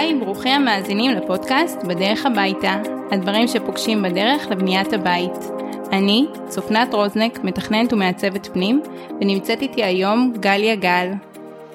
היי, 0.00 0.14
ברוכים 0.14 0.52
המאזינים 0.52 1.10
לפודקאסט 1.10 1.78
בדרך 1.82 2.26
הביתה, 2.26 2.76
הדברים 3.12 3.48
שפוגשים 3.48 4.02
בדרך 4.02 4.46
לבניית 4.50 4.92
הבית. 4.92 5.32
אני, 5.92 6.26
צופנת 6.48 6.94
רוזנק, 6.94 7.38
מתכננת 7.44 7.92
ומעצבת 7.92 8.46
פנים, 8.46 8.82
ונמצאת 9.20 9.62
איתי 9.62 9.84
היום 9.84 10.32
גליה 10.40 10.74
גל. 10.74 11.12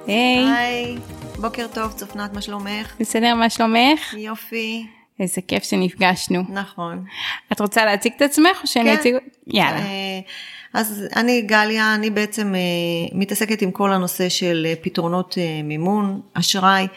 היי. 0.08 0.46
היי, 0.58 0.98
בוקר 1.42 1.68
טוב, 1.74 1.92
צופנת, 1.92 2.34
מה 2.34 2.42
שלומך? 2.42 2.96
בסדר, 3.00 3.36
מה 3.36 3.50
שלומך? 3.50 4.14
יופי. 4.18 4.86
איזה 5.20 5.42
כיף 5.42 5.64
שנפגשנו. 5.64 6.44
נכון. 6.50 7.04
את 7.52 7.62
רוצה 7.62 7.86
להציג 7.86 8.14
את 8.18 8.22
עצמך 8.22 8.60
או 8.64 8.68
שאני 8.68 8.92
כן. 8.92 8.98
אציג? 9.00 9.16
יאללה. 9.48 9.80
אה, 9.80 10.20
אז 10.74 11.08
אני 11.16 11.42
גליה, 11.42 11.96
אני 11.96 12.10
בעצם 12.10 12.56
אה, 12.56 12.60
מתעסקת 13.14 13.62
עם 13.62 13.72
כל 13.72 13.92
הנושא 13.92 14.30
של 14.30 14.68
אה, 14.70 14.74
פתרונות 14.82 15.38
מימון, 15.64 16.22
אשראי, 16.34 16.88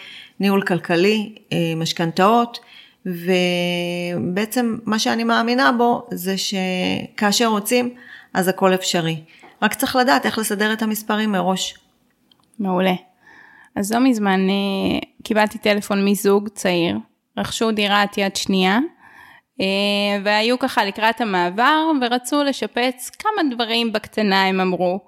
ניהול 0.40 0.62
כלכלי, 0.62 1.34
אה, 1.52 1.58
משכנתאות, 1.76 2.58
ובעצם 3.06 4.78
מה 4.84 4.98
שאני 4.98 5.24
מאמינה 5.24 5.72
בו 5.72 6.06
זה 6.10 6.34
שכאשר 6.38 7.46
רוצים, 7.46 7.94
אז 8.34 8.48
הכל 8.48 8.74
אפשרי. 8.74 9.20
רק 9.62 9.74
צריך 9.74 9.96
לדעת 9.96 10.26
איך 10.26 10.38
לסדר 10.38 10.72
את 10.72 10.82
המספרים 10.82 11.32
מראש. 11.32 11.74
מעולה. 12.58 12.94
אז 13.76 13.92
לא 13.92 14.00
מזמן 14.00 14.40
אה, 14.48 14.98
קיבלתי 15.22 15.58
טלפון 15.58 16.04
מזוג 16.04 16.48
צעיר, 16.48 16.98
רכשו 17.38 17.72
דירת 17.72 18.18
יד 18.18 18.36
שנייה, 18.36 18.78
אה, 19.60 19.66
והיו 20.24 20.58
ככה 20.58 20.84
לקראת 20.84 21.20
המעבר 21.20 21.90
ורצו 22.02 22.42
לשפץ 22.42 23.10
כמה 23.18 23.54
דברים 23.54 23.92
בקטנה 23.92 24.44
הם 24.46 24.60
אמרו. 24.60 25.00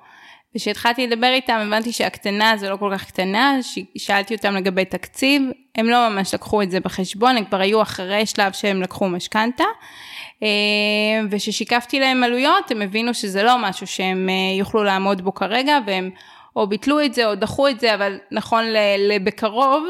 וכשהתחלתי 0.54 1.06
לדבר 1.06 1.32
איתם 1.32 1.58
הבנתי 1.66 1.92
שהקטנה 1.92 2.56
זה 2.56 2.70
לא 2.70 2.76
כל 2.76 2.90
כך 2.94 3.06
קטנה, 3.06 3.56
שאלתי 3.98 4.34
אותם 4.34 4.54
לגבי 4.54 4.84
תקציב, 4.84 5.42
הם 5.74 5.86
לא 5.86 6.08
ממש 6.08 6.34
לקחו 6.34 6.62
את 6.62 6.70
זה 6.70 6.80
בחשבון, 6.80 7.36
הם 7.36 7.44
כבר 7.44 7.60
היו 7.60 7.82
אחרי 7.82 8.26
שלב 8.26 8.52
שהם 8.52 8.82
לקחו 8.82 9.08
משכנתה. 9.08 9.64
אה, 10.42 10.48
וכששיקפתי 11.30 12.00
להם 12.00 12.24
עלויות 12.24 12.70
הם 12.70 12.82
הבינו 12.82 13.14
שזה 13.14 13.42
לא 13.42 13.58
משהו 13.58 13.86
שהם 13.86 14.28
אה, 14.28 14.58
יוכלו 14.58 14.84
לעמוד 14.84 15.22
בו 15.22 15.34
כרגע 15.34 15.78
והם 15.86 16.10
או 16.56 16.66
ביטלו 16.66 17.04
את 17.04 17.14
זה 17.14 17.26
או 17.26 17.34
דחו 17.34 17.68
את 17.68 17.80
זה, 17.80 17.94
אבל 17.94 18.18
נכון 18.30 18.64
לבקרוב 18.98 19.86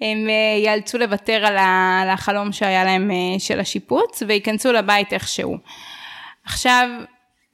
הם 0.00 0.28
אה, 0.28 0.58
ייאלצו 0.62 0.98
לוותר 0.98 1.46
על 1.46 1.56
החלום 2.08 2.52
שהיה 2.52 2.84
להם 2.84 3.10
של 3.38 3.60
השיפוץ 3.60 4.22
וייכנסו 4.26 4.72
לבית 4.72 5.12
איכשהו. 5.12 5.56
עכשיו, 6.44 6.88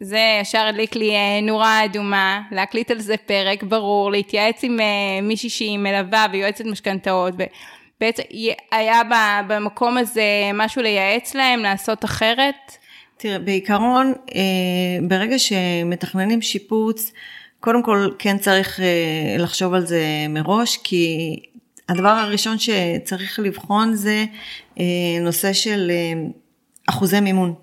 זה 0.00 0.18
ישר 0.40 0.66
הדליק 0.66 0.96
לי 0.96 1.10
אה, 1.10 1.40
נורה 1.42 1.84
אדומה, 1.84 2.40
להקליט 2.50 2.90
על 2.90 3.00
זה 3.00 3.16
פרק, 3.16 3.62
ברור, 3.62 4.10
להתייעץ 4.10 4.64
עם 4.64 4.80
אה, 4.80 4.86
מישהי 5.22 5.50
שהיא 5.50 5.78
מלווה 5.78 6.26
ויועצת 6.32 6.64
משכנתאות, 6.64 7.34
ובעצם 7.34 8.22
י- 8.30 8.52
היה 8.72 9.00
במקום 9.48 9.98
הזה 9.98 10.22
משהו 10.54 10.82
לייעץ 10.82 11.34
להם, 11.34 11.60
לעשות 11.60 12.04
אחרת? 12.04 12.54
תראה, 13.16 13.38
בעיקרון, 13.38 14.12
אה, 14.34 14.40
ברגע 15.08 15.38
שמתכננים 15.38 16.42
שיפוץ, 16.42 17.12
קודם 17.60 17.82
כל 17.82 18.08
כן 18.18 18.38
צריך 18.38 18.80
לחשוב 19.38 19.74
על 19.74 19.86
זה 19.86 20.02
מראש, 20.28 20.76
כי 20.84 21.36
הדבר 21.88 22.08
הראשון 22.08 22.56
שצריך 22.58 23.38
לבחון 23.42 23.94
זה 23.94 24.24
נושא 25.20 25.52
של 25.52 25.90
אחוזי 26.86 27.20
מימון. 27.20 27.54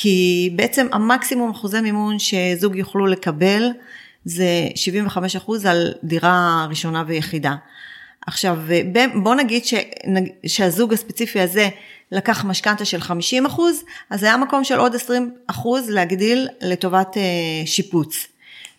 כי 0.00 0.50
בעצם 0.56 0.86
המקסימום 0.92 1.50
אחוזי 1.50 1.80
מימון 1.80 2.16
שזוג 2.18 2.76
יוכלו 2.76 3.06
לקבל 3.06 3.70
זה 4.24 4.68
75% 5.16 5.68
על 5.68 5.92
דירה 6.04 6.66
ראשונה 6.68 7.04
ויחידה. 7.06 7.54
עכשיו, 8.26 8.58
בוא 9.22 9.34
נגיד 9.34 9.64
ש, 9.64 9.74
שהזוג 10.46 10.92
הספציפי 10.92 11.40
הזה 11.40 11.68
לקח 12.12 12.44
משכנתה 12.44 12.84
של 12.84 13.00
50 13.00 13.46
אחוז, 13.46 13.82
אז 14.10 14.22
היה 14.22 14.36
מקום 14.36 14.64
של 14.64 14.78
עוד 14.78 14.94
20 14.94 15.34
אחוז 15.46 15.90
להגדיל 15.90 16.48
לטובת 16.60 17.16
אה, 17.16 17.22
שיפוץ. 17.66 18.26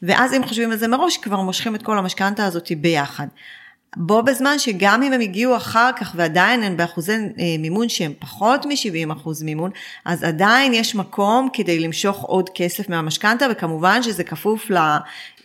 ואז 0.03 0.33
אם 0.33 0.45
חושבים 0.45 0.71
על 0.71 0.77
זה 0.77 0.87
מראש, 0.87 1.17
כבר 1.17 1.41
מושכים 1.41 1.75
את 1.75 1.83
כל 1.83 1.97
המשכנתה 1.97 2.45
הזאת 2.45 2.71
ביחד. 2.77 3.27
בו 3.97 4.23
בזמן 4.23 4.59
שגם 4.59 5.03
אם 5.03 5.13
הם 5.13 5.21
הגיעו 5.21 5.57
אחר 5.57 5.89
כך 5.99 6.11
ועדיין 6.15 6.63
הם 6.63 6.77
באחוזי 6.77 7.11
אה, 7.13 7.17
מימון 7.59 7.89
שהם 7.89 8.13
פחות 8.19 8.65
מ-70 8.65 9.13
אחוז 9.13 9.43
מימון, 9.43 9.71
אז 10.05 10.23
עדיין 10.23 10.73
יש 10.73 10.95
מקום 10.95 11.49
כדי 11.53 11.79
למשוך 11.79 12.21
עוד 12.23 12.49
כסף 12.55 12.89
מהמשכנתה, 12.89 13.45
וכמובן 13.51 14.03
שזה 14.03 14.23
כפוף 14.23 14.69
לה, 14.69 14.97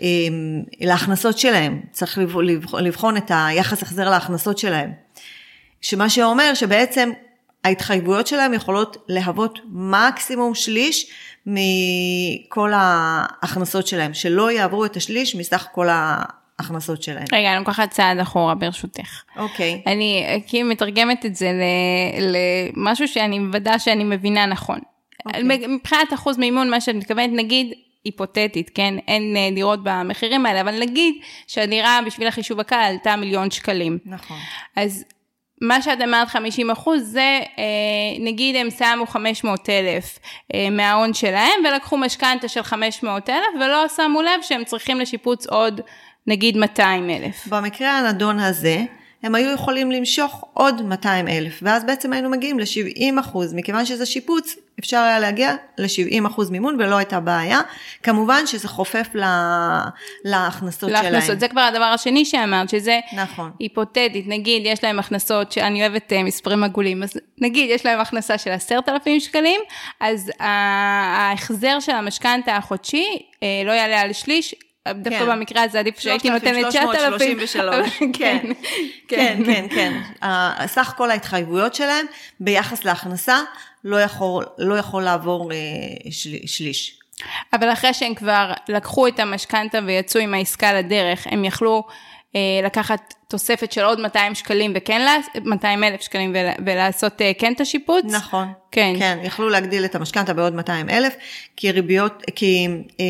אה, 0.02 0.06
להכנסות 0.80 1.38
שלהם. 1.38 1.80
צריך 1.92 2.18
לבח- 2.18 2.36
לבח- 2.36 2.74
לבחון 2.74 3.16
את 3.16 3.30
היחס 3.34 3.82
החזר 3.82 4.10
להכנסות 4.10 4.58
שלהם. 4.58 4.92
שמה 5.80 6.10
שאומר 6.10 6.54
שבעצם 6.54 7.10
ההתחייבויות 7.64 8.26
שלהם 8.26 8.54
יכולות 8.54 8.96
להוות 9.08 9.58
מקסימום 9.72 10.54
שליש 10.54 11.10
מכל 11.46 12.72
ההכנסות 12.74 13.86
שלהם, 13.86 14.14
שלא 14.14 14.50
יעברו 14.50 14.84
את 14.84 14.96
השליש 14.96 15.36
מסך 15.36 15.66
כל 15.72 15.88
ההכנסות 16.58 17.02
שלהם. 17.02 17.24
רגע, 17.32 17.50
אני 17.50 17.58
לוקחת 17.58 17.90
צעד 17.90 18.18
אחורה 18.18 18.54
ברשותך. 18.54 19.22
אוקיי. 19.36 19.82
אני 19.86 20.24
אה, 20.28 20.36
כאילו 20.46 20.68
מתרגמת 20.68 21.26
את 21.26 21.34
זה 21.34 21.50
למשהו 22.20 23.08
שאני 23.08 23.38
מוודא 23.38 23.78
שאני 23.78 24.04
מבינה 24.04 24.46
נכון. 24.46 24.78
אוקיי. 25.26 25.42
מבחינת 25.68 26.14
אחוז 26.14 26.38
מימון, 26.38 26.70
מה 26.70 26.80
שאת 26.80 26.94
מתכוונת, 26.94 27.30
נגיד, 27.32 27.72
היפותטית, 28.04 28.70
כן? 28.74 28.94
אין 29.08 29.36
אה, 29.36 29.48
דירות 29.54 29.80
במחירים 29.82 30.46
האלה, 30.46 30.60
אבל 30.60 30.80
נגיד 30.80 31.14
שהדירה 31.46 32.00
בשביל 32.06 32.28
החישוב 32.28 32.60
הקל 32.60 32.76
עלתה 32.76 33.16
מיליון 33.16 33.50
שקלים. 33.50 33.98
נכון. 34.04 34.36
אז 34.76 35.04
מה 35.60 35.82
שאת 35.82 36.00
אמרת 36.00 36.28
50 36.28 36.70
אחוז 36.70 37.02
זה 37.02 37.40
אה, 37.58 37.64
נגיד 38.20 38.56
הם 38.56 38.70
שמו 38.70 39.06
500 39.06 39.70
אלף 39.70 40.18
אה, 40.54 40.70
מההון 40.70 41.14
שלהם 41.14 41.60
ולקחו 41.64 41.96
משכנתה 41.96 42.48
של 42.48 42.62
500 42.62 43.30
אלף 43.30 43.60
ולא 43.60 43.88
שמו 43.96 44.22
לב 44.22 44.42
שהם 44.42 44.64
צריכים 44.64 45.00
לשיפוץ 45.00 45.46
עוד 45.46 45.80
נגיד 46.26 46.56
200 46.56 47.10
אלף. 47.10 47.46
במקרה 47.46 47.98
הנדון 47.98 48.38
הזה, 48.38 48.84
הם 49.24 49.34
היו 49.34 49.50
יכולים 49.50 49.90
למשוך 49.90 50.44
עוד 50.54 50.82
200 50.82 51.28
אלף, 51.28 51.58
ואז 51.62 51.84
בעצם 51.84 52.12
היינו 52.12 52.30
מגיעים 52.30 52.58
ל-70 52.58 53.20
אחוז, 53.20 53.54
מכיוון 53.54 53.86
שזה 53.86 54.06
שיפוץ, 54.06 54.56
אפשר 54.80 54.96
היה 54.96 55.18
להגיע 55.18 55.54
ל-70 55.78 56.26
אחוז 56.26 56.50
מימון 56.50 56.76
ולא 56.80 56.96
הייתה 56.96 57.20
בעיה. 57.20 57.60
כמובן 58.02 58.46
שזה 58.46 58.68
חופף 58.68 59.08
ל... 59.14 59.24
להכנסות 60.24 60.90
שלהם. 60.90 61.12
להכנסות, 61.12 61.40
זה 61.40 61.48
כבר 61.48 61.60
הדבר 61.60 61.84
השני 61.84 62.24
שאמרת, 62.24 62.68
שזה 62.68 63.00
נכון. 63.16 63.50
היפותטית, 63.58 64.24
נגיד 64.28 64.62
יש 64.64 64.84
להם 64.84 64.98
הכנסות, 64.98 65.52
שאני 65.52 65.80
אוהבת 65.80 66.12
אה, 66.12 66.22
מספרים 66.22 66.64
עגולים, 66.64 67.02
אז 67.02 67.20
נגיד 67.40 67.70
יש 67.70 67.86
להם 67.86 68.00
הכנסה 68.00 68.38
של 68.38 68.50
עשרת 68.50 68.88
אלפים 68.88 69.20
שקלים, 69.20 69.60
אז 70.00 70.30
ההחזר 70.40 71.80
של 71.80 71.92
המשכנתה 71.92 72.56
החודשי 72.56 73.06
אה, 73.42 73.62
לא 73.64 73.72
יעלה 73.72 74.00
על 74.00 74.12
שליש. 74.12 74.54
דווקא 74.88 75.18
כן. 75.18 75.26
במקרה 75.30 75.62
הזה 75.62 75.78
עדיף 75.78 75.98
שהייתי 76.00 76.30
נותנת 76.30 76.66
9,000. 76.68 77.40
3,333. 77.40 77.88
כן, 78.18 78.38
כן, 79.08 79.42
כן, 79.46 79.66
כן. 79.74 80.00
ה- 80.26 80.66
סך 80.66 80.94
כל 80.96 81.10
ההתחייבויות 81.10 81.74
שלהם 81.74 82.06
ביחס 82.40 82.84
להכנסה 82.84 83.38
לא 83.84 83.96
יכול, 84.00 84.44
לא 84.58 84.74
יכול 84.74 85.02
לעבור 85.02 85.52
אה, 85.52 85.56
של- 86.10 86.36
שליש. 86.46 86.98
אבל 87.52 87.72
אחרי 87.72 87.94
שהם 87.94 88.14
כבר 88.14 88.52
לקחו 88.68 89.06
את 89.08 89.20
המשכנתה 89.20 89.78
ויצאו 89.86 90.20
עם 90.20 90.34
העסקה 90.34 90.72
לדרך, 90.72 91.26
הם 91.30 91.44
יכלו 91.44 91.82
אה, 92.36 92.40
לקחת 92.64 93.14
תוספת 93.28 93.72
של 93.72 93.84
עוד 93.84 94.00
200 94.00 94.34
שקלים 94.34 94.72
וכן, 94.74 95.00
לעש- 95.00 95.40
200 95.44 95.84
אלף 95.84 96.00
שקלים 96.00 96.30
ול, 96.34 96.64
ולעשות 96.66 97.12
כן 97.38 97.52
את 97.52 97.60
השיפוץ? 97.60 98.04
נכון. 98.04 98.52
כן. 98.72 98.94
כן, 98.98 99.18
יכלו 99.22 99.48
להגדיל 99.48 99.84
את 99.84 99.94
המשכנתה 99.94 100.32
בעוד 100.34 100.54
200 100.54 100.90
אלף, 100.90 101.14
כי 101.56 101.70
ריביות, 101.70 102.22
כי 102.36 102.66
אה, 103.00 103.04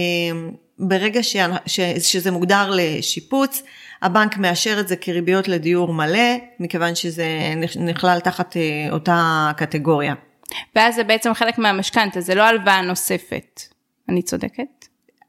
ברגע 0.78 1.22
ש, 1.22 1.36
ש, 1.66 1.80
שזה 1.98 2.30
מוגדר 2.30 2.70
לשיפוץ, 2.76 3.62
הבנק 4.02 4.36
מאשר 4.38 4.80
את 4.80 4.88
זה 4.88 4.96
כריביות 4.96 5.48
לדיור 5.48 5.94
מלא, 5.94 6.28
מכיוון 6.60 6.94
שזה 6.94 7.26
נכ- 7.62 7.78
נכלל 7.80 8.20
תחת 8.20 8.56
אה, 8.56 8.62
אותה 8.92 9.50
קטגוריה. 9.56 10.14
ואז 10.76 10.94
זה 10.94 11.04
בעצם 11.04 11.34
חלק 11.34 11.58
מהמשכנתה, 11.58 12.20
זה 12.20 12.34
לא 12.34 12.42
הלוואה 12.42 12.82
נוספת. 12.82 13.60
אני 14.08 14.22
צודקת? 14.22 14.64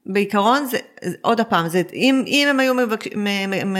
בעיקרון 0.05 0.65
זה, 0.65 0.77
עוד 1.21 1.41
פעם, 1.41 1.67
זה, 1.67 1.81
אם, 1.93 2.23
אם 2.27 2.47
הם 2.49 2.59
היו 2.59 2.73
מבקש, 2.73 3.07
מ, 3.15 3.49
מ, 3.49 3.73
מ, 3.73 3.77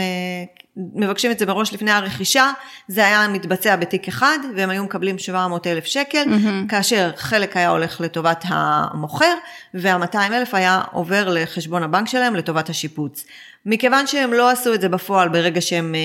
מבקשים 0.76 1.30
את 1.30 1.38
זה 1.38 1.46
מראש 1.46 1.74
לפני 1.74 1.90
הרכישה, 1.90 2.52
זה 2.88 3.06
היה 3.06 3.28
מתבצע 3.28 3.76
בתיק 3.76 4.08
אחד, 4.08 4.38
והם 4.56 4.70
היו 4.70 4.84
מקבלים 4.84 5.18
700 5.18 5.66
אלף 5.66 5.84
שקל, 5.84 6.24
mm-hmm. 6.24 6.68
כאשר 6.68 7.10
חלק 7.16 7.56
היה 7.56 7.70
הולך 7.70 8.00
לטובת 8.00 8.44
המוכר, 8.48 9.34
וה-200 9.74 10.16
אלף 10.32 10.54
היה 10.54 10.82
עובר 10.92 11.28
לחשבון 11.28 11.82
הבנק 11.82 12.08
שלהם 12.08 12.36
לטובת 12.36 12.68
השיפוץ. 12.68 13.24
מכיוון 13.66 14.06
שהם 14.06 14.32
לא 14.32 14.50
עשו 14.50 14.74
את 14.74 14.80
זה 14.80 14.88
בפועל 14.88 15.28
ברגע 15.28 15.60
שהם 15.60 15.94
אה, 15.94 16.00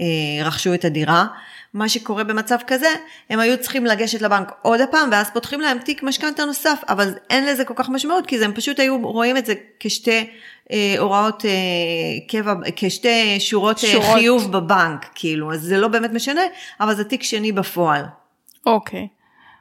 אה, 0.00 0.46
רכשו 0.46 0.74
את 0.74 0.84
הדירה, 0.84 1.26
מה 1.74 1.88
שקורה 1.88 2.24
במצב 2.24 2.56
כזה, 2.66 2.88
הם 3.30 3.40
היו 3.40 3.60
צריכים 3.60 3.86
לגשת 3.86 4.22
לבנק 4.22 4.52
עוד 4.62 4.80
הפעם, 4.80 5.08
ואז 5.12 5.30
פותחים 5.30 5.60
להם 5.60 5.78
תיק 5.78 6.02
משכנתה 6.02 6.44
נוסף, 6.44 6.80
אבל 6.88 7.14
אין 7.30 7.46
לזה 7.46 7.64
כל 7.64 7.74
כך 7.76 7.88
משמעות, 7.88 8.26
כי 8.26 8.44
הם 8.44 8.52
פשוט 8.52 8.80
היו 8.80 8.98
רואים 9.02 9.36
את 9.36 9.46
זה 9.46 9.54
כשתי 9.80 10.26
אה, 10.72 10.94
הוראות 10.98 11.44
אה, 11.44 11.50
קבע, 12.28 12.54
כשתי 12.76 13.40
שורות, 13.40 13.78
שורות 13.78 14.02
שורות. 14.04 14.18
חיוב 14.18 14.52
בבנק, 14.52 15.06
כאילו, 15.14 15.52
אז 15.52 15.60
זה 15.60 15.78
לא 15.78 15.88
באמת 15.88 16.10
משנה, 16.12 16.42
אבל 16.80 16.94
זה 16.94 17.04
תיק 17.04 17.22
שני 17.22 17.52
בפועל. 17.52 18.04
אוקיי. 18.66 19.08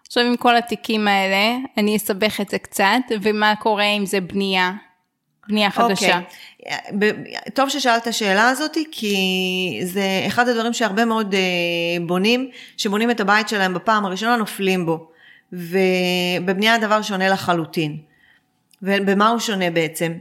עכשיו 0.07 0.23
עם 0.23 0.35
כל 0.35 0.55
התיקים 0.55 1.07
האלה, 1.07 1.57
אני 1.77 1.95
אסבך 1.95 2.41
את 2.41 2.49
זה 2.49 2.57
קצת, 2.57 3.01
ומה 3.21 3.55
קורה 3.55 3.85
אם 3.85 4.05
זה 4.05 4.21
בנייה? 4.21 4.71
בנייה 5.47 5.71
חדשה. 5.71 6.19
אוקיי. 6.19 6.79
ב- 6.99 7.11
טוב 7.53 7.69
ששאלת 7.69 8.07
השאלה 8.07 8.49
הזאת, 8.49 8.77
כי 8.91 9.79
זה 9.83 10.23
אחד 10.27 10.47
הדברים 10.49 10.73
שהרבה 10.73 11.05
מאוד 11.05 11.33
אה, 11.33 11.39
בונים, 12.05 12.49
שבונים 12.77 13.11
את 13.11 13.19
הבית 13.19 13.49
שלהם 13.49 13.73
בפעם 13.73 14.05
הראשונה, 14.05 14.35
נופלים 14.35 14.85
בו. 14.85 15.07
ובבנייה 15.53 16.75
הדבר 16.75 17.01
שונה 17.01 17.29
לחלוטין. 17.29 17.97
ובמה 18.81 19.27
הוא 19.27 19.39
שונה 19.39 19.71
בעצם? 19.71 20.13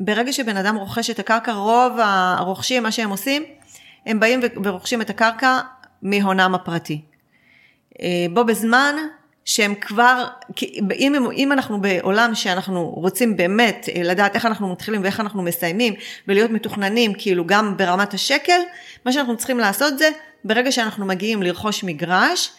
ברגע 0.00 0.32
שבן 0.32 0.56
אדם 0.56 0.76
רוכש 0.76 1.10
את 1.10 1.18
הקרקע, 1.18 1.52
רוב 1.52 1.92
הרוכשים, 1.98 2.82
מה 2.82 2.92
שהם 2.92 3.10
עושים, 3.10 3.44
הם 4.06 4.20
באים 4.20 4.40
ורוכשים 4.64 5.02
את 5.02 5.10
הקרקע 5.10 5.58
מהונם 6.02 6.54
הפרטי. 6.54 7.00
אה, 8.02 8.26
בו 8.32 8.44
בזמן 8.44 8.94
שהם 9.44 9.74
כבר, 9.74 10.26
אם, 10.92 11.30
אם 11.32 11.52
אנחנו 11.52 11.80
בעולם 11.80 12.34
שאנחנו 12.34 12.90
רוצים 12.90 13.36
באמת 13.36 13.88
אה, 13.94 14.02
לדעת 14.02 14.34
איך 14.34 14.46
אנחנו 14.46 14.72
מתחילים 14.72 15.02
ואיך 15.02 15.20
אנחנו 15.20 15.42
מסיימים 15.42 15.94
ולהיות 16.28 16.50
מתוכננים 16.50 17.12
כאילו 17.18 17.46
גם 17.46 17.76
ברמת 17.76 18.14
השקל, 18.14 18.60
מה 19.04 19.12
שאנחנו 19.12 19.36
צריכים 19.36 19.58
לעשות 19.58 19.98
זה 19.98 20.10
ברגע 20.44 20.72
שאנחנו 20.72 21.06
מגיעים 21.06 21.42
לרכוש 21.42 21.84
מגרש, 21.84 22.52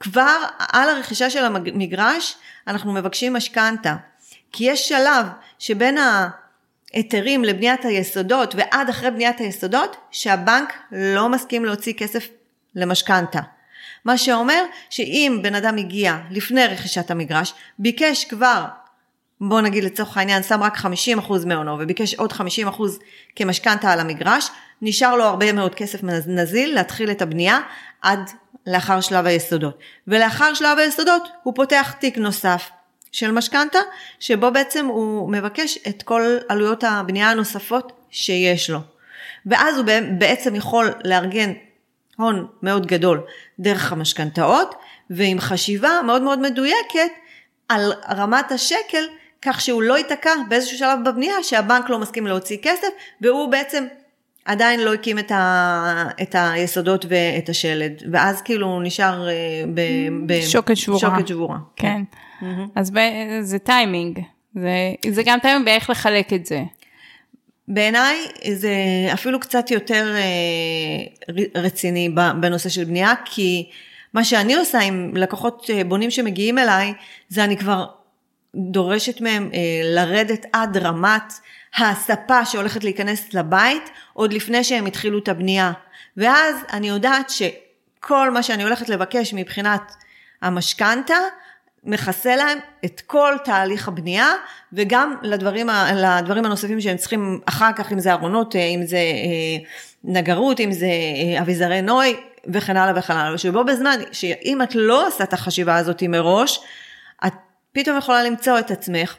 כבר 0.00 0.36
על 0.58 0.88
הרכישה 0.88 1.30
של 1.30 1.44
המגרש 1.44 2.36
אנחנו 2.66 2.92
מבקשים 2.92 3.32
משכנתה. 3.32 3.96
כי 4.52 4.64
יש 4.64 4.88
שלב 4.88 5.26
שבין 5.58 5.98
ההיתרים 6.94 7.44
לבניית 7.44 7.84
היסודות 7.84 8.54
ועד 8.58 8.88
אחרי 8.88 9.10
בניית 9.10 9.40
היסודות 9.40 9.96
שהבנק 10.10 10.72
לא 10.92 11.28
מסכים 11.28 11.64
להוציא 11.64 11.92
כסף 11.92 12.28
למשכנתה. 12.74 13.40
מה 14.04 14.18
שאומר 14.18 14.64
שאם 14.90 15.38
בן 15.42 15.54
אדם 15.54 15.76
הגיע 15.76 16.16
לפני 16.30 16.66
רכישת 16.66 17.10
המגרש, 17.10 17.54
ביקש 17.78 18.24
כבר, 18.24 18.64
בוא 19.40 19.60
נגיד 19.60 19.84
לצורך 19.84 20.16
העניין, 20.16 20.42
שם 20.42 20.62
רק 20.62 20.76
50% 20.76 20.86
מהונו 21.46 21.76
וביקש 21.80 22.14
עוד 22.14 22.32
50% 22.32 22.36
כמשכנתה 23.36 23.92
על 23.92 24.00
המגרש, 24.00 24.50
נשאר 24.82 25.16
לו 25.16 25.24
הרבה 25.24 25.52
מאוד 25.52 25.74
כסף 25.74 25.98
נזיל 26.26 26.74
להתחיל 26.74 27.10
את 27.10 27.22
הבנייה 27.22 27.60
עד 28.02 28.30
לאחר 28.66 29.00
שלב 29.00 29.26
היסודות. 29.26 29.78
ולאחר 30.08 30.54
שלב 30.54 30.78
היסודות 30.78 31.28
הוא 31.42 31.54
פותח 31.54 31.94
תיק 31.98 32.18
נוסף 32.18 32.70
של 33.12 33.30
משכנתה, 33.30 33.78
שבו 34.20 34.50
בעצם 34.50 34.86
הוא 34.86 35.32
מבקש 35.32 35.78
את 35.88 36.02
כל 36.02 36.22
עלויות 36.48 36.84
הבנייה 36.84 37.30
הנוספות 37.30 37.92
שיש 38.10 38.70
לו. 38.70 38.78
ואז 39.46 39.76
הוא 39.76 39.86
בעצם 40.18 40.54
יכול 40.54 40.90
לארגן 41.04 41.52
הון 42.18 42.46
מאוד 42.62 42.86
גדול 42.86 43.20
דרך 43.58 43.92
המשכנתאות, 43.92 44.74
ועם 45.10 45.40
חשיבה 45.40 45.90
מאוד 46.06 46.22
מאוד 46.22 46.38
מדויקת 46.38 47.10
על 47.68 47.92
רמת 48.16 48.52
השקל, 48.52 49.04
כך 49.42 49.60
שהוא 49.60 49.82
לא 49.82 49.98
ייתקע 49.98 50.30
באיזשהו 50.48 50.78
שלב 50.78 50.98
בבנייה 51.04 51.42
שהבנק 51.42 51.90
לא 51.90 51.98
מסכים 51.98 52.26
להוציא 52.26 52.56
כסף, 52.62 52.88
והוא 53.20 53.50
בעצם 53.50 53.84
עדיין 54.44 54.80
לא 54.80 54.94
הקים 54.94 55.18
את, 55.18 55.30
ה, 55.30 56.08
את 56.22 56.34
היסודות 56.38 57.04
ואת 57.08 57.48
השלד, 57.48 58.02
ואז 58.12 58.42
כאילו 58.42 58.66
הוא 58.66 58.82
נשאר 58.82 59.28
ב, 59.74 59.80
ב, 60.26 60.40
שוקת 60.40 60.76
שבורה. 60.76 61.00
שוקת 61.00 61.28
שבורה. 61.28 61.58
כן. 61.76 62.02
Mm-hmm. 62.40 62.44
אז 62.74 62.90
ב, 62.90 62.98
זה 63.40 63.58
טיימינג, 63.58 64.20
זה, 64.54 64.70
זה 65.10 65.22
גם 65.24 65.38
טיימינג 65.38 65.64
באיך 65.64 65.90
לחלק 65.90 66.32
את 66.32 66.46
זה. 66.46 66.62
בעיניי 67.68 68.26
זה 68.54 68.72
אפילו 69.12 69.40
קצת 69.40 69.70
יותר 69.70 70.14
רציני 71.54 72.08
בנושא 72.40 72.68
של 72.68 72.84
בנייה, 72.84 73.14
כי 73.24 73.70
מה 74.14 74.24
שאני 74.24 74.54
עושה 74.54 74.78
עם 74.78 75.12
לקוחות 75.16 75.70
בונים 75.86 76.10
שמגיעים 76.10 76.58
אליי, 76.58 76.94
זה 77.28 77.44
אני 77.44 77.56
כבר 77.56 77.86
דורשת 78.54 79.20
מהם 79.20 79.50
לרדת 79.84 80.46
עד 80.52 80.76
רמת 80.76 81.32
הספה 81.78 82.44
שהולכת 82.44 82.84
להיכנס 82.84 83.34
לבית, 83.34 83.90
עוד 84.12 84.32
לפני 84.32 84.64
שהם 84.64 84.86
התחילו 84.86 85.18
את 85.18 85.28
הבנייה. 85.28 85.72
ואז 86.16 86.56
אני 86.72 86.88
יודעת 86.88 87.30
שכל 87.30 88.30
מה 88.30 88.42
שאני 88.42 88.62
הולכת 88.62 88.88
לבקש 88.88 89.34
מבחינת 89.34 89.92
המשכנתה, 90.42 91.16
מכסה 91.84 92.36
להם 92.36 92.58
את 92.84 93.00
כל 93.06 93.34
תהליך 93.44 93.88
הבנייה 93.88 94.32
וגם 94.72 95.14
לדברים, 95.22 95.68
לדברים 95.94 96.44
הנוספים 96.44 96.80
שהם 96.80 96.96
צריכים 96.96 97.40
אחר 97.46 97.72
כך, 97.76 97.92
אם 97.92 98.00
זה 98.00 98.12
ארונות, 98.12 98.56
אם 98.56 98.80
זה 98.84 98.98
נגרות, 100.04 100.60
אם 100.60 100.72
זה 100.72 100.88
אביזרי 101.40 101.82
נוי 101.82 102.16
וכן 102.52 102.76
הלאה 102.76 102.98
וכן 102.98 103.16
הלאה. 103.16 103.38
שבו 103.38 103.64
בזמן, 103.64 104.00
שאם 104.12 104.62
את 104.62 104.74
לא 104.74 105.06
עושה 105.06 105.24
את 105.24 105.32
החשיבה 105.32 105.76
הזאת 105.76 106.02
מראש, 106.02 106.60
את 107.26 107.32
פתאום 107.72 107.98
יכולה 107.98 108.22
למצוא 108.22 108.58
את 108.58 108.70
עצמך 108.70 109.16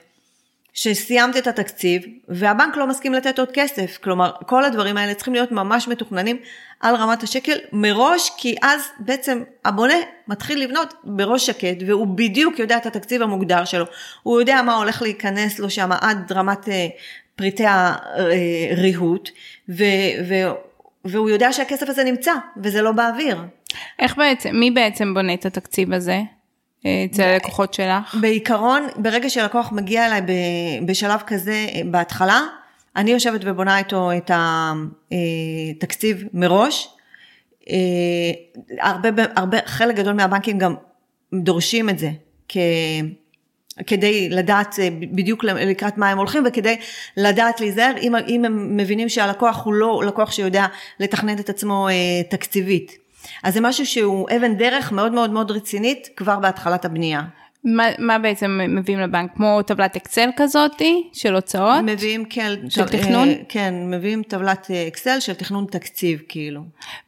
שסיימת 0.81 1.37
את 1.37 1.47
התקציב 1.47 2.01
והבנק 2.27 2.77
לא 2.77 2.87
מסכים 2.87 3.13
לתת 3.13 3.39
עוד 3.39 3.49
כסף. 3.53 3.97
כלומר, 4.03 4.31
כל 4.45 4.65
הדברים 4.65 4.97
האלה 4.97 5.13
צריכים 5.13 5.33
להיות 5.33 5.51
ממש 5.51 5.87
מתוכננים 5.87 6.37
על 6.79 6.95
רמת 6.95 7.23
השקל 7.23 7.57
מראש, 7.73 8.31
כי 8.37 8.55
אז 8.61 8.81
בעצם 8.99 9.43
הבונה 9.65 9.93
מתחיל 10.27 10.63
לבנות 10.63 10.93
בראש 11.03 11.45
שקט 11.45 11.77
והוא 11.87 12.07
בדיוק 12.07 12.59
יודע 12.59 12.77
את 12.77 12.85
התקציב 12.85 13.21
המוגדר 13.21 13.65
שלו. 13.65 13.85
הוא 14.23 14.39
יודע 14.39 14.61
מה 14.61 14.75
הולך 14.75 15.01
להיכנס 15.01 15.59
לו 15.59 15.69
שם 15.69 15.89
עד 16.01 16.31
רמת 16.31 16.69
פריטי 17.35 17.65
הריהוט, 17.67 19.29
ו- 19.69 19.83
ו- 20.27 20.51
והוא 21.05 21.29
יודע 21.29 21.53
שהכסף 21.53 21.89
הזה 21.89 22.03
נמצא 22.03 22.33
וזה 22.63 22.81
לא 22.81 22.91
באוויר. 22.91 23.37
איך 23.99 24.17
בעצם, 24.17 24.55
מי 24.55 24.71
בעצם 24.71 25.13
בונה 25.13 25.33
את 25.33 25.45
התקציב 25.45 25.93
הזה? 25.93 26.19
אצל 26.81 27.23
הלקוחות 27.23 27.73
שלך? 27.73 28.15
בעיקרון, 28.21 28.87
ברגע 28.95 29.29
שלקוח 29.29 29.71
מגיע 29.71 30.05
אליי 30.05 30.21
בשלב 30.85 31.19
כזה 31.27 31.67
בהתחלה, 31.85 32.41
אני 32.95 33.11
יושבת 33.11 33.41
ובונה 33.43 33.77
איתו 33.77 34.11
את 34.17 34.31
התקציב 35.77 36.23
מראש. 36.33 36.89
הרבה, 38.79 39.09
הרבה, 39.35 39.57
חלק 39.65 39.95
גדול 39.95 40.13
מהבנקים 40.13 40.57
גם 40.57 40.75
דורשים 41.33 41.89
את 41.89 41.99
זה 41.99 42.09
כ... 42.49 42.57
כדי 43.87 44.29
לדעת 44.29 44.75
בדיוק 45.11 45.43
לקראת 45.43 45.97
מה 45.97 46.09
הם 46.09 46.17
הולכים 46.17 46.43
וכדי 46.47 46.77
לדעת 47.17 47.61
להיזהר 47.61 47.93
אם, 48.01 48.15
אם 48.27 48.45
הם 48.45 48.77
מבינים 48.77 49.09
שהלקוח 49.09 49.65
הוא 49.65 49.73
לא 49.73 50.01
לקוח 50.07 50.31
שיודע 50.31 50.65
לתכנן 50.99 51.39
את 51.39 51.49
עצמו 51.49 51.87
תקציבית. 52.29 52.97
אז 53.43 53.53
זה 53.53 53.61
משהו 53.61 53.85
שהוא 53.85 54.27
אבן 54.37 54.55
דרך 54.55 54.91
מאוד 54.91 55.11
מאוד 55.11 55.29
מאוד 55.29 55.51
רצינית 55.51 56.09
כבר 56.15 56.39
בהתחלת 56.39 56.85
הבנייה. 56.85 57.21
מה, 57.63 57.87
מה 57.97 58.19
בעצם 58.19 58.59
מביאים 58.69 58.99
לבנק? 58.99 59.31
כמו 59.35 59.61
טבלת 59.61 59.95
אקסל 59.95 60.29
כזאתי 60.37 61.09
של 61.13 61.35
הוצאות? 61.35 61.83
מביאים, 61.83 62.25
כן. 62.25 62.69
של 62.69 62.85
טב, 62.85 62.97
תכנון? 62.97 63.29
כן, 63.49 63.73
מביאים 63.87 64.23
טבלת 64.23 64.67
אקסל 64.87 65.19
של 65.19 65.33
תכנון 65.33 65.65
תקציב 65.71 66.21
כאילו. 66.29 66.61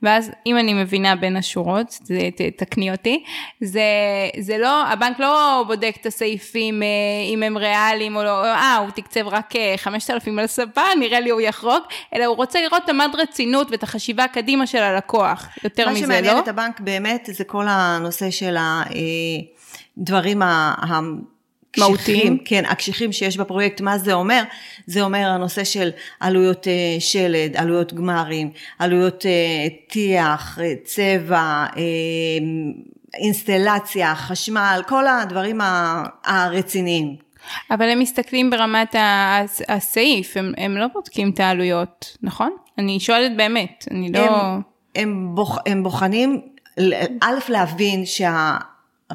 ואז 0.03 0.31
אם 0.46 0.58
אני 0.58 0.74
מבינה 0.74 1.15
בין 1.15 1.38
השורות, 1.38 1.91
זה, 2.03 2.29
תקני 2.58 2.91
אותי, 2.91 3.24
זה, 3.62 3.81
זה 4.39 4.58
לא, 4.58 4.88
הבנק 4.88 5.20
לא 5.20 5.63
בודק 5.67 5.96
את 6.01 6.05
הסעיפים 6.05 6.81
אם 7.34 7.43
הם 7.43 7.58
ריאליים 7.58 8.15
או 8.15 8.24
לא, 8.24 8.46
אה, 8.46 8.77
הוא 8.77 8.89
תקצב 8.91 9.27
רק 9.27 9.53
5,000 9.77 10.39
על 10.39 10.48
ספה, 10.48 10.81
נראה 11.00 11.20
לי 11.20 11.29
הוא 11.29 11.41
יחרוג, 11.41 11.84
אלא 12.15 12.25
הוא 12.25 12.36
רוצה 12.36 12.62
לראות 12.62 12.84
את 12.86 12.89
המד 12.89 13.10
רצינות 13.17 13.72
ואת 13.72 13.84
החשיבה 13.84 14.27
קדימה 14.27 14.67
של 14.67 14.81
הלקוח, 14.81 15.48
יותר 15.63 15.89
מזה 15.89 16.01
לא? 16.01 16.08
מה 16.08 16.13
שמעניין 16.13 16.39
את 16.39 16.48
הבנק 16.48 16.79
באמת 16.79 17.29
זה 17.31 17.43
כל 17.43 17.65
הנושא 17.70 18.31
של 18.31 18.58
ה... 18.58 18.84
דברים 20.01 20.41
מהותיים, 21.77 22.38
כן, 22.46 22.63
הקשיחים 22.65 23.12
שיש 23.12 23.38
בפרויקט, 23.38 23.81
מה 23.81 23.98
זה 23.98 24.13
אומר? 24.13 24.43
זה 24.86 25.01
אומר 25.01 25.27
הנושא 25.27 25.63
של 25.63 25.89
עלויות 26.20 26.67
שלד, 27.00 27.58
עלויות 27.58 27.93
גמרים, 27.93 28.51
עלויות 28.79 29.25
טיח, 29.89 30.60
צבע, 30.84 31.65
אינסטלציה, 33.13 34.15
חשמל, 34.15 34.81
כל 34.88 35.08
הדברים 35.08 35.60
הרציניים. 36.25 37.15
אבל 37.72 37.89
הם 37.89 38.00
מסתכלים 38.00 38.50
ברמת 38.50 38.96
הסעיף, 39.70 40.38
הם, 40.38 40.53
הם 40.58 40.77
לא 40.77 40.88
בודקים 40.93 41.31
את 41.34 41.39
העלויות, 41.39 42.17
נכון? 42.24 42.51
אני 42.77 43.00
שואלת 43.00 43.38
באמת, 43.38 43.88
אני 43.91 44.12
לא... 44.12 44.20
הם, 44.20 44.62
הם, 44.96 45.36
בוח, 45.36 45.58
הם 45.65 45.84
בוחנים, 45.84 46.41
א', 47.22 47.39
להבין 47.50 48.05
שה... 48.05 48.58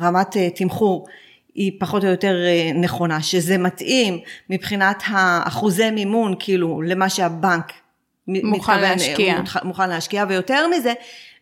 רמת 0.00 0.36
תמחור 0.54 1.06
היא 1.54 1.72
פחות 1.80 2.04
או 2.04 2.08
יותר 2.08 2.36
נכונה, 2.74 3.22
שזה 3.22 3.58
מתאים 3.58 4.18
מבחינת 4.50 5.02
האחוזי 5.06 5.90
מימון 5.90 6.34
כאילו 6.38 6.82
למה 6.82 7.08
שהבנק 7.08 7.72
מוכן 8.28 8.48
מתכוון, 8.48 8.80
להשקיע. 8.82 9.34
הוא 9.36 9.44
מוכן- 9.64 9.88
להשקיע, 9.88 10.24
ויותר 10.28 10.66
מזה, 10.68 10.92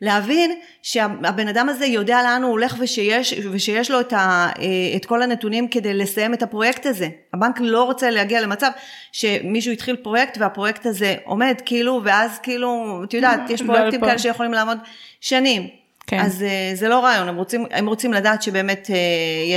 להבין 0.01 0.51
שהבן 0.83 1.49
אדם 1.49 1.69
הזה 1.69 1.87
יודע 1.87 2.23
לאן 2.23 2.43
הוא 2.43 2.51
הולך 2.51 2.77
ושיש, 2.81 3.35
ושיש 3.53 3.91
לו 3.91 4.01
את, 4.01 4.13
ה, 4.13 4.17
אה, 4.59 4.65
את 4.97 5.05
כל 5.05 5.23
הנתונים 5.23 5.69
כדי 5.69 5.95
לסיים 5.95 6.35
את 6.35 6.43
הפרויקט 6.43 6.87
הזה. 6.87 7.09
הבנק 7.35 7.57
לא 7.61 7.83
רוצה 7.85 8.11
להגיע 8.11 8.41
למצב 8.41 8.71
שמישהו 9.13 9.73
התחיל 9.73 9.97
פרויקט 9.97 10.39
והפרויקט 10.41 10.87
הזה 10.87 11.15
עומד 11.25 11.55
כאילו, 11.67 12.01
ואז 12.05 12.39
כאילו, 12.43 13.01
את 13.05 13.15
יודעת, 13.15 13.51
יש 13.51 13.61
לא 13.63 13.67
פרויקטים. 13.67 14.01
כאלה 14.01 14.19
שיכולים 14.19 14.53
לעמוד 14.53 14.79
שנים. 15.21 15.84
כן. 16.07 16.21
אז 16.21 16.43
אה, 16.43 16.71
זה 16.75 16.89
לא 16.89 17.05
רעיון, 17.05 17.29
הם 17.29 17.37
רוצים, 17.37 17.67
הם 17.71 17.87
רוצים 17.87 18.13
לדעת 18.13 18.43
שבאמת 18.43 18.91
אה, 18.91 18.97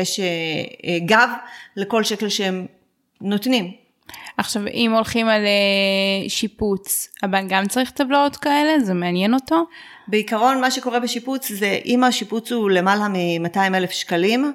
יש 0.01 0.19
אה, 0.19 0.99
גב 1.05 1.29
לכל 1.75 2.03
שקל 2.03 2.29
שהם 2.29 2.65
נותנים. 3.21 3.71
עכשיו, 4.37 4.67
אם 4.67 4.91
הולכים 4.95 5.27
על 5.27 5.41
שיפוץ, 6.27 7.09
הבנק 7.23 7.51
גם 7.51 7.67
צריך 7.67 7.91
טבלאות 7.91 8.37
כאלה? 8.37 8.79
זה 8.79 8.93
מעניין 8.93 9.33
אותו? 9.33 9.65
בעיקרון 10.07 10.61
מה 10.61 10.71
שקורה 10.71 10.99
בשיפוץ 10.99 11.51
זה 11.51 11.79
אם 11.85 12.03
השיפוץ 12.03 12.51
הוא 12.51 12.69
למעלה 12.69 13.07
מ-200 13.07 13.75
אלף 13.75 13.91
שקלים, 13.91 14.53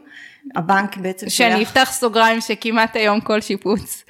הבנק 0.57 0.97
בעצם 0.97 1.31
שאני 1.31 1.63
אפתח 1.63 1.89
סוגריים 1.93 2.41
שכמעט 2.41 2.97
היום 2.97 3.21
כל 3.21 3.41
שיפוץ 3.41 4.05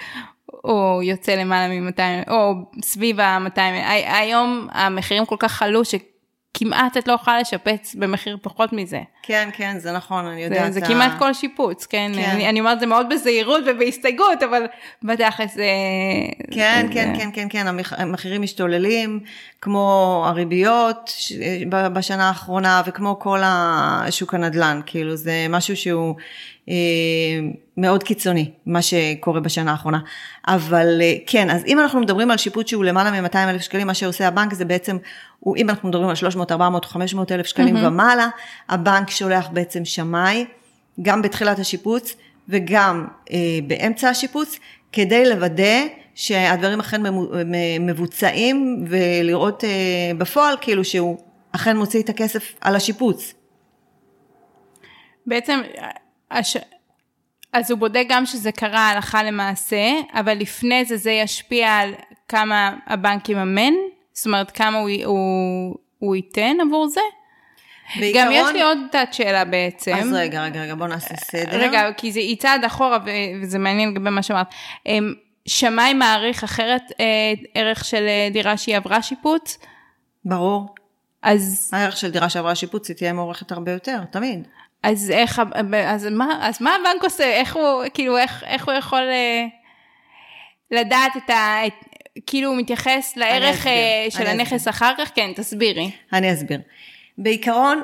הוא 0.47 1.03
יוצא 1.03 1.33
למעלה 1.33 1.81
מ-200, 1.81 2.31
או 2.31 2.53
סביב 2.83 3.21
ה-200, 3.21 3.59
היום 4.07 4.69
המחירים 4.73 5.27
כל 5.27 5.37
כך 5.39 5.63
עלו 5.63 5.85
שכמעט 6.57 6.97
את 6.97 7.09
לא 7.09 7.13
יכולה 7.13 7.41
לשפץ 7.41 7.95
במחיר 7.99 8.37
פחות 8.43 8.73
מזה. 8.73 9.01
כן, 9.23 9.49
כן, 9.53 9.79
זה 9.79 9.93
נכון, 9.93 10.27
אני 10.27 10.49
זה, 10.49 10.55
יודעת. 10.55 10.73
זה 10.73 10.81
ה- 10.83 10.87
כמעט 10.89 11.19
כל 11.19 11.35
שיפוץ, 11.35 11.87
כן? 11.87 12.13
כן. 12.15 12.31
אני, 12.31 12.49
אני 12.49 12.61
אומרת 12.61 12.81
זה 12.81 12.87
מאוד 12.87 13.07
בזהירות 13.11 13.65
ובהסתייגות, 13.67 14.43
אבל 14.43 14.63
בתכלס 15.03 15.55
זה... 15.55 15.65
כן, 16.51 16.87
זה- 16.89 16.95
כן, 16.95 17.13
כן, 17.19 17.31
כן, 17.35 17.47
כן, 17.51 17.67
המח- 17.67 17.93
המחירים 18.01 18.43
משתוללים, 18.43 19.21
כמו 19.61 19.83
הריביות 20.27 21.11
בשנה 21.71 22.29
האחרונה, 22.29 22.83
וכמו 22.87 23.19
כל 23.19 23.39
השוק 23.45 24.35
הנדל"ן, 24.35 24.81
כאילו 24.87 25.17
זה 25.17 25.47
משהו 25.51 25.77
שהוא 25.77 26.15
אה, 26.69 26.75
מאוד 27.77 28.03
קיצוני, 28.03 28.51
מה 28.67 28.83
שקורה 28.83 29.41
בשנה 29.41 29.71
האחרונה. 29.71 29.99
אבל 30.49 30.99
אה, 31.03 31.15
כן, 31.27 31.51
אז 31.51 31.65
אם 31.67 31.81
אנחנו 31.81 32.01
מדברים 32.01 32.31
על 32.31 32.37
שיפוץ 32.37 32.71
שהוא 32.71 32.85
למעלה 32.85 33.21
מ-200 33.21 33.37
אלף 33.37 33.63
שקלים, 33.63 33.87
מה 33.87 33.95
שעושה 33.95 34.29
הבנק 34.29 34.55
זה 34.55 34.65
בעצם, 34.65 34.97
הוא, 35.43 35.57
אם 35.57 35.71
אנחנו 35.71 35.89
מדברים 35.89 36.09
על 36.09 36.15
300, 36.15 36.53
400, 36.53 36.85
500 36.85 37.33
אלף 37.33 37.47
שקלים 37.47 37.77
mm-hmm. 37.77 37.87
ומעלה, 37.87 38.29
הבנק 38.69 39.11
שולח 39.11 39.49
בעצם 39.53 39.85
שמאי, 39.85 40.45
גם 41.03 41.23
בתחילת 41.23 41.59
השיפוץ 41.59 42.17
וגם 42.49 43.07
אה, 43.33 43.39
באמצע 43.67 44.09
השיפוץ, 44.09 44.59
כדי 44.93 45.29
לוודא 45.29 45.87
שהדברים 46.15 46.81
אכן 46.81 47.03
מבוצעים 47.81 48.85
ולראות 48.89 49.65
אה, 49.65 49.71
בפועל 50.19 50.57
כאילו 50.61 50.85
שהוא 50.85 51.19
אכן 51.53 51.77
מוציא 51.77 52.03
את 52.03 52.09
הכסף 52.09 52.55
על 52.61 52.77
השיפוץ. 52.77 53.35
בעצם, 55.27 55.61
הש... 56.31 56.57
אז 57.53 57.71
הוא 57.71 57.79
בודק 57.79 58.05
גם 58.09 58.27
שזה 58.27 58.53
קרה 58.53 58.89
הלכה 58.89 59.23
למעשה, 59.23 59.91
אבל 60.13 60.39
לפני 60.39 60.85
זה 60.85 60.97
זה 60.97 61.11
ישפיע 61.11 61.69
על 61.69 61.95
כמה 62.29 62.77
הבנק 62.87 63.29
יממן? 63.29 63.73
זאת 64.13 64.27
אומרת, 64.27 64.51
כמה 64.51 64.79
הוא, 64.79 64.91
הוא, 65.05 65.77
הוא 65.99 66.17
ייתן 66.17 66.57
עבור 66.67 66.89
זה? 66.89 67.01
גם 68.15 68.29
יש 68.33 68.49
לי 68.53 68.63
עוד 68.63 68.79
תת 68.91 69.09
שאלה 69.13 69.45
בעצם. 69.45 69.95
אז 69.95 70.13
רגע, 70.13 70.45
רגע, 70.45 70.63
רגע, 70.63 70.75
בוא 70.75 70.87
נעשה 70.87 71.15
סדר. 71.17 71.59
רגע, 71.59 71.93
כי 71.97 72.13
זה 72.13 72.21
היא 72.21 72.37
צעד 72.37 72.65
אחורה 72.65 72.99
וזה 73.43 73.59
מעניין 73.59 73.91
לגבי 73.91 74.11
מה 74.11 74.23
שאמרת. 74.23 74.47
אמ, 74.87 75.15
שמאי 75.47 75.95
מעריך 75.95 76.45
אחרת 76.45 76.83
אה, 77.01 77.05
ערך 77.55 77.85
של 77.85 78.07
אה, 78.09 78.29
דירה 78.33 78.57
שהיא 78.57 78.77
עברה 78.77 79.03
שיפוץ, 79.03 79.59
ברור. 80.25 80.75
אז, 81.23 81.71
הערך 81.73 81.97
של 81.97 82.11
דירה 82.11 82.29
שעברה 82.29 82.55
שיפוץ 82.55 82.89
היא 82.89 82.97
תהיה 82.97 83.13
מוערכת 83.13 83.53
הרבה 83.53 83.73
יותר, 83.73 84.05
תמיד. 84.11 84.49
אז 84.83 85.11
איך, 85.11 85.43
אז 85.87 86.07
מה, 86.07 86.39
אז 86.41 86.63
מה 86.63 86.71
הבנק 86.75 87.05
עושה? 87.05 87.25
איך 87.25 87.57
הוא, 87.57 87.83
כאילו, 87.95 88.19
איך, 88.19 88.45
איך 88.47 88.67
הוא 88.67 88.75
יכול 88.75 89.03
אה, 89.03 89.45
לדעת 90.71 91.17
את 91.17 91.31
ה... 91.31 91.67
את, 91.67 91.73
כאילו 92.27 92.49
הוא 92.49 92.57
מתייחס 92.57 93.17
לערך 93.17 93.57
אסביר, 93.57 93.73
אה, 93.73 94.07
של 94.11 94.23
אני 94.23 94.31
הנכס 94.31 94.69
אחר 94.69 94.93
כך? 94.99 95.11
כן, 95.15 95.31
תסבירי. 95.37 95.91
אני 96.13 96.33
אסביר. 96.33 96.61
בעיקרון, 97.19 97.83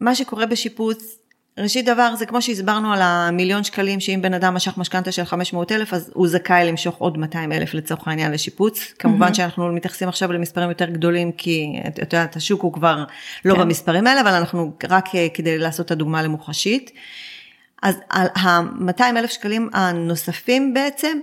מה 0.00 0.14
שקורה 0.14 0.46
בשיפוץ, 0.46 1.20
ראשית 1.58 1.84
דבר 1.84 2.14
זה 2.14 2.26
כמו 2.26 2.42
שהסברנו 2.42 2.92
על 2.92 2.98
המיליון 3.02 3.64
שקלים, 3.64 4.00
שאם 4.00 4.22
בן 4.22 4.34
אדם 4.34 4.54
משך 4.54 4.78
משכנתה 4.78 5.12
של 5.12 5.24
500 5.24 5.72
אלף, 5.72 5.94
אז 5.94 6.10
הוא 6.14 6.28
זכאי 6.28 6.64
למשוך 6.64 6.96
עוד 6.96 7.18
200 7.18 7.52
אלף 7.52 7.74
לצורך 7.74 8.08
העניין 8.08 8.32
לשיפוץ. 8.32 8.94
כמובן 8.98 9.34
שאנחנו 9.34 9.72
מתייחסים 9.72 10.08
עכשיו 10.08 10.32
למספרים 10.32 10.68
יותר 10.68 10.90
גדולים, 10.90 11.32
כי 11.32 11.80
את 11.88 11.98
את 12.02 12.12
יודעת, 12.12 12.36
השוק 12.36 12.62
הוא 12.62 12.72
כבר 12.72 13.04
לא 13.44 13.54
כן. 13.54 13.60
במספרים 13.60 14.06
האלה, 14.06 14.20
אבל 14.20 14.32
אנחנו 14.32 14.72
רק 14.90 15.14
אה, 15.14 15.26
כדי 15.34 15.58
לעשות 15.58 15.86
את 15.86 15.90
הדוגמה 15.90 16.22
למוחשית. 16.22 16.90
אז 17.82 17.96
ה-200 18.10 19.02
אלף 19.16 19.30
שקלים 19.30 19.68
הנוספים 19.72 20.74
בעצם, 20.74 21.18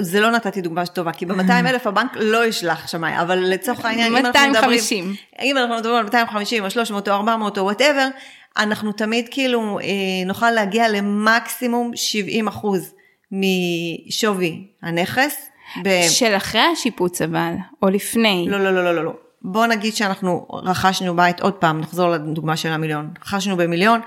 זה 0.00 0.20
לא 0.20 0.30
נתתי 0.30 0.60
דוגמה 0.60 0.86
טובה, 0.86 1.12
כי 1.12 1.26
ב-200 1.26 1.52
אלף 1.52 1.86
הבנק 1.86 2.10
לא 2.16 2.46
ישלח 2.46 2.88
שמאי, 2.88 3.20
אבל 3.20 3.38
לצורך 3.38 3.84
העניין, 3.84 4.16
אם 4.16 4.16
אנחנו 4.16 4.40
מדברים, 4.40 4.52
250. 4.52 5.14
אם 5.42 5.56
אנחנו 5.58 5.76
מדברים 5.76 5.96
על 5.96 6.04
250 6.04 6.64
או 6.64 6.70
300 6.70 7.08
או 7.08 7.14
400 7.14 7.58
או 7.58 7.62
וואטאבר, 7.62 8.08
אנחנו 8.56 8.92
תמיד 8.92 9.28
כאילו 9.30 9.78
אה, 9.78 9.84
נוכל 10.26 10.50
להגיע 10.50 10.88
למקסימום 10.88 11.90
70 11.94 12.48
אחוז 12.48 12.94
משווי 13.32 14.66
הנכס. 14.82 15.48
ב... 15.84 15.88
של 16.08 16.36
אחרי 16.36 16.60
השיפוץ 16.60 17.22
אבל, 17.22 17.52
או 17.82 17.88
לפני. 17.88 18.46
לא, 18.48 18.58
לא, 18.60 18.74
לא, 18.74 18.84
לא, 18.84 18.94
לא, 18.94 19.04
לא. 19.04 19.12
בוא 19.42 19.66
נגיד 19.66 19.94
שאנחנו 19.94 20.46
רכשנו 20.50 21.16
בית, 21.16 21.40
עוד 21.40 21.54
פעם, 21.54 21.80
נחזור 21.80 22.10
לדוגמה 22.10 22.56
של 22.56 22.68
המיליון. 22.68 23.10
רכשנו 23.22 23.56
במיליון, 23.56 24.00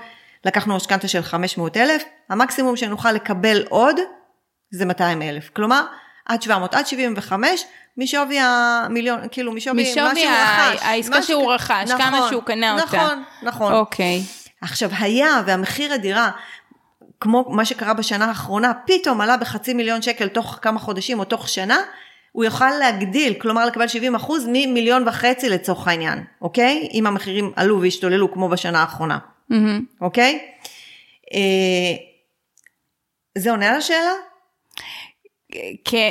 לקחנו 0.44 0.76
משכנתה 0.76 1.08
של 1.08 1.22
500 1.22 1.76
אלף, 1.76 2.04
המקסימום 2.28 2.76
שנוכל 2.76 3.12
לקבל 3.12 3.62
עוד 3.68 3.96
זה 4.72 4.84
200 4.84 5.22
אלף. 5.22 5.50
כלומר, 5.50 5.82
עד 6.26 6.42
700, 6.42 6.74
עד 6.74 6.86
75, 6.86 7.64
משווי 7.98 8.38
המיליון, 8.40 9.20
כאילו 9.30 9.52
משווי, 9.52 9.82
משווי 9.82 10.02
מה 10.02 10.14
שהוא 10.14 10.30
רכש. 10.30 10.82
העסקה 10.82 11.16
מה 11.16 11.22
שהוא 11.22 11.52
רכש, 11.52 11.90
כמה 11.98 12.26
שהוא 12.30 12.42
קנה 12.42 12.72
אותה. 12.72 12.84
נכון, 12.84 13.22
נכון. 13.42 13.72
אוקיי. 13.72 14.22
עכשיו, 14.60 14.90
היה 14.98 15.42
והמחיר 15.46 15.92
הדירה, 15.92 16.30
כמו 17.20 17.44
מה 17.48 17.64
שקרה 17.64 17.94
בשנה 17.94 18.24
האחרונה, 18.24 18.72
פתאום 18.86 19.20
עלה 19.20 19.36
בחצי 19.36 19.74
מיליון 19.74 20.02
שקל 20.02 20.28
תוך 20.28 20.58
כמה 20.62 20.78
חודשים 20.78 21.18
או 21.18 21.24
תוך 21.24 21.48
שנה, 21.48 21.78
הוא 22.32 22.44
יוכל 22.44 22.70
להגדיל, 22.80 23.34
כלומר 23.34 23.66
לקבל 23.66 23.88
70 23.88 24.14
אחוז 24.14 24.44
ממיליון 24.48 25.08
וחצי 25.08 25.48
לצורך 25.48 25.88
העניין, 25.88 26.24
אוקיי? 26.42 26.88
אם 26.94 27.06
המחירים 27.06 27.52
עלו 27.56 27.80
והשתוללו 27.80 28.32
כמו 28.32 28.48
בשנה 28.48 28.80
האחרונה, 28.80 29.18
מהמם. 29.48 29.84
אוקיי? 30.00 30.38
אה, 31.34 31.96
זה 33.38 33.50
עונה 33.50 33.68
על 33.68 33.74
השאלה? 33.74 34.12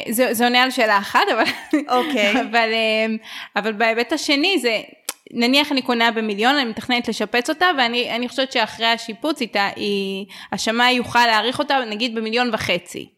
זה, 0.10 0.34
זה 0.34 0.44
עונה 0.44 0.64
על 0.64 0.72
שאלה 0.72 0.98
אחת, 0.98 1.20
אבל, 1.34 1.44
אוקיי. 1.98 2.32
אבל, 2.42 2.70
אמ, 2.74 3.18
אבל 3.56 3.74
בהיבט 3.74 4.14
השני 4.14 4.60
זה, 4.60 4.82
נניח 5.34 5.72
אני 5.72 5.82
קונה 5.82 6.12
במיליון, 6.12 6.56
אני 6.56 6.70
מתכננת 6.70 7.08
לשפץ 7.08 7.50
אותה, 7.50 7.66
ואני 7.78 8.16
אני 8.16 8.30
חושבת 8.30 8.52
שאחרי 8.52 8.86
השיפוץ 8.86 9.42
איתה, 9.42 9.70
היא, 9.76 10.26
השמאי 10.52 10.92
יוכל 10.92 11.26
להעריך 11.26 11.60
אותה 11.60 11.80
נגיד 11.90 12.16
במיליון 12.16 12.50
וחצי. 12.54 13.10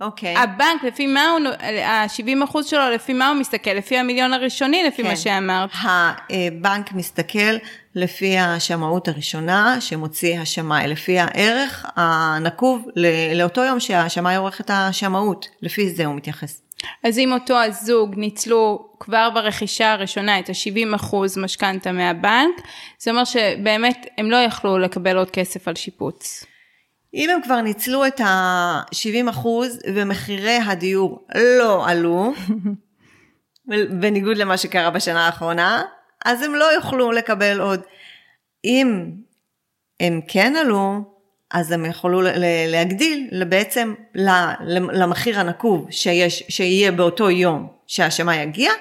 אוקיי. 0.00 0.36
הבנק, 0.36 0.84
לפי 0.84 1.06
מה 1.06 1.30
הוא, 1.30 1.48
ה-70 1.84 2.44
אחוז 2.44 2.66
שלו, 2.66 2.90
לפי 2.90 3.12
מה 3.12 3.28
הוא 3.28 3.36
מסתכל? 3.36 3.70
לפי 3.70 3.98
המיליון 3.98 4.32
הראשוני, 4.32 4.84
לפי 4.84 5.02
כן. 5.02 5.08
מה 5.08 5.16
שאמרת. 5.16 5.70
הבנק 6.30 6.92
מסתכל 6.92 7.56
לפי 7.94 8.38
השמאות 8.38 9.08
הראשונה 9.08 9.76
שמוציא 9.80 10.40
השמאי, 10.40 10.88
לפי 10.88 11.18
הערך 11.18 11.86
הנקוב 11.96 12.86
לאותו 13.34 13.64
יום 13.64 13.80
שהשמאי 13.80 14.36
עורך 14.36 14.60
את 14.60 14.70
השמאות, 14.74 15.48
לפי 15.62 15.90
זה 15.90 16.06
הוא 16.06 16.14
מתייחס. 16.14 16.62
אז 17.04 17.18
אם 17.18 17.32
אותו 17.32 17.62
הזוג 17.62 18.14
ניצלו 18.16 18.88
כבר 19.00 19.30
ברכישה 19.34 19.92
הראשונה 19.92 20.38
את 20.38 20.48
ה-70 20.48 20.96
אחוז 20.96 21.38
משכנתה 21.38 21.92
מהבנק, 21.92 22.60
זה 22.98 23.10
אומר 23.10 23.24
שבאמת 23.24 24.06
הם 24.18 24.30
לא 24.30 24.36
יכלו 24.36 24.78
לקבל 24.78 25.16
עוד 25.16 25.30
כסף 25.30 25.68
על 25.68 25.74
שיפוץ. 25.74 26.44
אם 27.14 27.30
הם 27.30 27.42
כבר 27.42 27.60
ניצלו 27.60 28.06
את 28.06 28.20
ה-70 28.20 29.30
אחוז 29.30 29.78
ומחירי 29.94 30.58
הדיור 30.66 31.26
לא 31.58 31.88
עלו, 31.88 32.32
בניגוד 34.00 34.36
למה 34.36 34.56
שקרה 34.56 34.90
בשנה 34.90 35.26
האחרונה, 35.26 35.82
אז 36.24 36.42
הם 36.42 36.54
לא 36.54 36.64
יוכלו 36.64 37.12
לקבל 37.12 37.60
עוד. 37.60 37.80
אם 38.64 39.10
הם 40.00 40.20
כן 40.28 40.56
עלו, 40.56 41.00
אז 41.50 41.72
הם 41.72 41.84
יכולו 41.84 42.20
להגדיל 42.68 43.44
בעצם 43.44 43.94
למחיר 44.92 45.40
הנקוב 45.40 45.86
שיש, 45.90 46.42
שיהיה 46.48 46.92
באותו 46.92 47.30
יום 47.30 47.68
שהשמאי 47.86 48.36
יגיע, 48.36 48.72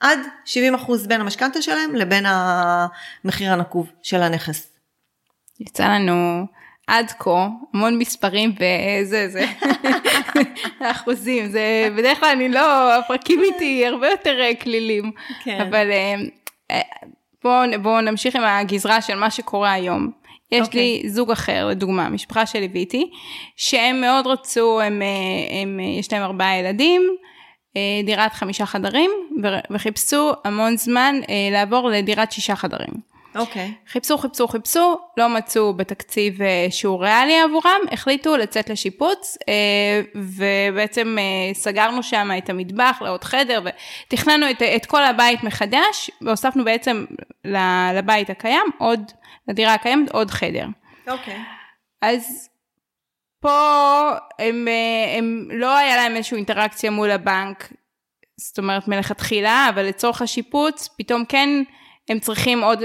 עד 0.00 0.18
70 0.44 0.74
אחוז 0.74 1.06
בין 1.06 1.20
המשכנתה 1.20 1.62
שלהם 1.62 1.94
לבין 1.94 2.24
המחיר 2.26 3.52
הנקוב 3.52 3.90
של 4.02 4.22
הנכס. 4.22 4.70
יצא 5.60 5.88
לנו 5.88 6.46
עד 6.86 7.12
כה, 7.18 7.48
המון 7.74 7.98
מספרים 7.98 8.54
וזה, 8.54 9.28
זה, 9.28 9.44
אחוזים, 10.90 11.46
זה 11.46 11.88
בדרך 11.96 12.20
כלל 12.20 12.28
אני 12.28 12.48
לא, 12.48 12.94
הפרקים 12.98 13.40
איתי 13.42 13.86
הרבה 13.86 14.08
יותר 14.08 14.36
כלילים, 14.62 15.12
כן. 15.44 15.60
אבל 15.60 15.90
בואו 17.44 17.82
בוא 17.82 18.00
נמשיך 18.00 18.36
עם 18.36 18.44
הגזרה 18.44 19.02
של 19.02 19.14
מה 19.14 19.30
שקורה 19.30 19.72
היום. 19.72 20.10
יש 20.52 20.68
okay. 20.68 20.70
לי 20.74 20.94
אוקיי. 20.96 21.10
זוג 21.10 21.30
אחר, 21.30 21.66
לדוגמה, 21.70 22.08
משפחה 22.08 22.46
שליוויתי, 22.46 23.10
שהם 23.56 24.00
מאוד 24.00 24.26
רצו, 24.26 24.80
הם, 24.80 25.02
הם, 25.62 25.80
יש 25.80 26.12
להם 26.12 26.22
ארבעה 26.22 26.58
ילדים, 26.58 27.02
אה, 27.76 28.00
דירת 28.04 28.32
חמישה 28.32 28.66
חדרים, 28.66 29.10
וחיפשו 29.70 30.32
המון 30.44 30.76
זמן 30.76 31.14
אה, 31.28 31.48
לעבור 31.52 31.90
לדירת 31.90 32.32
שישה 32.32 32.56
חדרים. 32.56 33.13
אוקיי. 33.34 33.72
Okay. 33.74 33.90
חיפשו, 33.92 34.18
חיפשו, 34.18 34.48
חיפשו, 34.48 34.98
לא 35.16 35.28
מצאו 35.28 35.74
בתקציב 35.74 36.42
אה, 36.42 36.66
שהוא 36.70 37.00
ריאלי 37.02 37.40
עבורם, 37.40 37.80
החליטו 37.92 38.36
לצאת 38.36 38.70
לשיפוץ, 38.70 39.38
ובעצם 40.14 41.16
סגרנו 41.52 42.02
שם 42.02 42.30
את 42.38 42.50
המטבח 42.50 42.98
לעוד 43.00 43.24
חדר, 43.24 43.62
ותכננו 43.64 44.50
את, 44.50 44.62
את 44.62 44.86
כל 44.86 45.04
הבית 45.04 45.44
מחדש, 45.44 46.10
והוספנו 46.20 46.64
בעצם 46.64 47.04
לבית 47.94 48.30
הקיים 48.30 48.66
עוד, 48.78 49.12
לדירה 49.48 49.74
הקיימת 49.74 50.10
עוד 50.10 50.30
חדר. 50.30 50.66
אוקיי. 51.08 51.34
Okay. 51.34 51.38
אז 52.02 52.48
פה 53.40 54.10
הם, 54.38 54.68
אה, 54.68 55.18
הם 55.18 55.48
לא 55.52 55.76
היה 55.76 55.96
להם 55.96 56.16
איזושהי 56.16 56.36
אינטראקציה 56.36 56.90
מול 56.90 57.10
הבנק, 57.10 57.72
זאת 58.36 58.58
אומרת 58.58 58.88
מלכתחילה, 58.88 59.68
אבל 59.74 59.82
לצורך 59.82 60.22
השיפוץ, 60.22 60.88
פתאום 60.98 61.24
כן 61.24 61.48
הם 62.08 62.20
צריכים 62.20 62.62
עוד, 62.62 62.78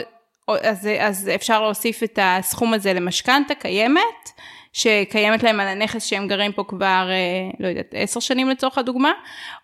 אז, 0.62 0.89
אז 1.00 1.29
אפשר 1.36 1.62
להוסיף 1.62 2.03
את 2.03 2.20
הסכום 2.22 2.74
הזה 2.74 2.94
למשכנתה 2.94 3.56
קיימת, 3.56 4.32
שקיימת 4.74 5.44
להם 5.44 5.60
על 5.60 5.68
הנכס 5.68 6.06
שהם 6.06 6.27
גרים 6.27 6.51
פה 6.51 6.63
כבר, 6.68 7.08
אה, 7.10 7.51
לא 7.60 7.68
יודעת, 7.68 7.94
עשר 7.94 8.20
שנים 8.20 8.50
לצורך 8.50 8.77
הדוגמה, 8.77 9.12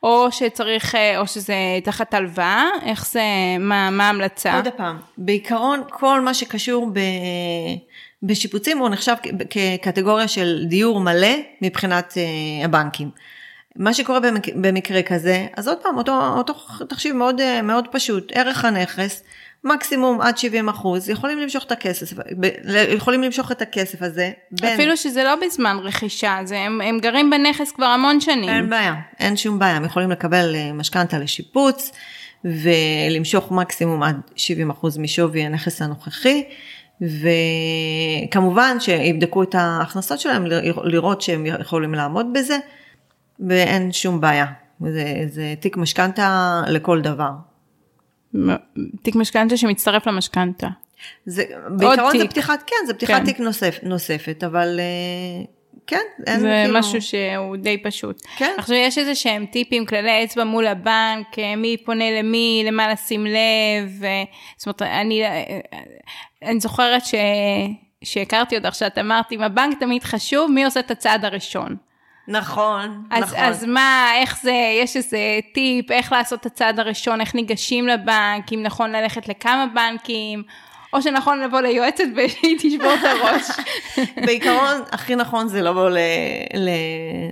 או 0.03 0.31
שצריך, 0.31 0.95
אה, 0.95 1.19
או 1.19 1.27
שזה 1.27 1.55
תחת 1.83 2.13
הלוואה, 2.13 2.65
איך 2.85 3.07
זה, 3.07 3.23
מה, 3.59 3.89
ההמלצה? 4.05 4.55
עוד 4.55 4.67
פעם, 4.77 4.97
בעיקרון 5.17 5.83
כל 5.89 6.21
מה 6.21 6.33
שקשור 6.33 6.89
ב... 6.93 6.99
בשיפוצים 8.23 8.77
הוא 8.77 8.89
נחשב 8.89 9.15
כקטגוריה 9.49 10.27
של 10.27 10.65
דיור 10.67 10.99
מלא 10.99 11.35
מבחינת 11.61 12.13
uh, 12.13 12.65
הבנקים. 12.65 13.09
מה 13.75 13.93
שקורה 13.93 14.19
במק, 14.19 14.47
במקרה 14.55 15.03
כזה, 15.03 15.47
אז 15.57 15.67
עוד 15.67 15.77
פעם, 15.77 15.97
אותו, 15.97 16.37
אותו 16.37 16.53
תחשיב 16.89 17.15
מאוד, 17.15 17.61
מאוד 17.63 17.87
פשוט, 17.91 18.31
ערך 18.35 18.65
הנכס, 18.65 19.23
מקסימום 19.65 20.21
עד 20.21 20.37
70 20.37 20.69
אחוז, 20.69 21.09
יכולים 21.09 21.39
למשוך 21.39 21.63
את 21.63 21.71
הכסף, 21.71 22.17
יכולים 22.95 23.23
למשוך 23.23 23.51
את 23.51 23.61
הכסף 23.61 24.01
הזה. 24.01 24.31
בין... 24.51 24.73
אפילו 24.73 24.97
שזה 24.97 25.23
לא 25.23 25.35
בזמן 25.45 25.77
רכישה, 25.83 26.37
זה, 26.43 26.59
הם, 26.59 26.81
הם 26.81 26.99
גרים 26.99 27.29
בנכס 27.29 27.71
כבר 27.71 27.85
המון 27.85 28.19
שנים. 28.19 28.49
אין 28.49 28.69
בעיה, 28.69 28.95
אין 29.19 29.37
שום 29.37 29.59
בעיה, 29.59 29.75
הם 29.75 29.85
יכולים 29.85 30.11
לקבל 30.11 30.55
אה, 30.55 30.73
משכנתה 30.73 31.19
לשיפוץ 31.19 31.91
ולמשוך 32.45 33.51
מקסימום 33.51 34.03
עד 34.03 34.21
70 34.35 34.69
אחוז 34.69 34.97
משווי 34.97 35.41
הנכס 35.41 35.81
הנוכחי. 35.81 36.43
וכמובן 38.31 38.77
שיבדקו 38.79 39.43
את 39.43 39.55
ההכנסות 39.55 40.19
שלהם, 40.19 40.45
לראות 40.83 41.21
שהם 41.21 41.45
יכולים 41.45 41.93
לעמוד 41.93 42.33
בזה, 42.33 42.57
ואין 43.39 43.91
שום 43.91 44.21
בעיה. 44.21 44.45
זה, 44.81 45.25
זה 45.27 45.53
תיק 45.59 45.77
משכנתה 45.77 46.61
לכל 46.67 47.01
דבר. 47.01 47.31
תיק 49.01 49.15
משכנתה 49.15 49.57
שמצטרף 49.57 50.07
למשכנתה. 50.07 50.67
זה, 51.25 51.43
בעיקרון 51.69 52.11
תיק. 52.11 52.21
זה 52.21 52.27
פתיחת, 52.27 52.63
כן, 52.67 52.87
זה 52.87 52.93
פתיחת 52.93 53.13
כן. 53.13 53.25
תיק 53.25 53.39
נוסף, 53.39 53.79
נוספת, 53.83 54.43
אבל 54.43 54.79
אה, 54.79 55.45
כן, 55.87 56.01
אין 56.27 56.39
זה 56.39 56.61
כאילו... 56.65 56.79
משהו 56.79 57.01
שהוא 57.01 57.57
די 57.57 57.77
פשוט. 57.83 58.21
כן. 58.37 58.51
עכשיו 58.57 58.75
יש 58.75 58.97
איזה 58.97 59.15
שהם 59.15 59.45
טיפים, 59.45 59.85
כללי 59.85 60.23
אצבע 60.23 60.43
מול 60.43 60.67
הבנק, 60.67 61.39
אה, 61.39 61.55
מי 61.55 61.77
פונה 61.85 62.19
למי, 62.19 62.63
למה 62.67 62.93
לשים 62.93 63.25
לב, 63.25 63.91
ו... 63.99 64.05
זאת 64.57 64.65
אומרת, 64.65 64.81
אני, 64.81 65.23
אה, 65.23 65.59
אני 66.43 66.59
זוכרת 66.59 67.05
ש... 67.05 67.15
שהכרתי 68.03 68.57
אותך, 68.57 68.75
שאת 68.75 68.97
אמרת, 68.97 69.31
אם 69.31 69.41
הבנק 69.41 69.79
תמיד 69.79 70.03
חשוב, 70.03 70.51
מי 70.51 70.65
עושה 70.65 70.79
את 70.79 70.91
הצעד 70.91 71.25
הראשון? 71.25 71.75
נכון, 72.27 73.03
אז, 73.11 73.23
נכון. 73.23 73.39
אז 73.39 73.63
מה, 73.63 74.11
איך 74.21 74.39
זה, 74.41 74.53
יש 74.81 74.97
איזה 74.97 75.17
טיפ, 75.53 75.91
איך 75.91 76.11
לעשות 76.11 76.41
את 76.41 76.45
הצעד 76.45 76.79
הראשון, 76.79 77.21
איך 77.21 77.35
ניגשים 77.35 77.87
לבנק, 77.87 78.53
אם 78.53 78.63
נכון 78.63 78.91
ללכת 78.91 79.27
לכמה 79.27 79.65
בנקים, 79.73 80.43
או 80.95 81.01
שנכון 81.01 81.39
לבוא 81.39 81.61
ליועצת 81.61 82.03
והיא 82.15 82.57
תשבור 82.61 82.93
את 82.93 82.99
הראש. 83.03 83.43
בעיקרון, 84.25 84.81
הכי 84.91 85.15
נכון 85.15 85.47
זה 85.47 85.61
לבוא 85.61 85.89
ל, 85.89 85.97
ל, 86.53 86.69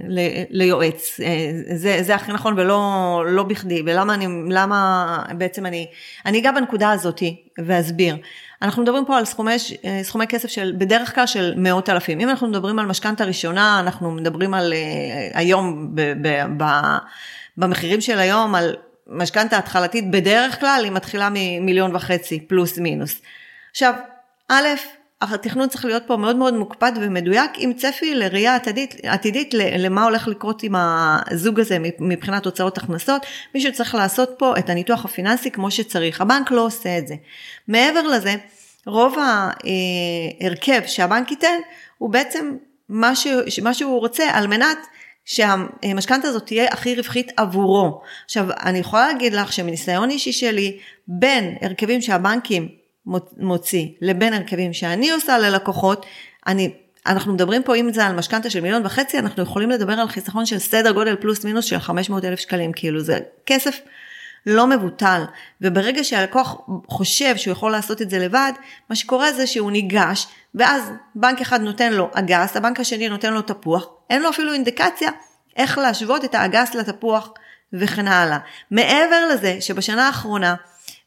ל, 0.07 0.19
ליועץ. 0.49 1.19
אה, 1.23 1.51
זה, 1.75 1.97
זה 2.01 2.15
הכי 2.15 2.31
נכון 2.31 2.59
ולא 2.59 3.23
לא 3.27 3.43
בכדי. 3.43 3.81
ולמה 3.85 4.13
אני, 4.13 4.27
למה 4.49 5.17
בעצם 5.37 5.65
אני, 5.65 5.87
אני 6.25 6.39
אגע 6.39 6.51
בנקודה 6.51 6.91
הזאתי 6.91 7.43
ואסביר. 7.65 8.15
אנחנו 8.63 8.83
מדברים 8.83 9.05
פה 9.05 9.17
על 9.17 9.25
סכומי, 9.25 9.55
אה, 9.85 9.99
סכומי 10.03 10.27
כסף 10.27 10.49
של, 10.49 10.73
בדרך 10.77 11.15
כלל 11.15 11.25
של 11.25 11.53
מאות 11.57 11.89
אלפים. 11.89 12.19
אם 12.19 12.29
אנחנו 12.29 12.47
מדברים 12.47 12.79
על 12.79 12.85
משכנתה 12.85 13.25
ראשונה, 13.25 13.79
אנחנו 13.79 14.11
מדברים 14.11 14.53
על 14.53 14.73
אה, 14.73 15.29
היום, 15.33 15.95
ב, 15.95 16.01
ב, 16.01 16.43
ב, 16.57 16.65
במחירים 17.57 18.01
של 18.01 18.19
היום, 18.19 18.55
על 18.55 18.75
משכנתה 19.07 19.57
התחלתית, 19.57 20.11
בדרך 20.11 20.59
כלל 20.59 20.81
היא 20.83 20.91
מתחילה 20.91 21.29
ממיליון 21.31 21.95
וחצי, 21.95 22.39
פלוס 22.39 22.77
מינוס. 22.77 23.21
עכשיו, 23.71 23.93
א', 24.49 24.67
התכנון 25.31 25.69
צריך 25.69 25.85
להיות 25.85 26.03
פה 26.07 26.17
מאוד 26.17 26.35
מאוד 26.35 26.53
מוקפד 26.53 26.91
ומדויק 27.01 27.51
עם 27.57 27.73
צפי 27.73 28.15
לראייה 28.15 28.55
עתידית, 28.55 28.95
עתידית 29.03 29.53
למה 29.53 30.03
הולך 30.03 30.27
לקרות 30.27 30.63
עם 30.63 30.75
הזוג 30.77 31.59
הזה 31.59 31.77
מבחינת 31.99 32.45
הוצאות 32.45 32.77
הכנסות. 32.77 33.25
מישהו 33.55 33.73
צריך 33.73 33.95
לעשות 33.95 34.29
פה 34.37 34.53
את 34.57 34.69
הניתוח 34.69 35.05
הפיננסי 35.05 35.51
כמו 35.51 35.71
שצריך. 35.71 36.21
הבנק 36.21 36.51
לא 36.51 36.65
עושה 36.65 36.97
את 36.97 37.07
זה. 37.07 37.15
מעבר 37.67 38.07
לזה, 38.07 38.35
רוב 38.85 39.15
ההרכב 39.19 40.81
שהבנק 40.87 41.31
ייתן 41.31 41.57
הוא 41.97 42.09
בעצם 42.09 42.55
מה, 42.89 43.15
ש... 43.15 43.27
מה 43.63 43.73
שהוא 43.73 43.99
רוצה 43.99 44.23
על 44.33 44.47
מנת 44.47 44.77
שהמשכנתה 45.25 46.27
הזאת 46.27 46.45
תהיה 46.45 46.67
הכי 46.71 46.95
רווחית 46.95 47.31
עבורו. 47.37 48.01
עכשיו, 48.25 48.45
אני 48.63 48.79
יכולה 48.79 49.07
להגיד 49.07 49.33
לך 49.33 49.53
שמניסיון 49.53 50.09
אישי 50.09 50.31
שלי, 50.31 50.77
בין 51.07 51.55
הרכבים 51.61 52.01
שהבנקים 52.01 52.82
מוציא 53.37 53.87
לבין 54.01 54.33
הרכבים 54.33 54.73
שאני 54.73 55.11
עושה 55.11 55.37
ללקוחות, 55.37 56.05
אני, 56.47 56.73
אנחנו 57.05 57.33
מדברים 57.33 57.63
פה 57.63 57.75
אם 57.75 57.93
זה 57.93 58.05
על 58.05 58.15
משכנתה 58.15 58.49
של 58.49 58.61
מיליון 58.61 58.85
וחצי, 58.85 59.19
אנחנו 59.19 59.43
יכולים 59.43 59.69
לדבר 59.69 59.93
על 59.93 60.07
חיסכון 60.07 60.45
של 60.45 60.59
סדר 60.59 60.91
גודל 60.91 61.15
פלוס 61.15 61.45
מינוס 61.45 61.65
של 61.65 61.79
500 61.79 62.25
אלף 62.25 62.39
שקלים, 62.39 62.71
כאילו 62.73 62.99
זה 62.99 63.19
כסף 63.45 63.79
לא 64.45 64.67
מבוטל, 64.67 65.23
וברגע 65.61 66.03
שהלקוח 66.03 66.61
חושב 66.87 67.37
שהוא 67.37 67.51
יכול 67.51 67.71
לעשות 67.71 68.01
את 68.01 68.09
זה 68.09 68.19
לבד, 68.19 68.51
מה 68.89 68.95
שקורה 68.95 69.33
זה 69.33 69.47
שהוא 69.47 69.71
ניגש, 69.71 70.27
ואז 70.55 70.91
בנק 71.15 71.41
אחד 71.41 71.61
נותן 71.61 71.93
לו 71.93 72.09
אגס, 72.13 72.57
הבנק 72.57 72.79
השני 72.79 73.09
נותן 73.09 73.33
לו 73.33 73.41
תפוח, 73.41 73.87
אין 74.09 74.21
לו 74.21 74.29
אפילו 74.29 74.53
אינדיקציה 74.53 75.09
איך 75.55 75.77
להשוות 75.77 76.25
את 76.25 76.35
האגס 76.35 76.75
לתפוח 76.75 77.33
וכן 77.73 78.07
הלאה. 78.07 78.37
מעבר 78.71 79.27
לזה 79.27 79.57
שבשנה 79.61 80.07
האחרונה, 80.07 80.55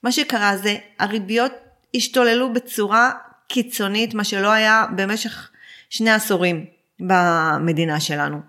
מה 0.02 0.12
שקרה 0.12 0.56
זה 0.56 0.76
הריביות 0.98 1.52
השתוללו 1.94 2.52
בצורה 2.52 3.10
קיצונית, 3.48 4.14
מה 4.14 4.24
שלא 4.24 4.50
היה 4.50 4.84
במשך 4.96 5.50
שני 5.90 6.10
עשורים 6.10 6.66
במדינה 7.00 8.00
שלנו. 8.00 8.40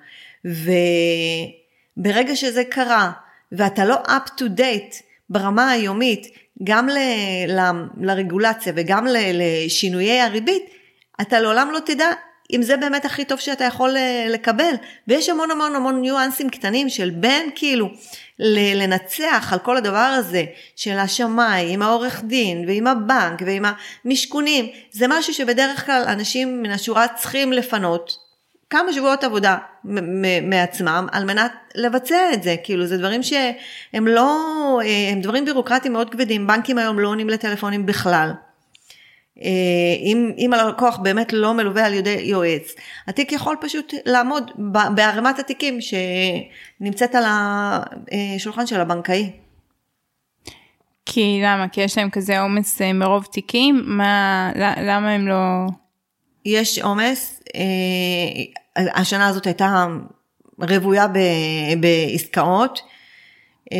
וברגע 1.97 2.35
שזה 2.35 2.63
קרה, 2.63 3.11
ואתה 3.51 3.85
לא 3.85 3.95
up 3.95 4.29
to 4.39 4.43
date 4.43 5.03
ברמה 5.29 5.71
היומית, 5.71 6.27
גם 6.63 6.89
ל, 6.89 6.97
ל, 7.47 7.59
לרגולציה 8.01 8.73
וגם 8.75 9.07
ל, 9.07 9.17
לשינויי 9.33 10.21
הריבית, 10.21 10.63
אתה 11.21 11.39
לעולם 11.39 11.69
לא 11.71 11.79
תדע 11.79 12.07
אם 12.53 12.61
זה 12.61 12.77
באמת 12.77 13.05
הכי 13.05 13.25
טוב 13.25 13.39
שאתה 13.39 13.63
יכול 13.63 13.97
אה, 13.97 14.25
לקבל. 14.29 14.73
ויש 15.07 15.29
המון 15.29 15.51
המון 15.51 15.75
המון 15.75 16.01
ניואנסים 16.01 16.49
קטנים 16.49 16.89
של 16.89 17.09
בין 17.09 17.49
כאילו 17.55 17.89
לנצח 18.39 19.49
על 19.51 19.59
כל 19.59 19.77
הדבר 19.77 19.97
הזה 19.97 20.43
של 20.75 20.97
השמאי 20.97 21.73
עם 21.73 21.81
העורך 21.81 22.23
דין 22.23 22.65
ועם 22.67 22.87
הבנק 22.87 23.41
ועם 23.45 23.65
המשכונים, 24.05 24.65
זה 24.91 25.05
משהו 25.09 25.33
שבדרך 25.33 25.85
כלל 25.85 26.03
אנשים 26.07 26.61
מן 26.61 26.71
השורה 26.71 27.07
צריכים 27.07 27.53
לפנות 27.53 28.27
כמה 28.69 28.93
שבועות 28.93 29.23
עבודה 29.23 29.57
מעצמם 30.43 31.07
על 31.11 31.25
מנת 31.25 31.51
לבצע 31.75 32.33
את 32.33 32.43
זה, 32.43 32.55
כאילו 32.63 32.85
זה 32.85 32.97
דברים 32.97 33.23
שהם 33.23 34.07
לא, 34.07 34.79
אה, 34.83 35.09
הם 35.11 35.21
דברים 35.21 35.45
בירוקרטיים 35.45 35.93
מאוד 35.93 36.09
כבדים, 36.09 36.47
בנקים 36.47 36.77
היום 36.77 36.99
לא 36.99 37.07
עונים 37.07 37.29
לטלפונים 37.29 37.85
בכלל. 37.85 38.31
אה, 39.43 39.49
אם, 40.01 40.31
אם 40.37 40.53
הלקוח 40.53 40.97
באמת 40.97 41.33
לא 41.33 41.53
מלווה 41.53 41.85
על 41.85 41.93
ידי 41.93 42.19
יועץ, 42.23 42.73
התיק 43.07 43.31
יכול 43.31 43.55
פשוט 43.61 43.93
לעמוד 44.05 44.51
בערימת 44.95 45.39
התיקים 45.39 45.79
שנמצאת 45.81 47.15
על 47.15 47.23
השולחן 48.35 48.67
של 48.67 48.81
הבנקאי. 48.81 49.31
כי 51.05 51.39
למה? 51.43 51.67
כי 51.67 51.81
יש 51.81 51.97
להם 51.97 52.09
כזה 52.09 52.39
עומס 52.39 52.81
אה, 52.81 52.93
מרוב 52.93 53.25
תיקים? 53.31 53.83
מה, 53.85 54.51
למה 54.55 55.11
הם 55.11 55.27
לא... 55.27 55.35
יש 56.45 56.79
עומס, 56.79 57.43
אה, 57.55 58.81
השנה 58.95 59.27
הזאת 59.27 59.45
הייתה 59.45 59.85
רוויה 60.59 61.07
ב- 61.07 61.81
בעסקאות. 61.81 62.79
אה, 63.73 63.77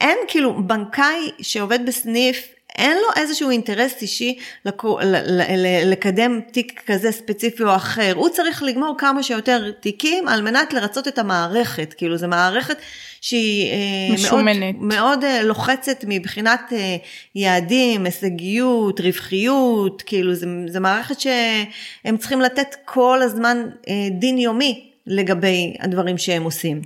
אין 0.00 0.18
כאילו 0.28 0.66
בנקאי 0.66 1.30
שעובד 1.42 1.86
בסניף 1.86 2.55
אין 2.76 2.96
לו 2.96 3.22
איזשהו 3.22 3.50
אינטרס 3.50 4.02
אישי 4.02 4.38
לקו, 4.64 4.98
ל, 5.02 5.16
ל, 5.16 5.42
ל, 5.56 5.90
לקדם 5.90 6.40
תיק 6.52 6.82
כזה 6.86 7.12
ספציפי 7.12 7.62
או 7.62 7.76
אחר, 7.76 8.12
הוא 8.16 8.28
צריך 8.28 8.62
לגמור 8.62 8.94
כמה 8.98 9.22
שיותר 9.22 9.70
תיקים 9.70 10.28
על 10.28 10.42
מנת 10.42 10.72
לרצות 10.72 11.08
את 11.08 11.18
המערכת, 11.18 11.94
כאילו 11.96 12.16
זו 12.16 12.28
מערכת 12.28 12.76
שהיא 13.20 13.72
משומנת. 14.14 14.74
מאוד, 14.78 14.94
מאוד 14.94 15.24
אה, 15.24 15.42
לוחצת 15.42 16.04
מבחינת 16.08 16.60
אה, 16.72 16.96
יעדים, 17.34 18.04
הישגיות, 18.04 19.00
רווחיות, 19.00 20.02
כאילו 20.02 20.34
זו 20.66 20.80
מערכת 20.80 21.20
שהם 21.20 22.16
צריכים 22.16 22.40
לתת 22.40 22.74
כל 22.84 23.22
הזמן 23.22 23.66
אה, 23.88 24.08
דין 24.10 24.38
יומי 24.38 24.90
לגבי 25.06 25.76
הדברים 25.80 26.18
שהם 26.18 26.44
עושים. 26.44 26.82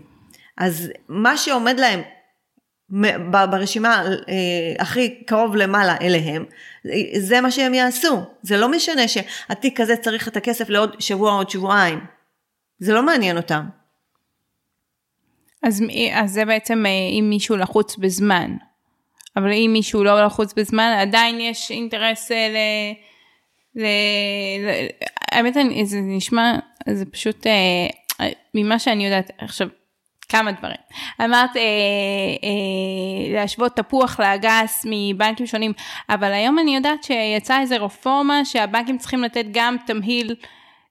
אז 0.59 0.89
מה 1.09 1.37
שעומד 1.37 1.81
להם 1.81 2.03
ברשימה 3.51 4.03
אה, 4.29 4.75
הכי 4.79 5.25
קרוב 5.25 5.57
למעלה 5.57 5.97
אליהם, 6.01 6.45
זה 7.19 7.41
מה 7.41 7.51
שהם 7.51 7.75
יעשו. 7.75 8.23
זה 8.43 8.57
לא 8.57 8.71
משנה 8.71 9.09
שהתיק 9.09 9.81
הזה 9.81 9.97
צריך 9.97 10.29
את 10.29 10.37
הכסף 10.37 10.69
לעוד 10.69 10.97
שבוע 11.01 11.33
או 11.33 11.37
עוד 11.37 11.51
שבועיים. 11.51 12.01
זה 12.79 12.93
לא 12.93 13.03
מעניין 13.03 13.37
אותם. 13.37 13.65
אז, 15.63 15.83
אז 16.13 16.31
זה 16.31 16.45
בעצם 16.45 16.87
אה, 16.87 16.91
אם 17.19 17.27
מישהו 17.31 17.57
לחוץ 17.57 17.97
בזמן. 17.97 18.57
אבל 19.37 19.53
אם 19.53 19.71
מישהו 19.73 20.05
לא 20.05 20.25
לחוץ 20.25 20.53
בזמן, 20.53 20.97
עדיין 21.01 21.41
יש 21.41 21.71
אינטרס 21.71 22.33
אה, 22.33 22.49
ל... 22.49 22.57
ל... 23.83 23.87
ל... 24.67 24.87
האמת, 25.33 25.55
זה 25.85 25.99
נשמע, 26.01 26.59
זה 26.89 27.05
פשוט, 27.05 27.47
ממה 28.55 28.79
שאני 28.79 29.05
יודעת, 29.05 29.31
עכשיו, 29.39 29.69
כמה 30.31 30.53
דברים. 30.53 30.77
אמרת 31.21 31.57
אה, 31.57 31.63
אה, 32.45 33.35
להשוות 33.35 33.77
תפוח 33.77 34.21
לאגס 34.21 34.87
מבנקים 34.91 35.47
שונים, 35.47 35.73
אבל 36.09 36.33
היום 36.33 36.59
אני 36.59 36.77
יודעת 36.77 37.05
שיצאה 37.05 37.61
איזו 37.61 37.77
רפורמה 37.81 38.45
שהבנקים 38.45 38.99
צריכים 38.99 39.23
לתת 39.23 39.45
גם 39.53 39.77
תמהיל 39.87 40.35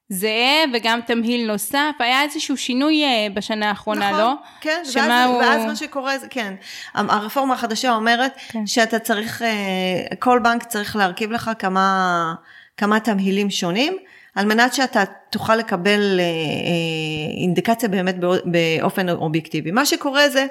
זהה 0.09 0.63
וגם 0.73 0.99
תמהיל 1.07 1.51
נוסף, 1.51 1.91
היה 1.99 2.23
איזשהו 2.23 2.57
שינוי 2.57 3.03
אה, 3.03 3.27
בשנה 3.33 3.69
האחרונה, 3.69 4.09
נכון, 4.09 4.19
לא? 4.21 4.33
כן, 4.61 4.81
ואז, 4.95 5.29
הוא... 5.29 5.37
ואז 5.41 5.65
מה 5.65 5.75
שקורה 5.75 6.17
זה, 6.17 6.27
כן, 6.29 6.53
הרפורמה 6.93 7.53
החדשה 7.53 7.95
אומרת 7.95 8.33
כן. 8.49 8.67
שאתה 8.67 8.99
צריך, 8.99 9.41
אה, 9.41 10.15
כל 10.19 10.39
בנק 10.39 10.63
צריך 10.63 10.95
להרכיב 10.95 11.31
לך 11.31 11.51
כמה, 11.59 12.33
כמה 12.77 12.99
תמהילים 12.99 13.49
שונים. 13.49 13.97
על 14.39 14.45
מנת 14.45 14.73
שאתה 14.73 15.03
תוכל 15.29 15.55
לקבל 15.55 16.19
אה, 16.19 16.23
אה, 16.23 17.41
אינדיקציה 17.41 17.89
באמת 17.89 18.15
באופן 18.45 19.09
אובייקטיבי. 19.09 19.71
מה 19.71 19.85
שקורה 19.85 20.29
זה 20.29 20.47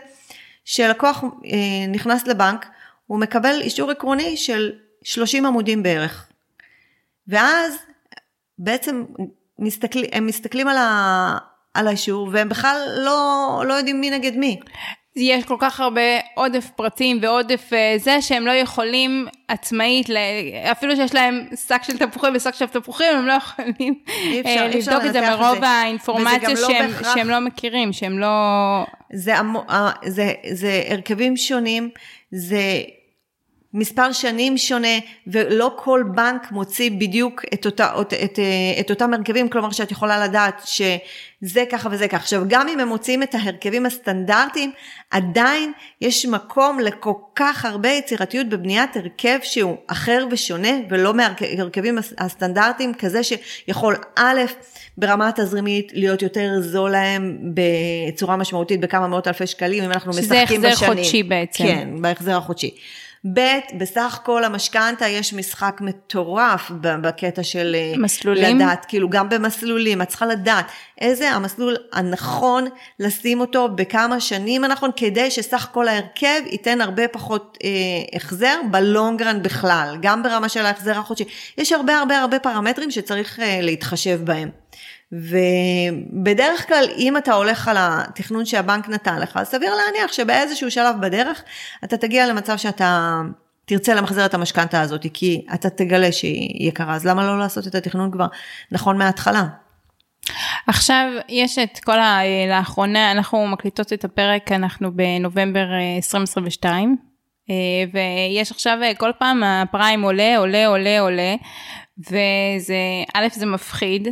שלקוח 0.65 1.25
אה, 1.25 1.87
נכנס 1.89 2.27
לבנק, 2.27 2.67
הוא 3.07 3.19
מקבל 3.19 3.61
אישור 3.61 3.91
עקרוני 3.91 4.37
של 4.37 4.73
30 5.03 5.47
עמודים 5.47 5.83
בערך. 5.83 6.29
ואז 7.29 7.75
בעצם 8.59 9.05
מסתכל, 9.59 10.01
הם 10.13 10.27
מסתכלים 10.27 10.69
על, 10.69 10.77
ה, 10.77 11.39
על 11.75 11.87
האישור 11.89 12.29
והם 12.33 12.49
בכלל 12.49 12.81
לא, 12.99 13.63
לא 13.67 13.75
יודעים 13.75 14.01
מי 14.01 14.11
נגד 14.11 14.37
מי. 14.37 14.61
יש 15.17 15.45
כל 15.45 15.57
כך 15.59 15.81
הרבה 15.81 16.01
עודף 16.35 16.71
פרטים 16.77 17.19
ועודף 17.23 17.73
אה, 17.73 17.95
זה 17.99 18.23
שהם 18.23 18.47
לא 18.47 18.53
יכולים 18.53 19.27
עצמאית, 19.49 20.07
אפילו 20.73 20.97
שיש 20.97 21.15
להם 21.15 21.47
שק 21.67 21.83
של 21.83 21.99
תפוחים 21.99 22.33
ושק 22.35 22.55
של 22.55 22.67
תפוחים, 22.67 23.17
הם 23.17 23.27
לא 23.27 23.33
יכולים 23.33 23.95
אפשר, 24.41 24.51
אה, 24.51 24.69
לבדוק 24.69 25.05
את 25.07 25.13
זה 25.13 25.21
מרוב 25.21 25.65
האינפורמציה 25.65 26.49
לא 26.49 26.57
שהם, 26.57 26.87
בהכרח... 26.87 27.15
שהם 27.15 27.29
לא 27.29 27.41
מכירים, 27.41 27.93
שהם 27.93 28.19
לא... 28.19 28.29
זה, 29.13 29.35
זה, 30.07 30.33
זה 30.51 30.83
הרכבים 30.89 31.37
שונים, 31.37 31.91
זה 32.33 32.83
מספר 33.75 34.13
שנים 34.13 34.59
שונה, 34.59 34.99
ולא 35.27 35.73
כל 35.77 36.05
בנק 36.15 36.53
מוציא 36.53 36.91
בדיוק 36.91 37.43
את, 37.55 37.67
אותה, 37.67 37.93
את, 38.01 38.15
את, 38.25 38.39
את 38.81 38.91
אותם 38.91 39.15
הרכבים, 39.15 39.49
כלומר 39.49 39.71
שאת 39.71 39.91
יכולה 39.91 40.25
לדעת 40.25 40.63
שזה 40.65 41.65
ככה 41.71 41.89
וזה 41.93 42.09
ככה. 42.09 42.17
עכשיו, 42.17 42.43
גם 42.49 42.69
אם 42.69 42.81
הם 42.81 42.89
מוציאים 42.89 43.23
את 43.23 43.35
ההרכבים 43.35 43.87
הסטנדרטיים, 43.87 44.73
עדיין 45.11 45.73
יש 46.01 46.27
מקום 46.27 46.81
לכל 46.81 47.13
כך 47.35 47.65
הרבה 47.65 47.89
יצירתיות 47.89 48.49
בבניית 48.49 48.97
הרכב 48.97 49.39
שהוא 49.43 49.77
אחר 49.87 50.27
ושונה, 50.31 50.71
ולא 50.91 51.15
מהרכבים 51.15 51.99
הסטנדרטיים, 52.19 52.95
כזה 52.95 53.21
שיכול 53.23 53.97
א', 54.17 54.41
ברמה 54.99 55.29
התזרימית 55.29 55.93
להיות 55.95 56.23
יותר 56.23 56.61
זול 56.61 56.91
להם 56.91 57.39
בצורה 57.55 58.37
משמעותית 58.37 58.81
בכמה 58.81 59.07
מאות 59.07 59.29
אלפי 59.29 59.47
שקלים, 59.47 59.85
אם 59.85 59.91
אנחנו 59.93 60.11
משחקים 60.11 60.43
בשנים. 60.43 60.61
שזה 60.61 60.69
החזר 60.69 60.87
חודשי 60.87 61.23
בעצם. 61.23 61.65
כן, 61.65 61.89
בהחזר 62.01 62.37
החודשי. 62.37 62.71
ב', 63.35 63.59
בסך 63.79 64.19
הכל 64.23 64.45
המשכנתה 64.45 65.09
יש 65.09 65.35
משחק 65.35 65.79
מטורף 65.81 66.71
בקטע 66.81 67.43
של 67.43 67.77
אה, 67.79 67.99
מסלולים? 67.99 68.57
לדעת, 68.57 68.85
כאילו 68.89 69.09
גם 69.11 69.29
במסלולים, 69.29 70.03
את 70.03 70.09
צריכה 70.09 70.27
לדעת 70.27 70.67
איזה 71.01 71.31
המסלול 71.31 71.77
הנכון 71.93 72.65
לשים 73.01 73.41
אותו 73.41 73.69
בכמה 73.69 74.21
שנים 74.21 74.65
הנכון, 74.65 74.91
כדי 74.97 75.31
שסך 75.31 75.69
כל 75.73 75.89
ההרכב 75.89 76.41
ייתן 76.47 76.81
הרבה 76.81 77.09
פחות 77.09 77.59
אה, 77.65 77.69
החזר 78.17 78.61
בלונגרן 78.71 79.43
בכלל, 79.43 79.97
גם 80.03 80.23
ברמה 80.23 80.49
של 80.49 80.67
ההחזר 80.67 80.99
החודשי. 80.99 81.25
יש 81.59 81.73
הרבה 81.73 81.99
הרבה 81.99 82.19
הרבה 82.19 82.39
פרמטרים 82.39 82.91
שצריך 82.91 83.41
אה, 83.41 83.59
להתחשב 83.63 84.21
בהם. 84.25 84.51
ובדרך 85.13 86.69
כלל 86.69 86.85
אם 86.97 87.17
אתה 87.17 87.33
הולך 87.35 87.69
על 87.69 87.77
התכנון 87.81 88.45
שהבנק 88.45 88.89
נתן 88.89 89.21
לך, 89.21 89.39
סביר 89.45 89.75
להניח 89.75 90.13
שבאיזשהו 90.13 90.71
שלב 90.71 90.97
בדרך 91.01 91.43
אתה 91.85 91.97
תגיע 91.97 92.27
למצב 92.27 92.57
שאתה 92.57 93.21
תרצה 93.65 93.95
למחזר 93.95 94.27
את 94.27 94.35
המשכנתה 94.35 94.81
הזאת, 94.81 95.07
כי 95.15 95.47
אתה 95.55 95.71
תגלה 95.71 96.13
שהיא 96.13 96.69
יקרה, 96.69 96.95
אז 96.95 97.07
למה 97.07 97.27
לא 97.27 97.39
לעשות 97.39 97.67
את 97.67 97.75
התכנון 97.75 98.11
כבר 98.11 98.27
נכון 98.73 98.99
מההתחלה? 98.99 99.45
עכשיו 100.67 101.11
יש 101.29 101.59
את 101.59 101.79
כל 101.79 101.99
ה... 101.99 102.21
לאחרונה, 102.49 103.11
אנחנו 103.13 103.47
מקליטות 103.47 103.93
את 103.93 104.05
הפרק, 104.05 104.53
אנחנו 104.53 104.97
בנובמבר 104.97 105.67
2022, 105.97 106.97
אה, 107.51 107.55
אה, 107.55 107.55
ויש 107.93 108.51
עכשיו 108.51 108.79
אה, 108.83 108.95
כל 108.95 109.11
פעם 109.19 109.43
הפריים 109.43 110.03
עולה, 110.03 110.39
עולה, 110.39 110.67
עולה, 110.67 111.01
עולה, 111.01 111.35
וזה, 111.99 112.77
א', 113.15 113.27
זה 113.33 113.47
מפחיד. 113.47 114.09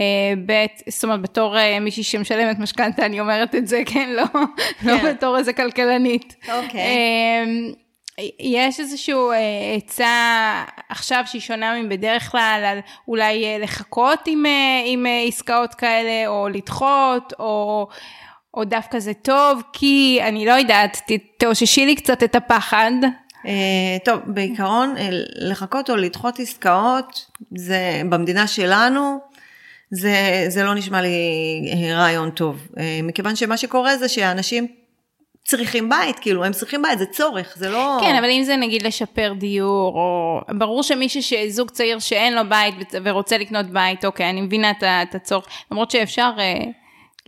אה, 0.00 0.66
זאת 0.88 1.04
אומרת, 1.04 1.22
בתור 1.22 1.58
אה, 1.58 1.80
מישהי 1.80 2.02
שמשלמת 2.02 2.58
משכנתה, 2.58 3.06
אני 3.06 3.20
אומרת 3.20 3.54
את 3.54 3.68
זה, 3.68 3.82
כן, 3.92 4.10
לא, 4.10 4.22
לא 4.22 4.46
כן. 4.80 5.04
לא 5.04 5.12
בתור 5.12 5.38
איזה 5.38 5.52
כלכלנית. 5.52 6.36
אוקיי. 6.52 6.80
אמ, 6.80 7.72
יש 8.40 8.80
איזושהי 8.80 9.14
אה, 9.14 9.76
עצה 9.76 10.64
עכשיו 10.88 11.22
שהיא 11.26 11.40
שונה 11.40 11.82
מבדרך 11.82 12.30
כלל, 12.30 12.62
על 12.66 12.78
אולי 13.08 13.58
לחכות 13.60 14.20
עם, 14.26 14.44
עם 14.84 15.06
עסקאות 15.28 15.74
כאלה, 15.74 16.28
או 16.28 16.48
לדחות, 16.48 17.32
או, 17.38 17.88
או 18.54 18.64
דווקא 18.64 18.98
זה 18.98 19.14
טוב, 19.14 19.62
כי 19.72 20.20
אני 20.22 20.46
לא 20.46 20.52
יודעת, 20.52 21.10
תאוששי 21.38 21.86
לי 21.86 21.94
קצת 21.94 22.22
את 22.22 22.34
הפחד. 22.34 22.92
טוב, 24.04 24.20
בעיקרון, 24.26 24.94
לחכות 25.36 25.90
או 25.90 25.96
לדחות 25.96 26.40
עסקאות, 26.40 27.30
זה 27.56 28.02
במדינה 28.08 28.46
שלנו, 28.46 29.18
זה, 29.94 30.44
זה 30.48 30.64
לא 30.64 30.74
נשמע 30.74 31.02
לי 31.02 31.08
אה, 31.72 31.96
רעיון 31.96 32.30
טוב, 32.30 32.68
אה, 32.78 33.00
מכיוון 33.02 33.36
שמה 33.36 33.56
שקורה 33.56 33.96
זה 33.96 34.08
שאנשים 34.08 34.66
צריכים 35.44 35.88
בית, 35.88 36.18
כאילו, 36.18 36.44
הם 36.44 36.52
צריכים 36.52 36.82
בית, 36.82 36.98
זה 36.98 37.06
צורך, 37.06 37.54
זה 37.56 37.70
לא... 37.70 37.98
כן, 38.00 38.16
אבל 38.16 38.30
אם 38.30 38.42
זה 38.42 38.56
נגיד 38.56 38.82
לשפר 38.82 39.32
דיור, 39.38 39.94
או... 39.94 40.40
ברור 40.58 40.82
שמישהו, 40.82 41.22
שזוג 41.22 41.70
צעיר 41.70 41.98
שאין 41.98 42.34
לו 42.34 42.40
בית 42.48 42.74
ורוצה 43.04 43.38
לקנות 43.38 43.66
בית, 43.66 44.04
אוקיי, 44.04 44.30
אני 44.30 44.40
מבינה 44.40 44.70
את 44.80 45.14
הצורך, 45.14 45.46
למרות 45.70 45.90
שאפשר 45.90 46.30
אה, 46.38 46.54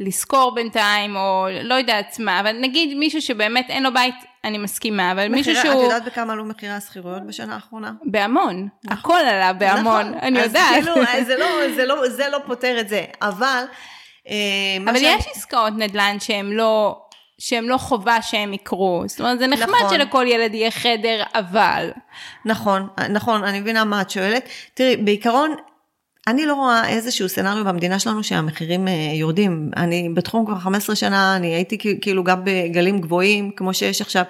לשכור 0.01 0.55
בינתיים, 0.55 1.17
או 1.17 1.47
לא 1.63 1.75
יודעת 1.75 2.17
מה, 2.19 2.41
אבל 2.41 2.57
נגיד 2.61 2.97
מישהו 2.97 3.23
שבאמת 3.23 3.67
אין 3.69 3.83
לו 3.83 3.93
בית, 3.95 4.15
אני 4.45 4.59
מסכימה, 4.59 5.13
אבל 5.13 5.29
מחירה, 5.29 5.37
מישהו 5.37 5.55
שהוא... 5.55 5.87
את 5.87 5.93
יודעת 5.93 6.05
בכמה 6.05 6.33
עלו 6.33 6.45
מחירי 6.45 6.73
השכירויות 6.73 7.27
בשנה 7.27 7.55
האחרונה? 7.55 7.93
בהמון, 8.05 8.69
נכון. 8.85 8.99
הכל 8.99 9.27
עלה 9.29 9.53
בהמון, 9.53 10.09
נכון. 10.09 10.19
אני 10.23 10.39
יודעת. 10.39 10.85
כאילו, 10.85 10.95
זה 11.27 11.37
לא, 11.37 11.47
זה, 11.77 11.87
לא, 11.87 12.09
זה 12.09 12.29
לא 12.29 12.39
פותר 12.47 12.81
את 12.81 12.89
זה, 12.89 13.05
אבל... 13.23 13.65
אה, 14.29 14.35
אבל 14.85 14.99
שאני... 14.99 15.09
יש 15.09 15.27
עסקאות 15.35 15.73
נדל"ן 15.77 16.17
שהן 16.21 16.47
לא... 16.47 17.01
שהם 17.39 17.69
לא 17.69 17.77
חובה 17.77 18.23
שהם 18.23 18.55
יקרו. 18.55 19.03
זאת 19.07 19.21
אומרת, 19.21 19.39
זה 19.39 19.47
נחמד 19.47 19.75
נכון. 19.85 19.97
שלכל 19.97 20.25
ילד 20.29 20.55
יהיה 20.55 20.71
חדר, 20.71 21.23
אבל... 21.35 21.91
נכון, 22.45 22.89
נכון, 23.11 23.45
אני 23.45 23.61
מבינה 23.61 23.85
מה 23.85 24.01
את 24.01 24.11
שואלת. 24.11 24.49
תראי, 24.75 24.97
בעיקרון, 24.97 25.55
אני 26.27 26.47
לא 26.47 26.55
רואה 26.55 26.89
איזשהו 26.89 27.29
סצנריו 27.29 27.65
במדינה 27.65 27.99
שלנו 27.99 28.25
שהמחירים 28.25 28.89
אה, 28.89 28.93
יורדים. 29.15 29.71
אני 29.77 30.09
בתחום 30.15 30.47
כבר 30.47 30.59
15 30.59 30.97
שנה, 30.97 31.37
אני 31.37 31.55
הייתי 31.55 31.79
כאילו 32.01 32.25
גם 32.25 32.41
בגלים 32.45 33.01
גבוהים, 33.01 33.51
כמו 33.57 33.75
שיש 33.75 34.01
עכשיו. 34.01 34.25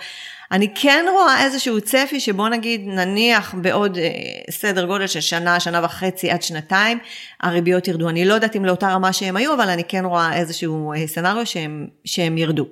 אני 0.53 0.69
כן 0.75 1.05
רואה 1.13 1.45
איזשהו 1.45 1.81
צפי 1.81 2.21
שבוא 2.21 2.49
נגיד 2.49 2.81
נניח 2.87 3.55
בעוד 3.55 3.99
אה, 3.99 4.11
סדר 4.51 4.87
גודל 4.87 5.07
של 5.07 5.21
שנה, 5.21 5.61
שנה 5.61 5.85
וחצי 5.85 6.31
עד 6.31 6.43
שנתיים, 6.43 6.99
הריביות 7.41 7.89
ירדו. 7.89 8.09
אני 8.09 8.25
לא 8.25 8.35
יודעת 8.35 8.57
אם 8.57 8.65
לאותה 8.65 8.89
רמה 8.89 9.13
שהם 9.13 9.37
היו, 9.37 9.55
אבל 9.55 9.69
אני 9.69 9.85
כן 9.85 10.05
רואה 10.05 10.37
איזשהו 10.37 10.93
אה, 10.93 11.07
סצנריו 11.07 11.47
שהם, 11.47 11.87
שהם 12.05 12.39
ירדו. 12.39 12.67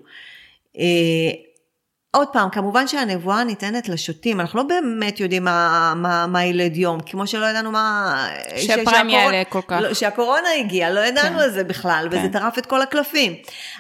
אה, 2.15 2.21
עוד 2.21 2.29
פעם, 2.29 2.51
כמובן 2.51 2.89
שהנבואה 2.89 3.45
ניתנת 3.45 3.89
לשוטים, 3.89 4.41
אנחנו 4.41 4.59
לא 4.59 4.65
באמת 4.65 5.21
יודעים 5.21 5.45
מה, 5.45 5.93
מה, 5.97 6.27
מה 6.27 6.45
ילד 6.45 6.77
יום, 6.77 7.01
כמו 7.01 7.27
שלא 7.27 7.47
ידענו 7.47 7.71
מה... 7.71 8.27
שהפריים 8.57 9.09
יעלה 9.09 9.43
כל 9.49 9.61
כך. 9.67 9.79
לא, 9.83 9.95
שהקורונה 9.95 10.49
הגיעה, 10.59 10.91
לא 10.91 11.01
ידענו 11.01 11.37
כן. 11.37 11.43
על 11.43 11.51
זה 11.51 11.65
בכלל, 11.65 12.09
כן. 12.11 12.19
וזה 12.19 12.29
טרף 12.29 12.59
את 12.59 12.67
כל 12.67 12.83
הקלפים. 12.83 13.35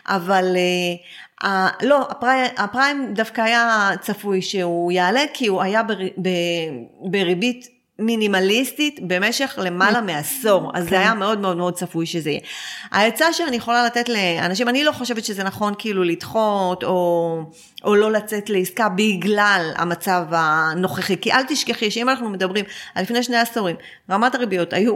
אבל 0.06 0.56
uh, 0.56 1.44
uh, 1.44 1.46
לא, 1.82 2.06
הפריים, 2.10 2.50
הפריים 2.56 3.14
דווקא 3.14 3.40
היה 3.40 3.90
צפוי 4.00 4.42
שהוא 4.42 4.92
יעלה, 4.92 5.22
כי 5.34 5.46
הוא 5.46 5.62
היה 5.62 5.82
בר, 5.82 5.98
ב, 6.22 6.28
בריבית 7.00 7.81
מינימליסטית 8.06 9.00
במשך 9.02 9.58
למעלה 9.62 10.00
מעשור, 10.00 10.70
אז 10.74 10.84
זה 10.84 10.90
כן. 10.90 10.96
היה 10.96 11.14
מאוד 11.14 11.38
מאוד 11.38 11.56
מאוד 11.56 11.74
צפוי 11.74 12.06
שזה 12.06 12.30
יהיה. 12.30 12.40
העצה 12.90 13.32
שאני 13.32 13.56
יכולה 13.56 13.86
לתת 13.86 14.08
לאנשים, 14.08 14.68
אני 14.68 14.84
לא 14.84 14.92
חושבת 14.92 15.24
שזה 15.24 15.44
נכון 15.44 15.74
כאילו 15.78 16.04
לדחות 16.04 16.84
או, 16.84 17.38
או 17.84 17.94
לא 17.94 18.12
לצאת 18.12 18.50
לעסקה 18.50 18.88
בגלל 18.88 19.72
המצב 19.76 20.24
הנוכחי, 20.30 21.16
כי 21.20 21.32
אל 21.32 21.42
תשכחי 21.48 21.90
שאם 21.90 22.08
אנחנו 22.08 22.30
מדברים 22.30 22.64
על 22.94 23.02
לפני 23.02 23.22
שני 23.22 23.36
עשורים, 23.36 23.76
רמת 24.10 24.34
הריביות 24.34 24.72
היו 24.72 24.94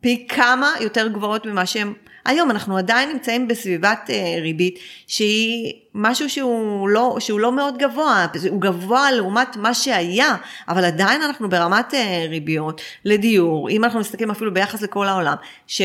פי 0.00 0.26
כמה 0.28 0.72
יותר 0.80 1.08
גבוהות 1.08 1.46
ממה 1.46 1.66
שהם 1.66 1.94
היום 2.24 2.50
אנחנו 2.50 2.76
עדיין 2.76 3.12
נמצאים 3.12 3.48
בסביבת 3.48 4.10
אה, 4.10 4.36
ריבית 4.40 4.78
שהיא 5.06 5.72
משהו 5.94 6.30
שהוא 6.30 6.88
לא, 6.88 7.16
שהוא 7.18 7.40
לא 7.40 7.52
מאוד 7.52 7.78
גבוה, 7.78 8.26
הוא 8.50 8.60
גבוה 8.60 9.12
לעומת 9.12 9.56
מה 9.56 9.74
שהיה, 9.74 10.36
אבל 10.68 10.84
עדיין 10.84 11.22
אנחנו 11.22 11.48
ברמת 11.48 11.94
אה, 11.94 12.26
ריביות 12.28 12.80
לדיור, 13.04 13.70
אם 13.70 13.84
אנחנו 13.84 14.00
מסתכלים 14.00 14.30
אפילו 14.30 14.54
ביחס 14.54 14.82
לכל 14.82 15.08
העולם, 15.08 15.36
ש... 15.66 15.82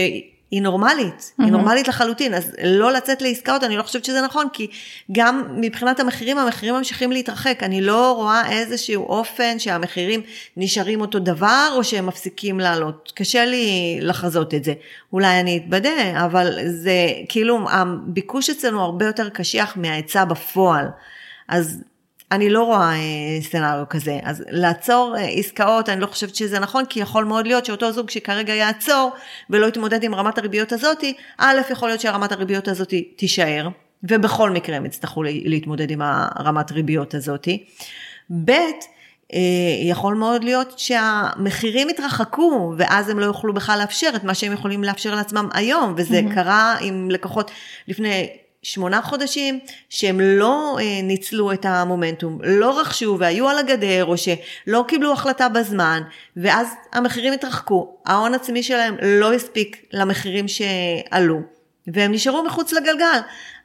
היא 0.52 0.62
נורמלית, 0.62 1.20
mm-hmm. 1.20 1.44
היא 1.44 1.52
נורמלית 1.52 1.88
לחלוטין, 1.88 2.34
אז 2.34 2.56
לא 2.64 2.92
לצאת 2.92 3.22
לעסקאות, 3.22 3.64
אני 3.64 3.78
לא 3.78 3.84
חושבת 3.84 4.06
שזה 4.06 4.22
נכון, 4.22 4.48
כי 4.54 4.68
גם 5.12 5.44
מבחינת 5.56 6.00
המחירים, 6.00 6.38
המחירים 6.38 6.76
ממשיכים 6.76 7.12
להתרחק, 7.12 7.60
אני 7.64 7.82
לא 7.82 8.12
רואה 8.12 8.52
איזשהו 8.52 9.06
אופן 9.06 9.60
שהמחירים 9.60 10.22
נשארים 10.58 11.02
אותו 11.02 11.20
דבר, 11.20 11.70
או 11.76 11.84
שהם 11.84 12.06
מפסיקים 12.06 12.60
לעלות. 12.60 13.12
קשה 13.16 13.46
לי 13.46 13.98
לחזות 14.02 14.54
את 14.54 14.64
זה. 14.64 14.74
אולי 15.14 15.40
אני 15.40 15.58
אתבדה, 15.58 16.26
אבל 16.26 16.68
זה 16.68 17.08
כאילו, 17.30 17.70
הביקוש 17.70 18.50
אצלנו 18.50 18.82
הרבה 18.82 19.06
יותר 19.06 19.30
קשיח 19.30 19.78
מההיצע 19.78 20.26
בפועל. 20.26 20.86
אז 21.48 21.84
אני 22.32 22.50
לא 22.50 22.64
רואה 22.64 22.94
אה, 22.94 23.42
סצנריו 23.42 23.86
כזה. 23.90 24.20
אז 24.24 24.44
לעצור 24.50 25.16
אה, 25.18 25.28
עסקאות, 25.28 25.90
אני 25.90 26.02
לא 26.02 26.08
חושבת 26.08 26.36
שזה 26.36 26.60
נכון, 26.60 26.86
כי 26.86 27.00
יכול 27.00 27.26
מאוד 27.26 27.48
להיות 27.48 27.66
שאותו 27.66 27.92
זוג 27.92 28.10
שכרגע 28.10 28.54
יעצור 28.54 29.12
ולא 29.50 29.66
יתמודד 29.66 30.04
עם 30.04 30.16
רמת 30.16 30.38
הריביות 30.38 30.72
הזאתי, 30.72 31.14
א', 31.38 31.58
יכול 31.72 31.90
להיות 31.90 32.02
שהרמת 32.02 32.32
הריביות 32.32 32.68
הזאתי 32.68 33.02
תישאר, 33.16 33.68
ובכל 34.04 34.50
מקרה 34.50 34.76
הם 34.76 34.86
יצטרכו 34.86 35.24
להתמודד 35.24 35.92
עם 35.92 36.02
הרמת 36.04 36.72
ריביות 36.72 37.14
הזאתי. 37.14 37.64
ב', 38.46 38.52
אה, 39.34 39.40
יכול 39.84 40.16
מאוד 40.16 40.44
להיות 40.44 40.80
שהמחירים 40.80 41.90
יתרחקו 41.90 42.74
ואז 42.78 43.10
הם 43.10 43.20
לא 43.20 43.26
יוכלו 43.26 43.54
בכלל 43.54 43.80
לאפשר 43.80 44.10
את 44.16 44.24
מה 44.24 44.34
שהם 44.34 44.54
יכולים 44.54 44.84
לאפשר 44.84 45.16
לעצמם 45.16 45.50
היום 45.54 45.94
וזה 45.98 46.20
mm-hmm. 46.20 46.34
קרה 46.34 46.76
עם 46.82 47.12
לקוחות 47.12 47.52
לפני 47.88 48.30
שמונה 48.64 49.02
חודשים 49.02 49.60
שהם 49.90 50.20
לא 50.20 50.78
אה, 50.82 51.02
ניצלו 51.04 51.52
את 51.52 51.66
המומנטום, 51.66 52.40
לא 52.44 52.80
רכשו 52.80 53.18
והיו 53.20 53.50
על 53.50 53.58
הגדר 53.58 54.06
או 54.06 54.16
שלא 54.18 54.86
קיבלו 54.88 55.14
החלטה 55.14 55.50
בזמן 55.50 56.02
ואז 56.38 56.68
המחירים 56.94 57.34
התרחקו, 57.34 57.98
ההון 58.06 58.34
עצמי 58.34 58.64
שלהם 58.64 58.96
לא 59.02 59.34
הספיק 59.34 59.86
למחירים 59.94 60.46
שעלו 60.48 61.40
והם 61.88 62.12
נשארו 62.12 62.44
מחוץ 62.44 62.74
לגלגל. 62.74 63.20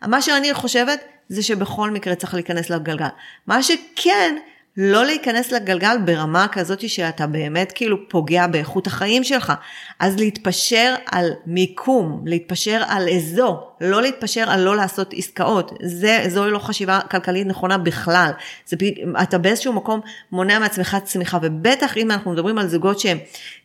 מה 0.07 0.23
שאני 0.23 0.55
חושבת 0.55 1.05
זה 1.29 1.43
שבכל 1.43 1.91
מקרה 1.91 2.15
צריך 2.15 2.35
להיכנס 2.35 2.71
לגלגל. 2.71 3.07
מה 3.47 3.63
שכן 3.63 4.37
לא 4.77 5.05
להיכנס 5.05 5.53
לגלגל 5.53 5.97
ברמה 6.05 6.47
כזאת 6.53 6.89
שאתה 6.89 7.27
באמת 7.27 7.73
כאילו 7.73 8.09
פוגע 8.09 8.47
באיכות 8.47 8.87
החיים 8.87 9.25
שלך. 9.25 9.53
אז 9.99 10.19
להתפשר 10.19 10.95
על 11.07 11.31
מיקום, 11.47 12.23
להתפשר 12.27 12.83
על 12.89 13.09
אזור, 13.09 13.77
לא 13.81 14.03
להתפשר 14.03 14.51
על 14.51 14.61
לא 14.61 14.77
לעשות 14.77 15.15
עסקאות. 15.17 15.73
זה, 15.83 16.25
זוהי 16.29 16.51
לא 16.51 16.59
חשיבה 16.59 17.01
כלכלית 17.11 17.47
נכונה 17.47 17.79
בכלל. 17.79 18.31
זה, 18.67 18.77
אתה 19.23 19.39
באיזשהו 19.39 19.73
מקום 19.73 20.01
מונע 20.33 20.59
מעצמך 20.59 20.97
צמיחה, 21.05 21.39
ובטח 21.43 21.97
אם 21.97 22.11
אנחנו 22.11 22.33
מדברים 22.33 22.59
על 22.59 22.69
זוגות 22.69 23.01
שהם 23.01 23.19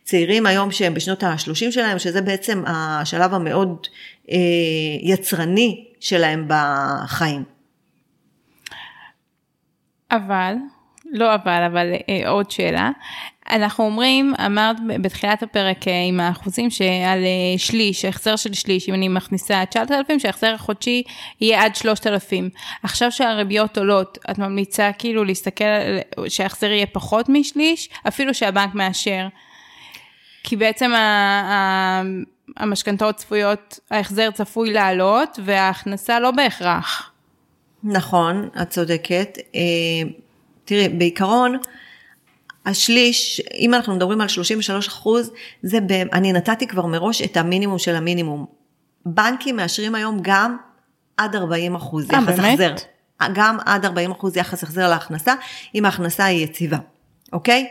צעירים 0.04 0.46
היום 0.46 0.70
שהם 0.70 0.94
בשנות 0.94 1.22
ה-30 1.22 1.70
שלהם, 1.70 1.98
שזה 1.98 2.22
בעצם 2.22 2.62
השלב 2.66 3.34
המאוד 3.34 3.86
אה, 4.30 4.36
יצרני 5.02 5.84
שלהם 6.00 6.48
בחיים. 6.48 7.44
אבל 10.10 10.54
לא 11.12 11.34
אבל, 11.34 11.62
אבל 11.66 11.92
אה, 12.08 12.30
עוד 12.30 12.50
שאלה. 12.50 12.90
אנחנו 13.50 13.84
אומרים, 13.84 14.34
אמרת 14.46 14.76
בתחילת 15.02 15.42
הפרק 15.42 15.88
אה, 15.88 15.92
עם 16.08 16.20
האחוזים 16.20 16.70
שעל 16.70 17.24
אה, 17.24 17.58
שליש, 17.58 18.04
החזר 18.04 18.36
של 18.36 18.52
שליש, 18.54 18.88
אם 18.88 18.94
אני 18.94 19.08
מכניסה 19.08 19.64
9,000, 19.70 20.18
שההחזר 20.20 20.54
החודשי 20.54 21.02
יהיה 21.40 21.64
עד 21.64 21.76
3,000. 21.76 22.50
עכשיו 22.82 23.12
שהריביות 23.12 23.78
עולות, 23.78 24.18
את 24.30 24.38
ממליצה 24.38 24.90
כאילו 24.98 25.24
להסתכל, 25.24 25.64
שההחזר 26.28 26.66
יהיה 26.66 26.86
פחות 26.86 27.28
משליש, 27.28 27.88
אפילו 28.08 28.34
שהבנק 28.34 28.74
מאשר. 28.74 29.26
כי 30.44 30.56
בעצם 30.56 30.92
המשכנתאות 32.56 33.16
צפויות, 33.16 33.78
ההחזר 33.90 34.30
צפוי 34.30 34.72
לעלות 34.72 35.38
וההכנסה 35.44 36.20
לא 36.20 36.30
בהכרח. 36.30 37.12
נכון, 37.84 38.48
את 38.62 38.70
צודקת. 38.70 39.38
תראי, 40.70 40.88
בעיקרון, 40.88 41.56
השליש, 42.66 43.40
אם 43.58 43.74
אנחנו 43.74 43.94
מדברים 43.94 44.20
על 44.20 44.28
33 44.28 44.88
אחוז, 44.88 45.30
זה, 45.62 45.80
ב, 45.80 45.92
אני 45.92 46.32
נתתי 46.32 46.66
כבר 46.66 46.86
מראש 46.86 47.22
את 47.22 47.36
המינימום 47.36 47.78
של 47.78 47.94
המינימום. 47.94 48.46
בנקים 49.06 49.56
מאשרים 49.56 49.94
היום 49.94 50.18
גם 50.22 50.56
עד 51.16 51.36
40 51.36 51.74
אחוז 51.74 52.10
אה, 52.10 52.18
יחס 52.18 52.38
החזר. 52.38 52.74
גם 53.34 53.58
עד 53.66 53.84
40 53.84 54.10
אחוז 54.10 54.36
יחס 54.36 54.62
החזר 54.62 54.88
להכנסה, 54.88 55.34
אם 55.74 55.84
ההכנסה 55.84 56.24
היא 56.24 56.44
יציבה, 56.44 56.78
אוקיי? 57.32 57.68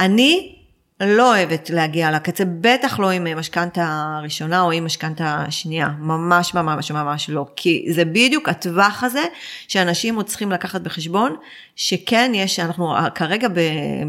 אני 0.00 0.56
לא 1.00 1.36
אוהבת 1.36 1.70
להגיע 1.70 2.10
לקצה, 2.10 2.44
בטח 2.60 2.98
לא 2.98 3.10
עם 3.10 3.38
משכנתה 3.38 4.18
ראשונה 4.22 4.60
או 4.62 4.70
עם 4.72 4.84
משכנתה 4.84 5.44
שנייה, 5.50 5.88
ממש 5.98 6.54
ממש 6.54 6.90
ממש 6.90 7.30
לא, 7.30 7.46
כי 7.56 7.86
זה 7.90 8.04
בדיוק 8.04 8.48
הטווח 8.48 9.04
הזה 9.04 9.24
שאנשים 9.68 10.16
עוד 10.16 10.26
צריכים 10.26 10.52
לקחת 10.52 10.80
בחשבון, 10.80 11.36
שכן 11.76 12.32
יש, 12.34 12.60
אנחנו 12.60 12.94
כרגע 13.14 13.48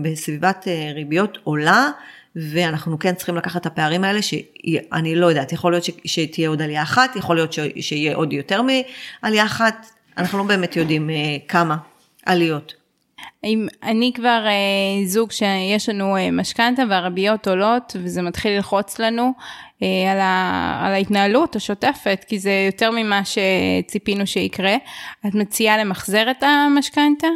בסביבת 0.02 0.67
אה, 0.67 0.91
ריביות 0.95 1.38
עולה, 1.43 1.89
ואנחנו 2.36 3.00
כן 3.00 3.15
צריכים 3.15 3.36
לקחת 3.36 3.62
את 3.62 3.65
הפערים 3.65 4.04
האלה, 4.04 4.19
שאני 4.21 5.15
לא 5.15 5.26
יודעת, 5.26 5.52
יכול 5.52 5.71
להיות 5.71 5.84
שתהיה 6.06 6.50
עוד 6.50 6.62
עלייה 6.62 6.84
אחת, 6.84 7.15
יכול 7.15 7.36
להיות 7.36 7.54
שיהיה 7.80 8.15
עוד 8.15 8.34
יותר 8.34 8.62
מעלייה 8.62 9.45
אחת, 9.45 9.86
אנחנו 10.17 10.38
לא 10.38 10.43
באמת 10.43 10.76
יודעים 10.76 11.10
אה, 11.10 11.15
כמה 11.48 11.78
עליות. 12.26 12.85
אם 13.43 13.67
אני 13.83 14.11
כבר 14.15 14.43
אה, 14.47 15.07
זוג 15.07 15.31
שיש 15.31 15.89
לנו 15.89 16.17
אה, 16.17 16.31
משכנתה 16.31 16.83
והרביות 16.89 17.47
עולות 17.47 17.95
וזה 18.03 18.21
מתחיל 18.21 18.51
ללחוץ 18.51 18.99
לנו 18.99 19.33
אה, 19.83 20.11
על, 20.11 20.19
ה, 20.19 20.81
על 20.85 20.93
ההתנהלות 20.93 21.55
השוטפת, 21.55 22.25
כי 22.27 22.39
זה 22.39 22.51
יותר 22.71 22.91
ממה 22.91 23.21
שציפינו 23.25 24.27
שיקרה, 24.27 24.75
את 25.27 25.35
מציעה 25.35 25.77
למחזר 25.77 26.31
את 26.31 26.43
המשכנתה? 26.43 27.27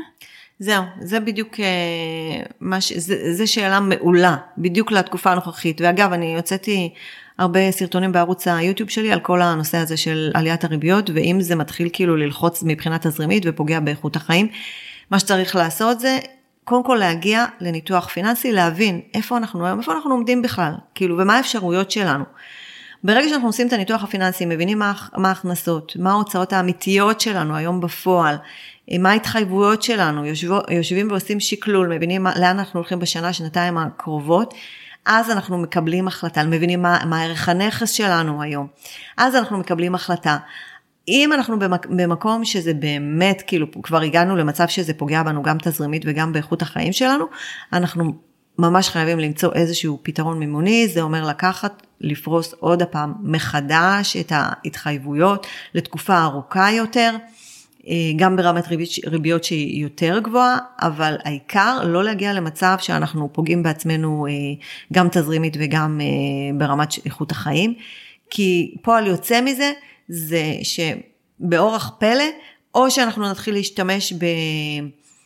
זהו, 0.60 0.84
זה 1.02 1.20
בדיוק, 1.20 1.60
אה, 1.60 2.44
מש, 2.62 2.94
זה, 2.94 3.34
זה 3.34 3.48
שאלה 3.48 3.80
מעולה, 3.80 4.36
בדיוק 4.58 4.92
לתקופה 4.92 5.32
הנוכחית. 5.32 5.82
ואגב, 5.82 6.14
אני 6.14 6.36
הוצאתי 6.36 6.94
הרבה 7.38 7.72
סרטונים 7.72 8.12
בערוץ 8.12 8.48
היוטיוב 8.48 8.90
שלי 8.90 9.12
על 9.12 9.20
כל 9.20 9.42
הנושא 9.42 9.78
הזה 9.78 9.98
של 9.98 10.32
עליית 10.34 10.64
הריביות, 10.64 11.10
ואם 11.14 11.38
זה 11.42 11.56
מתחיל 11.56 11.90
כאילו 11.94 12.18
ללחוץ 12.18 12.64
מבחינה 12.64 12.98
תזרימית 13.00 13.44
ופוגע 13.46 13.80
באיכות 13.80 14.16
החיים. 14.16 14.48
מה 15.12 15.20
שצריך 15.20 15.56
לעשות 15.56 16.00
זה 16.00 16.20
קודם 16.64 16.84
כל 16.84 16.96
להגיע 16.96 17.46
לניתוח 17.62 18.08
פיננסי, 18.08 18.52
להבין 18.52 19.02
איפה 19.14 19.38
אנחנו 19.38 19.66
היום, 19.66 19.80
איפה 19.80 19.94
אנחנו 19.94 20.12
עומדים 20.12 20.42
בכלל, 20.42 20.74
כאילו, 20.96 21.18
ומה 21.18 21.38
האפשרויות 21.38 21.92
שלנו. 21.92 22.24
ברגע 23.04 23.30
שאנחנו 23.30 23.48
עושים 23.48 23.68
את 23.68 23.74
הניתוח 23.74 24.04
הפיננסי, 24.04 24.46
מבינים 24.46 24.80
מה, 24.80 24.94
מה 25.18 25.30
ההכנסות, 25.30 25.96
מה 26.00 26.12
ההוצאות 26.12 26.54
האמיתיות 26.54 27.22
שלנו 27.22 27.56
היום 27.56 27.82
בפועל, 27.82 28.36
מה 29.00 29.12
ההתחייבויות 29.12 29.84
שלנו, 29.84 30.26
יושב, 30.26 30.50
יושבים 30.70 31.12
ועושים 31.12 31.40
שקלול, 31.40 31.96
מבינים 31.96 32.24
מה, 32.24 32.40
לאן 32.40 32.60
אנחנו 32.60 32.80
הולכים 32.80 33.00
בשנה, 33.00 33.34
שנתיים 33.34 33.78
הקרובות, 33.78 34.54
אז 35.06 35.32
אנחנו 35.32 35.58
מקבלים 35.58 36.08
החלטה, 36.08 36.44
מבינים 36.44 36.82
מה, 36.82 37.00
מה 37.06 37.24
ערך 37.24 37.50
הנכס 37.50 37.92
שלנו 37.92 38.42
היום. 38.42 38.68
אז 39.18 39.36
אנחנו 39.36 39.58
מקבלים 39.58 39.96
החלטה. 39.96 40.38
אם 41.10 41.34
אנחנו 41.34 41.60
במק, 41.60 41.86
במקום 41.86 42.46
שזה 42.46 42.74
באמת, 42.74 43.44
כאילו, 43.48 43.68
כבר 43.84 44.02
הגענו 44.02 44.36
למצב 44.36 44.68
שזה 44.68 44.94
פוגע 44.94 45.24
בנו 45.24 45.44
גם 45.44 45.58
תזרימית 45.58 46.02
וגם 46.06 46.34
באיכות 46.34 46.62
החיים 46.62 46.94
שלנו, 46.94 47.26
אנחנו 47.74 48.14
ממש 48.60 48.90
חייבים 48.90 49.20
למצוא 49.20 49.54
איזשהו 49.54 50.00
פתרון 50.04 50.40
מימוני, 50.40 50.88
זה 50.88 51.02
אומר 51.02 51.28
לקחת, 51.28 51.84
לפרוס 52.02 52.54
עוד 52.60 52.82
הפעם 52.82 53.14
מחדש 53.24 54.18
את 54.18 54.32
ההתחייבויות 54.36 55.48
לתקופה 55.74 56.24
ארוכה 56.24 56.72
יותר. 56.72 57.16
אה, 57.88 57.94
גם 58.16 58.36
ברמת 58.36 58.68
ריבית, 58.68 58.90
ריביות 59.06 59.44
שהיא 59.44 59.84
יותר 59.84 60.20
גבוהה, 60.20 60.58
אבל 60.82 61.16
העיקר 61.24 61.84
לא 61.84 62.04
להגיע 62.04 62.34
למצב 62.34 62.76
שאנחנו 62.80 63.30
פוגעים 63.34 63.64
בעצמנו 63.64 64.28
אה, 64.28 64.32
גם 64.94 65.08
תזרימית 65.12 65.58
וגם 65.60 66.02
אה, 66.02 66.58
ברמת 66.58 66.94
איכות 67.06 67.32
החיים, 67.32 67.74
כי 68.30 68.76
פועל 68.82 69.08
יוצא 69.08 69.42
מזה 69.42 69.72
זה 70.10 70.44
שבאורח 70.64 71.92
פלא, 72.00 72.24
או 72.76 72.92
שאנחנו 72.92 73.30
נתחיל 73.30 73.54
להשתמש 73.54 74.14
ב... 74.14 74.26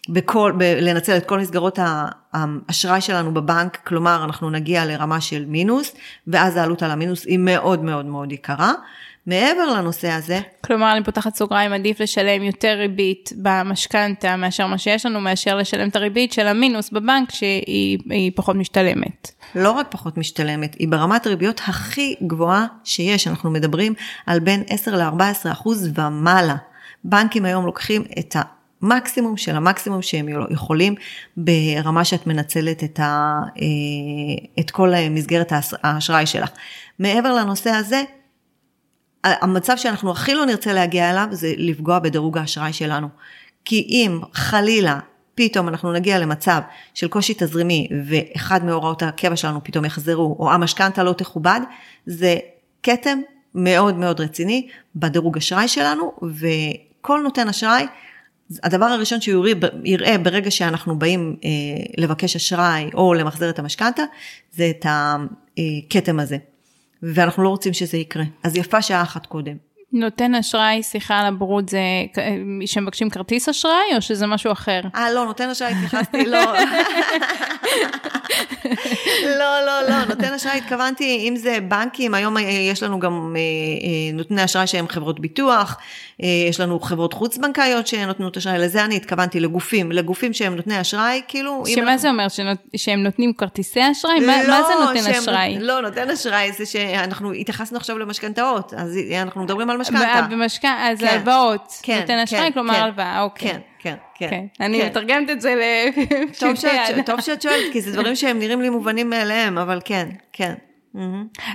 בכל, 0.10 0.54
ב- 0.58 0.64
לנצל 0.64 1.18
את 1.18 1.26
כל 1.26 1.40
מסגרות 1.40 1.80
האשראי 2.34 3.02
שלנו 3.02 3.34
בבנק, 3.34 3.78
כלומר 3.88 4.24
אנחנו 4.24 4.50
נגיע 4.50 4.86
לרמה 4.86 5.22
של 5.22 5.46
מינוס, 5.46 5.96
ואז 6.28 6.58
העלות 6.58 6.84
על 6.84 6.92
המינוס 6.92 7.26
היא 7.26 7.40
מאוד 7.40 7.84
מאוד 7.84 8.06
מאוד 8.06 8.32
יקרה. 8.32 8.74
מעבר 9.28 9.74
לנושא 9.78 10.10
הזה. 10.12 10.40
כלומר, 10.62 10.92
אני 10.92 11.04
פותחת 11.04 11.36
סוגריים, 11.36 11.74
עדיף 11.74 12.00
לשלם 12.00 12.44
יותר 12.44 12.76
ריבית 12.78 13.30
במשכנתה 13.38 14.36
מאשר 14.36 14.68
מה 14.68 14.78
שיש 14.78 15.06
לנו, 15.06 15.22
מאשר 15.22 15.56
לשלם 15.56 15.90
את 15.90 15.96
הריבית 15.96 16.34
של 16.34 16.48
המינוס 16.48 16.90
בבנק 16.90 17.32
שהיא 17.32 18.32
פחות 18.36 18.56
משתלמת. 18.56 19.32
לא 19.56 19.72
רק 19.72 19.88
פחות 19.90 20.18
משתלמת, 20.18 20.76
היא 20.80 20.88
ברמת 20.88 21.28
ריביות 21.28 21.62
הכי 21.68 22.16
גבוהה 22.28 22.66
שיש. 22.84 23.28
אנחנו 23.28 23.52
מדברים 23.52 23.94
על 24.26 24.40
בין 24.40 24.64
10 24.70 24.96
ל-14 24.96 25.52
אחוז 25.52 25.90
ומעלה. 25.96 26.56
בנקים 27.04 27.46
היום 27.46 27.66
לוקחים 27.66 28.04
את 28.20 28.36
המקסימום 28.82 29.38
של 29.38 29.56
המקסימום 29.56 30.02
שהם 30.02 30.28
יכולים 30.50 30.96
ברמה 31.38 32.06
שאת 32.06 32.28
מנצלת 32.28 32.84
את, 32.84 33.00
ה, 33.00 33.40
אה, 33.58 34.60
את 34.60 34.72
כל 34.72 34.94
מסגרת 35.10 35.54
האשראי 35.84 36.26
שלך. 36.26 36.50
מעבר 37.00 37.34
לנושא 37.34 37.70
הזה, 37.70 38.04
המצב 39.24 39.74
שאנחנו 39.78 40.12
הכי 40.12 40.34
לא 40.34 40.46
נרצה 40.46 40.74
להגיע 40.74 41.10
אליו 41.10 41.28
זה 41.32 41.54
לפגוע 41.58 42.00
בדירוג 42.00 42.38
האשראי 42.38 42.74
שלנו. 42.74 43.08
כי 43.66 43.88
אם 43.90 44.20
חלילה 44.34 45.00
פתאום 45.36 45.68
אנחנו 45.68 45.94
נגיע 45.94 46.20
למצב 46.20 46.62
של 46.94 47.08
קושי 47.08 47.34
תזרימי 47.38 47.88
ואחד 48.06 48.66
מהוראות 48.66 49.04
הקבע 49.04 49.36
שלנו 49.36 49.64
פתאום 49.64 49.86
יחזרו 49.86 50.36
או 50.40 50.52
המשכנתה 50.52 51.04
לא 51.04 51.14
תכובד, 51.14 51.60
זה 52.06 52.38
כתם 52.84 53.20
מאוד 53.56 53.98
מאוד 53.98 54.22
רציני 54.22 54.68
בדירוג 54.96 55.38
אשראי 55.38 55.68
שלנו 55.68 56.12
וכל 56.22 57.22
נותן 57.24 57.50
אשראי, 57.50 57.86
הדבר 58.64 58.86
הראשון 58.86 59.22
שהוא 59.22 59.48
יראה 59.84 60.18
ברגע 60.18 60.52
שאנחנו 60.52 61.00
באים 61.00 61.36
אה, 61.44 61.50
לבקש 61.98 62.36
אשראי 62.36 62.90
או 62.94 63.14
למחזר 63.14 63.50
את 63.50 63.60
המשכנתה, 63.60 64.04
זה 64.52 64.72
את 64.80 64.86
הכתם 64.86 66.20
הזה. 66.20 66.38
ואנחנו 67.04 67.44
לא 67.44 67.50
רוצים 67.50 67.74
שזה 67.74 67.98
יקרה. 67.98 68.24
אז 68.44 68.58
יפה 68.58 68.82
שעה 68.82 69.02
אחת 69.02 69.26
קודם. 69.26 69.56
נותן 69.94 70.36
אשראי, 70.36 70.84
סליחה 70.84 71.20
על 71.20 71.26
הברות, 71.26 71.70
זה 71.70 71.80
שמבקשים 72.66 73.10
כרטיס 73.10 73.50
אשראי 73.50 73.96
או 73.96 74.02
שזה 74.02 74.28
משהו 74.28 74.52
אחר? 74.52 74.82
אה, 74.96 75.12
לא, 75.12 75.26
נותן 75.26 75.50
אשראי 75.50 75.72
התייחסתי, 75.72 76.26
לא. 76.26 76.54
לא, 79.40 79.66
לא, 79.66 79.82
לא, 79.90 80.06
נותן 80.06 80.34
אשראי 80.34 80.58
התכוונתי, 80.58 81.26
אם 81.30 81.36
זה 81.36 81.58
בנקים, 81.68 82.14
היום 82.14 82.38
יש 82.72 82.84
לנו 82.84 83.00
גם 83.00 83.36
אה, 83.36 83.40
אה, 83.40 84.14
נותני 84.14 84.44
אשראי 84.46 84.68
שהם 84.68 84.88
חברות 84.88 85.20
ביטוח, 85.20 85.78
יש 86.20 86.60
לנו 86.60 86.80
חברות 86.80 87.14
חוץ-בנקאיות 87.14 87.88
שנותנות 87.88 88.38
אשראי, 88.38 88.58
לזה 88.58 88.86
אני 88.86 88.96
התכוונתי, 88.96 89.40
לגופים, 89.40 89.92
לגופים 89.92 90.34
שהם 90.34 90.56
נותני 90.56 90.82
אשראי, 90.82 91.22
כאילו... 91.28 91.64
שמה 91.68 91.84
אנחנו... 91.84 91.98
זה 91.98 92.10
אומר, 92.10 92.28
שנות, 92.28 92.58
שהם 92.76 93.04
נותנים 93.04 93.34
כרטיסי 93.34 93.92
אשראי? 93.92 94.20
לא, 94.20 94.28
מה, 94.28 94.48
מה 94.48 94.62
זה 94.68 94.74
נותן 94.86 95.12
אשראי? 95.12 95.58
לא, 95.60 95.82
נותן 95.82 96.10
אשראי 96.10 96.52
זה 96.52 96.66
שאנחנו 96.66 97.32
התייחסנו 97.32 97.78
עכשיו 97.78 97.98
למשכנתאות, 97.98 98.74
אז 98.78 98.98
אנחנו 99.22 99.44
מדברים 99.44 99.70
על 99.70 99.78
משכנתה. 99.78 100.28
במשכנתה, 100.32 100.88
אז 100.90 101.00
כן, 101.00 101.08
הלוואות, 101.08 101.74
כן, 101.84 102.00
נותן 102.00 102.18
אשראי, 102.18 102.42
כן, 102.42 102.52
כלומר 102.52 102.74
כן, 102.74 102.80
הלוואה, 102.80 103.22
אוקיי. 103.22 103.52
כן, 103.52 103.60
כן, 103.80 103.96
כן. 104.16 104.30
כן. 104.30 104.66
אני 104.66 104.82
כן. 104.82 104.88
מתרגמת 104.88 105.30
את 105.30 105.42
זה 105.42 105.54
טוב, 106.40 106.56
שאת, 106.56 107.06
טוב 107.06 107.22
שאת 107.22 107.42
שואלת, 107.42 107.74
כי 107.74 107.82
זה 107.82 107.92
דברים 107.92 108.16
שהם 108.16 108.40
נראים 108.40 108.62
לי 108.62 108.70
מובנים 108.70 109.10
מאליהם, 109.10 109.58
אבל 109.58 109.80
כן, 109.86 110.10
כן. 110.34 110.54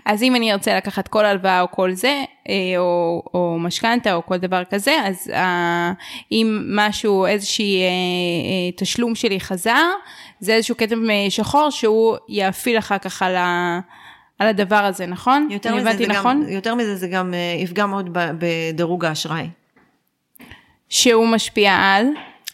אז 0.04 0.22
אם 0.22 0.36
אני 0.36 0.52
ארצה 0.52 0.76
לקחת 0.76 1.08
כל 1.08 1.24
הלוואה 1.24 1.60
או 1.60 1.70
כל 1.70 1.92
זה, 1.92 2.24
אה, 2.48 2.54
או, 2.78 3.22
או 3.34 3.56
משכנתה 3.60 4.14
או 4.14 4.26
כל 4.26 4.36
דבר 4.36 4.62
כזה, 4.70 4.96
אז 5.04 5.30
אה, 5.34 5.92
אם 6.32 6.62
משהו, 6.68 7.26
איזשהי 7.26 7.82
אה, 7.82 8.72
תשלום 8.76 9.14
שלי 9.14 9.40
חזר, 9.40 9.86
זה 10.40 10.54
איזשהו 10.54 10.76
כתם 10.76 11.02
שחור 11.28 11.70
שהוא 11.70 12.16
יאפיל 12.28 12.78
אחר 12.78 12.98
כך 12.98 13.22
על 13.22 13.36
ה... 13.36 13.80
על 14.38 14.48
הדבר 14.48 14.76
הזה, 14.76 15.06
נכון? 15.06 15.48
יותר 15.50 15.74
מזה, 15.74 15.96
זה 15.96 16.06
נכון? 16.06 16.44
גם, 16.46 16.52
יותר 16.52 16.74
מזה 16.74 16.96
זה 16.96 17.08
גם 17.08 17.34
יפגע 17.58 17.86
מאוד 17.86 18.10
בדירוג 18.12 19.04
האשראי. 19.04 19.48
שהוא 20.88 21.26
משפיע 21.26 21.72
על? 21.72 22.06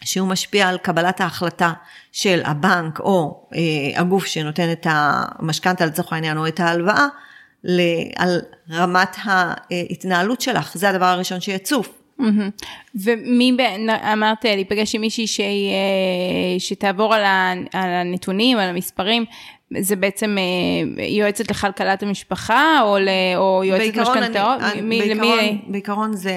שהוא 0.05 0.27
משפיע 0.27 0.67
על 0.67 0.77
קבלת 0.77 1.21
ההחלטה 1.21 1.73
של 2.11 2.41
הבנק 2.45 2.99
או 2.99 3.47
אה, 3.55 3.99
הגוף 3.99 4.25
שנותן 4.25 4.71
את 4.71 4.87
המשכנתה 4.89 5.85
לצורך 5.85 6.13
העניין 6.13 6.37
או 6.37 6.47
את 6.47 6.59
ההלוואה, 6.59 7.07
על 8.15 8.41
רמת 8.71 9.15
ההתנהלות 9.23 10.41
שלך, 10.41 10.77
זה 10.77 10.89
הדבר 10.89 11.05
הראשון 11.05 11.41
שיצוף. 11.41 12.01
Mm-hmm. 12.19 12.65
ומי, 12.95 13.57
אמרת 14.13 14.45
להיפגש 14.45 14.95
עם 14.95 15.01
מישהי 15.01 15.27
שהיא, 15.27 15.71
אה, 15.71 16.59
שתעבור 16.59 17.15
על 17.15 17.23
הנתונים, 17.73 18.57
על 18.57 18.69
המספרים, 18.69 19.25
זה 19.79 19.95
בעצם 19.95 20.37
אה, 20.37 21.03
יועצת 21.03 21.51
לכלכלת 21.51 22.03
המשפחה, 22.03 22.81
או, 22.81 22.97
ל, 22.97 23.09
או 23.35 23.63
יועצת 23.63 23.97
משכנתאות? 23.97 24.61
בעיקרון, 24.89 25.61
בעיקרון 25.67 26.13
זה, 26.13 26.33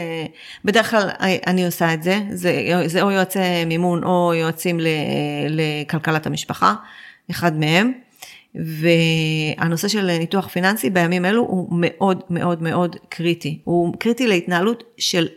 בדרך 0.64 0.91
כלל 0.91 1.09
אני 1.47 1.67
עושה 1.67 1.95
את 1.95 2.03
זה, 2.03 2.21
זה, 2.31 2.83
זה 2.87 3.03
או 3.03 3.11
יועצי 3.11 3.64
מימון 3.67 4.05
או 4.05 4.35
יועצים 4.35 4.81
לכלכלת 5.49 6.27
המשפחה, 6.27 6.75
אחד 7.31 7.59
מהם. 7.59 7.93
והנושא 8.55 9.88
של 9.88 10.19
ניתוח 10.19 10.49
פיננסי 10.49 10.91
בימים 10.91 11.25
אלו 11.25 11.43
הוא 11.43 11.69
מאוד 11.71 12.23
מאוד 12.31 12.62
מאוד 12.62 12.97
קריטי. 13.09 13.61
הוא 13.64 13.95
קריטי 13.99 14.27
להתנהלות 14.27 14.85
של 14.99 15.29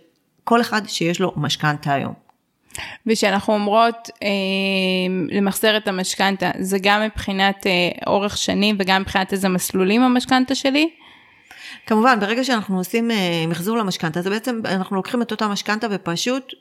כל 0.43 0.61
אחד 0.61 0.81
שיש 0.87 1.19
לו 1.19 1.33
משכנתה 1.35 1.93
היום. 1.93 2.13
ושאנחנו 3.07 3.53
אומרות 3.53 4.09
אה, 4.23 4.27
למחזר 5.31 5.77
את 5.77 5.87
המשכנתה, 5.87 6.51
זה 6.59 6.77
גם 6.81 7.01
מבחינת 7.01 7.67
אה, 7.67 7.71
אורך 8.07 8.37
שנים 8.37 8.75
וגם 8.79 9.01
מבחינת 9.01 9.33
איזה 9.33 9.49
מסלולים 9.49 10.01
המשכנתה 10.01 10.55
שלי? 10.55 10.89
כמובן, 11.87 12.19
ברגע 12.19 12.43
שאנחנו 12.43 12.77
עושים 12.77 13.11
אה, 13.11 13.45
מחזור 13.47 13.77
למשכנתה, 13.77 14.21
זה 14.21 14.29
בעצם, 14.29 14.61
אנחנו 14.65 14.95
לוקחים 14.95 15.21
את 15.21 15.31
אותה 15.31 15.47
משכנתה 15.47 15.87
ופשוט... 15.91 16.53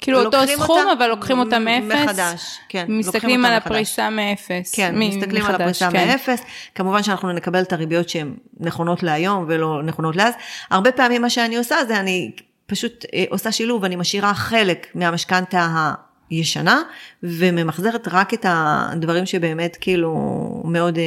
כאילו 0.00 0.22
אותו 0.24 0.38
סכום, 0.46 0.78
אותה, 0.78 0.92
אבל 0.92 1.06
לוקחים 1.06 1.38
אותה 1.38 1.58
מאפס? 1.58 2.04
מחדש, 2.04 2.58
כן. 2.68 2.86
מסתכלים 2.88 3.44
על 3.44 3.52
הפריסה 3.52 4.10
מאפס. 4.10 4.74
כן, 4.74 4.94
מ- 4.94 5.08
מסתכלים 5.08 5.42
מחדש, 5.42 5.54
על 5.54 5.60
הפריסה 5.60 5.90
כן. 5.90 6.08
מאפס. 6.08 6.42
כמובן 6.74 7.02
שאנחנו 7.02 7.32
נקבל 7.32 7.62
את 7.62 7.72
הריביות 7.72 8.08
שהן 8.08 8.34
נכונות 8.60 9.02
להיום 9.02 9.44
ולא 9.48 9.82
נכונות 9.82 10.16
לאז. 10.16 10.34
הרבה 10.70 10.92
פעמים 10.92 11.22
מה 11.22 11.30
שאני 11.30 11.56
עושה 11.56 11.76
זה 11.88 12.00
אני 12.00 12.30
פשוט 12.66 13.04
אה, 13.14 13.24
עושה 13.30 13.52
שילוב, 13.52 13.84
אני 13.84 13.96
משאירה 13.96 14.34
חלק 14.34 14.86
מהמשכנתה 14.94 15.92
הישנה, 16.30 16.82
וממחזרת 17.22 18.08
רק 18.08 18.34
את 18.34 18.46
הדברים 18.48 19.26
שבאמת 19.26 19.76
כאילו 19.80 20.12
מאוד 20.64 20.98
אה, 20.98 21.02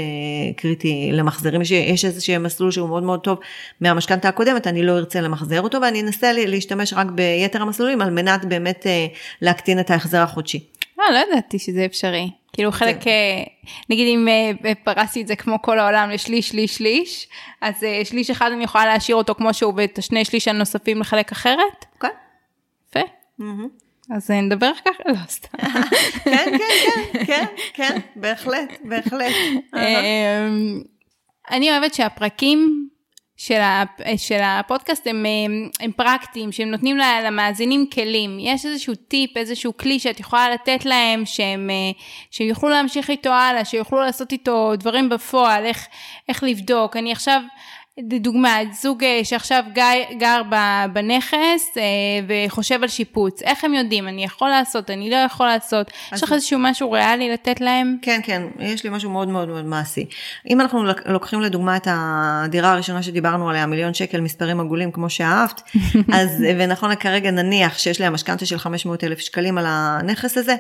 קריטי 0.57 1.09
למחזרים. 1.13 1.61
יש 1.61 2.05
איזשהו 2.05 2.39
מסלול 2.39 2.71
שהוא 2.71 2.89
מאוד 2.89 3.03
מאוד 3.03 3.19
טוב 3.19 3.39
מהמשכנתה 3.81 4.29
הקודמת, 4.29 4.67
אני 4.67 4.83
לא 4.83 4.97
ארצה 4.97 5.21
למחזר 5.21 5.61
אותו, 5.61 5.81
ואני 5.81 6.01
אנסה 6.01 6.31
להשתמש 6.33 6.93
רק 6.93 7.07
ביתר 7.07 7.61
המסלולים 7.61 8.01
על 8.01 8.09
מנת 8.09 8.45
באמת 8.45 8.87
אה, 8.87 9.07
להקטין 9.41 9.79
את 9.79 9.91
ההחזר 9.91 10.21
החודשי. 10.21 10.76
אה, 10.99 11.11
לא 11.11 11.17
ידעתי 11.17 11.59
שזה 11.59 11.85
אפשרי. 11.85 12.31
כאילו 12.57 12.71
חלק, 12.71 12.95
כן. 13.01 13.09
אה, 13.09 13.43
נגיד 13.89 14.07
אם 14.07 14.27
אה, 14.27 14.75
פרסתי 14.83 15.21
את 15.21 15.27
זה 15.27 15.35
כמו 15.35 15.61
כל 15.61 15.79
העולם 15.79 16.09
לשליש, 16.09 16.49
שליש, 16.49 16.75
שליש, 16.75 17.27
אז 17.61 17.83
אה, 17.83 18.01
שליש 18.05 18.29
אחד 18.29 18.51
אני 18.51 18.63
יכולה 18.63 18.85
להשאיר 18.85 19.17
אותו 19.17 19.35
כמו 19.35 19.53
שהוא 19.53 19.73
ואת 19.77 19.97
השני 19.97 20.25
שליש 20.25 20.47
הנוספים 20.47 20.99
לחלק 20.99 21.31
אחרת? 21.31 21.85
כן. 21.99 22.07
יפה. 22.89 22.99
אז 24.15 24.31
נדבר 24.31 24.71
ככה? 24.85 25.03
לא, 25.05 25.15
סתם. 25.27 25.57
כן, 26.23 26.57
כן, 26.57 26.57
כן, 26.85 27.25
כן, 27.25 27.45
כן, 27.73 27.99
בהחלט, 28.15 28.73
בהחלט. 28.83 29.33
אני 31.51 31.71
אוהבת 31.71 31.93
שהפרקים 31.93 32.89
של, 33.37 33.59
הפ, 33.61 33.89
של 34.17 34.39
הפודקאסט 34.43 35.07
הם, 35.07 35.25
הם, 35.45 35.69
הם 35.79 35.91
פרקטיים, 35.91 36.51
שהם 36.51 36.71
נותנים 36.71 36.97
למאזינים 36.97 37.85
כלים. 37.93 38.37
יש 38.39 38.65
איזשהו 38.65 38.95
טיפ, 38.95 39.37
איזשהו 39.37 39.77
כלי 39.77 39.99
שאת 39.99 40.19
יכולה 40.19 40.49
לתת 40.49 40.85
להם, 40.85 41.25
שהם, 41.25 41.69
שהם 42.31 42.47
יוכלו 42.47 42.69
להמשיך 42.69 43.09
איתו 43.09 43.29
הלאה, 43.29 43.65
שיוכלו 43.65 43.99
לעשות 43.99 44.31
איתו 44.31 44.75
דברים 44.75 45.09
בפועל, 45.09 45.65
איך, 45.65 45.87
איך 46.29 46.43
לבדוק. 46.43 46.97
אני 46.97 47.11
עכשיו 47.11 47.41
דוגמה, 48.03 48.57
זוג 48.81 49.03
אה, 49.03 49.19
שעכשיו 49.23 49.63
גר, 50.19 50.41
בנכס 50.93 51.77
אה, 51.77 51.83
וחושב 52.27 52.83
על 52.83 52.87
שיפוץ, 52.87 53.41
איך 53.41 53.63
הם 53.63 53.73
יודעים, 53.73 54.07
אני 54.07 54.23
יכול 54.23 54.49
לעשות, 54.49 54.89
אני 54.89 55.09
לא 55.09 55.15
יכול 55.15 55.45
לעשות, 55.45 55.91
יש 56.13 56.23
לך 56.23 56.33
איזשהו 56.33 56.59
משהו 56.59 56.91
ריאלי 56.91 57.29
לתת 57.29 57.61
להם? 57.61 57.97
כן, 58.01 58.19
כן, 58.23 58.41
יש 58.59 58.83
לי 58.83 58.89
משהו 58.89 59.09
מאוד 59.09 59.27
מאוד 59.27 59.47
מאוד 59.47 59.65
מעשי. 59.65 60.05
אם 60.49 60.61
אנחנו 60.61 60.83
לוקחים 61.05 61.41
לדוגמה 61.41 61.77
את 61.77 61.87
הדירה 61.91 62.71
הראשונה 62.71 63.03
שדיברנו 63.03 63.49
עליה, 63.49 63.65
מיליון 63.65 63.93
שקל, 63.93 64.21
מספרים 64.21 64.59
עגולים 64.59 64.91
כמו 64.91 65.09
שאהבת, 65.09 65.61
אז, 66.13 66.43
ונכון 66.59 66.95
כרגע 66.95 67.31
נניח 67.31 67.77
שיש 67.77 68.01
להם 68.01 68.13
משכנתה 68.13 68.45
של 68.45 68.57
500 68.57 69.03
אלף 69.03 69.19
שקלים 69.19 69.57
על 69.57 69.65
הנכס 69.67 70.37
הזה, 70.37 70.55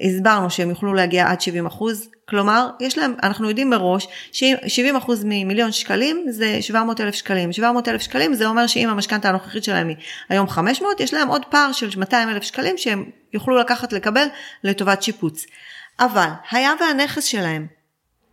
הסברנו 0.00 0.50
שהם 0.50 0.70
יוכלו 0.70 0.94
להגיע 0.94 1.30
עד 1.30 1.40
70 1.40 1.66
אחוז, 1.66 2.08
כלומר, 2.28 2.70
יש 2.80 2.98
להם, 2.98 3.14
אנחנו 3.22 3.48
יודעים 3.48 3.70
מראש 3.70 4.08
ש-70 4.32 4.98
אחוז 4.98 5.24
ממיליון 5.24 5.72
שקלים 5.72 6.24
זה 6.28 6.62
700 6.62 7.00
אלף 7.00 7.14
שקלים. 7.14 7.52
700 7.52 7.88
אלף 7.88 8.02
שקלים 8.02 8.34
זה 8.34 8.46
אומר 8.46 8.66
שאם 8.66 8.88
המשכנתה 8.88 9.28
הנוכחית 9.28 9.64
שלהם 9.64 9.88
היא 9.88 9.96
היום 10.28 10.48
500, 10.48 11.00
יש 11.00 11.14
להם 11.14 11.28
עוד 11.28 11.44
פער 11.44 11.72
של 11.72 11.88
200 11.96 12.28
אלף 12.28 12.42
שקלים 12.42 12.78
שהם 12.78 13.04
יוכלו 13.32 13.56
לקחת 13.56 13.92
לקבל 13.92 14.26
לטובת 14.64 15.02
שיפוץ. 15.02 15.46
אבל 16.00 16.28
היה 16.50 16.72
והנכס 16.80 17.24
שלהם 17.24 17.66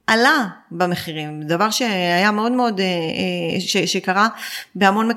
עלה 0.07 0.45
במחירים, 0.71 1.43
דבר 1.43 1.69
שהיה 1.69 2.31
מאוד 2.31 2.51
מאוד, 2.51 2.79
אה, 2.79 2.85
אה, 2.85 3.59
ש, 3.59 3.77
שקרה 3.77 4.27
בהמון 4.75 5.09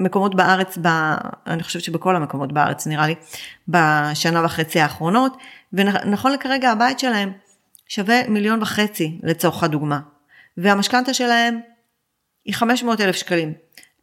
מקומות 0.00 0.34
בארץ, 0.34 0.78
ב, 0.82 0.86
אני 1.46 1.62
חושבת 1.62 1.82
שבכל 1.82 2.16
המקומות 2.16 2.52
בארץ 2.52 2.86
נראה 2.86 3.06
לי, 3.06 3.14
בשנה 3.68 4.44
וחצי 4.44 4.80
האחרונות, 4.80 5.36
ונכון 5.72 6.32
לכרגע 6.32 6.70
הבית 6.70 6.98
שלהם 6.98 7.32
שווה 7.88 8.28
מיליון 8.28 8.62
וחצי 8.62 9.18
לצורך 9.22 9.62
הדוגמה, 9.62 10.00
והמשכנתה 10.56 11.14
שלהם 11.14 11.60
היא 12.44 12.54
500 12.54 13.00
אלף 13.00 13.16
שקלים. 13.16 13.52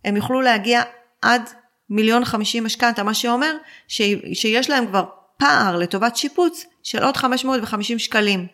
הם 0.05 0.15
יוכלו 0.15 0.41
להגיע 0.41 0.81
עד 1.21 1.49
מיליון 1.89 2.25
חמישים 2.25 2.65
משכנתה, 2.65 3.03
מה 3.03 3.13
שאומר 3.13 3.55
ש, 3.87 4.01
שיש 4.33 4.69
להם 4.69 4.87
כבר 4.87 5.05
פער 5.37 5.75
לטובת 5.75 6.15
שיפוץ 6.15 6.65
של 6.83 7.03
עוד 7.03 7.17
550 7.17 7.99
שקלים. 7.99 8.47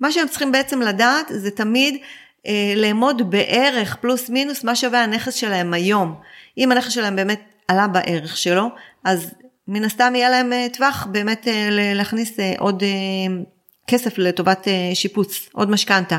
מה 0.00 0.12
שהם 0.12 0.28
צריכים 0.28 0.52
בעצם 0.52 0.80
לדעת 0.82 1.26
זה 1.28 1.50
תמיד 1.50 2.02
אה, 2.46 2.74
לאמוד 2.76 3.30
בערך 3.30 3.96
פלוס 3.96 4.30
מינוס 4.30 4.64
מה 4.64 4.76
שווה 4.76 5.04
הנכס 5.04 5.34
שלהם 5.34 5.74
היום. 5.74 6.20
אם 6.60 6.72
הנכס 6.72 6.92
שלהם 6.92 7.16
באמת 7.16 7.40
עלה 7.68 7.88
בערך 7.88 8.36
שלו, 8.36 8.68
אז 9.04 9.34
מן 9.68 9.84
הסתם 9.84 10.12
יהיה 10.14 10.30
להם 10.30 10.52
אה, 10.52 10.66
טווח 10.72 11.06
באמת 11.12 11.48
אה, 11.48 11.68
להכניס 11.94 12.40
אה, 12.40 12.52
עוד 12.58 12.82
כסף 13.86 14.18
לטובת 14.18 14.68
שיפוץ, 14.94 15.48
עוד 15.52 15.70
משכנתה. 15.70 16.18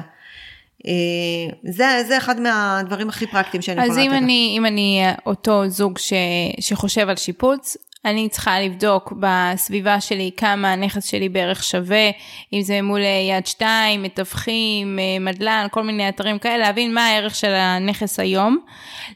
זה, 1.64 2.04
זה 2.08 2.18
אחד 2.18 2.40
מהדברים 2.40 3.10
הכי 3.10 3.28
פרקטיים 3.28 3.62
שאני 3.62 3.86
יכולה 3.86 4.02
לתת. 4.02 4.12
אז 4.12 4.18
אם 4.18 4.24
אני, 4.24 4.56
אם 4.58 4.66
אני 4.66 5.04
אותו 5.26 5.70
זוג 5.70 5.98
ש, 5.98 6.14
שחושב 6.60 7.10
על 7.10 7.16
שיפוץ, 7.16 7.78
אני 8.06 8.30
צריכה 8.30 8.60
לבדוק 8.60 9.14
בסביבה 9.20 10.02
שלי 10.02 10.32
כמה 10.38 10.74
הנכס 10.74 11.06
שלי 11.06 11.30
בערך 11.30 11.64
שווה, 11.64 12.10
אם 12.54 12.62
זה 12.62 12.82
מול 12.82 13.02
אה, 13.02 13.36
יד 13.38 13.46
שתיים, 13.46 14.04
מתווכים, 14.04 15.00
אה, 15.00 15.20
מדלן, 15.20 15.68
כל 15.72 15.84
מיני 15.84 16.10
אתרים 16.10 16.40
כאלה, 16.40 16.58
להבין 16.58 16.94
מה 16.94 17.08
הערך 17.08 17.36
של 17.36 17.54
הנכס 17.54 18.20
היום, 18.20 18.58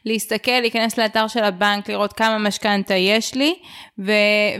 להסתכל, 0.04 0.60
להיכנס 0.60 0.98
לאתר 0.98 1.28
של 1.28 1.44
הבנק, 1.44 1.88
לראות 1.88 2.12
כמה 2.12 2.38
משכנתה 2.38 2.94
יש 2.94 3.34
לי, 3.34 3.54
ו- 3.98 4.12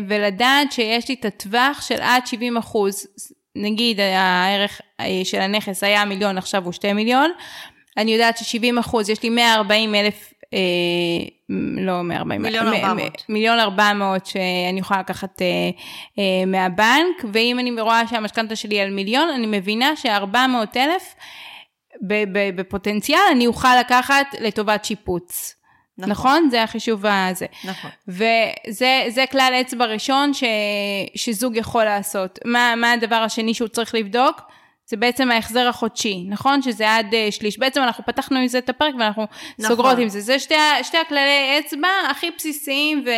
ולדעת 0.08 0.72
שיש 0.72 1.08
לי 1.08 1.14
את 1.20 1.24
הטווח 1.24 1.82
של 1.82 2.00
עד 2.00 2.26
70 2.26 2.56
אחוז. 2.56 3.06
נגיד 3.56 4.00
הערך 4.00 4.80
אה, 5.00 5.20
של 5.24 5.40
הנכס 5.40 5.84
היה 5.84 6.04
מיליון, 6.04 6.38
עכשיו 6.38 6.64
הוא 6.64 6.72
2 6.72 6.96
מיליון, 6.96 7.30
אני 7.96 8.12
יודעת 8.12 8.38
ש-70 8.38 8.80
אחוז, 8.80 9.10
יש 9.10 9.22
לי 9.22 9.28
140 9.28 9.94
אלף 9.94 10.32
אה, 10.54 10.58
לא 11.78 12.02
140, 12.02 12.42
מיליון 12.42 12.66
400. 12.66 13.24
מיליון 13.28 13.58
400 13.58 14.26
שאני 14.26 14.80
יכולה 14.80 15.00
לקחת 15.00 15.42
אה, 15.42 15.46
אה, 16.18 16.46
מהבנק, 16.46 17.24
ואם 17.32 17.58
אני 17.58 17.80
רואה 17.80 18.06
שהמשכנתה 18.08 18.56
שלי 18.56 18.80
על 18.80 18.90
מיליון, 18.90 19.28
אני 19.28 19.46
מבינה 19.46 19.96
ש-400 19.96 20.76
אלף 20.76 21.14
בפוטנציאל 22.56 23.20
אני 23.32 23.46
אוכל 23.46 23.80
לקחת 23.80 24.26
לטובת 24.40 24.84
שיפוץ. 24.84 25.56
נכון. 25.98 26.10
נכון? 26.10 26.48
זה 26.50 26.62
החישוב 26.62 27.06
הזה. 27.06 27.46
נכון. 27.64 27.90
וזה 28.08 29.24
כלל 29.30 29.52
אצבע 29.60 29.84
ראשון 29.84 30.34
ש, 30.34 30.44
שזוג 31.14 31.56
יכול 31.56 31.84
לעשות. 31.84 32.38
מה, 32.44 32.74
מה 32.76 32.92
הדבר 32.92 33.16
השני 33.16 33.54
שהוא 33.54 33.68
צריך 33.68 33.94
לבדוק? 33.94 34.40
זה 34.88 34.96
בעצם 34.96 35.30
ההחזר 35.30 35.68
החודשי, 35.68 36.24
נכון? 36.28 36.62
שזה 36.62 36.96
עד 36.96 37.06
uh, 37.12 37.32
שליש. 37.32 37.58
בעצם 37.58 37.82
אנחנו 37.82 38.04
פתחנו 38.06 38.38
עם 38.38 38.46
זה 38.46 38.58
את 38.58 38.68
הפרק 38.68 38.94
ואנחנו 38.98 39.26
נכון. 39.58 39.76
סוגרות 39.76 39.98
עם 39.98 40.08
זה. 40.08 40.20
זה 40.20 40.38
שתי, 40.38 40.54
שתי 40.82 40.96
הכללי 40.98 41.58
אצבע 41.58 41.88
הכי 42.10 42.30
בסיסיים, 42.36 43.04
ו, 43.06 43.10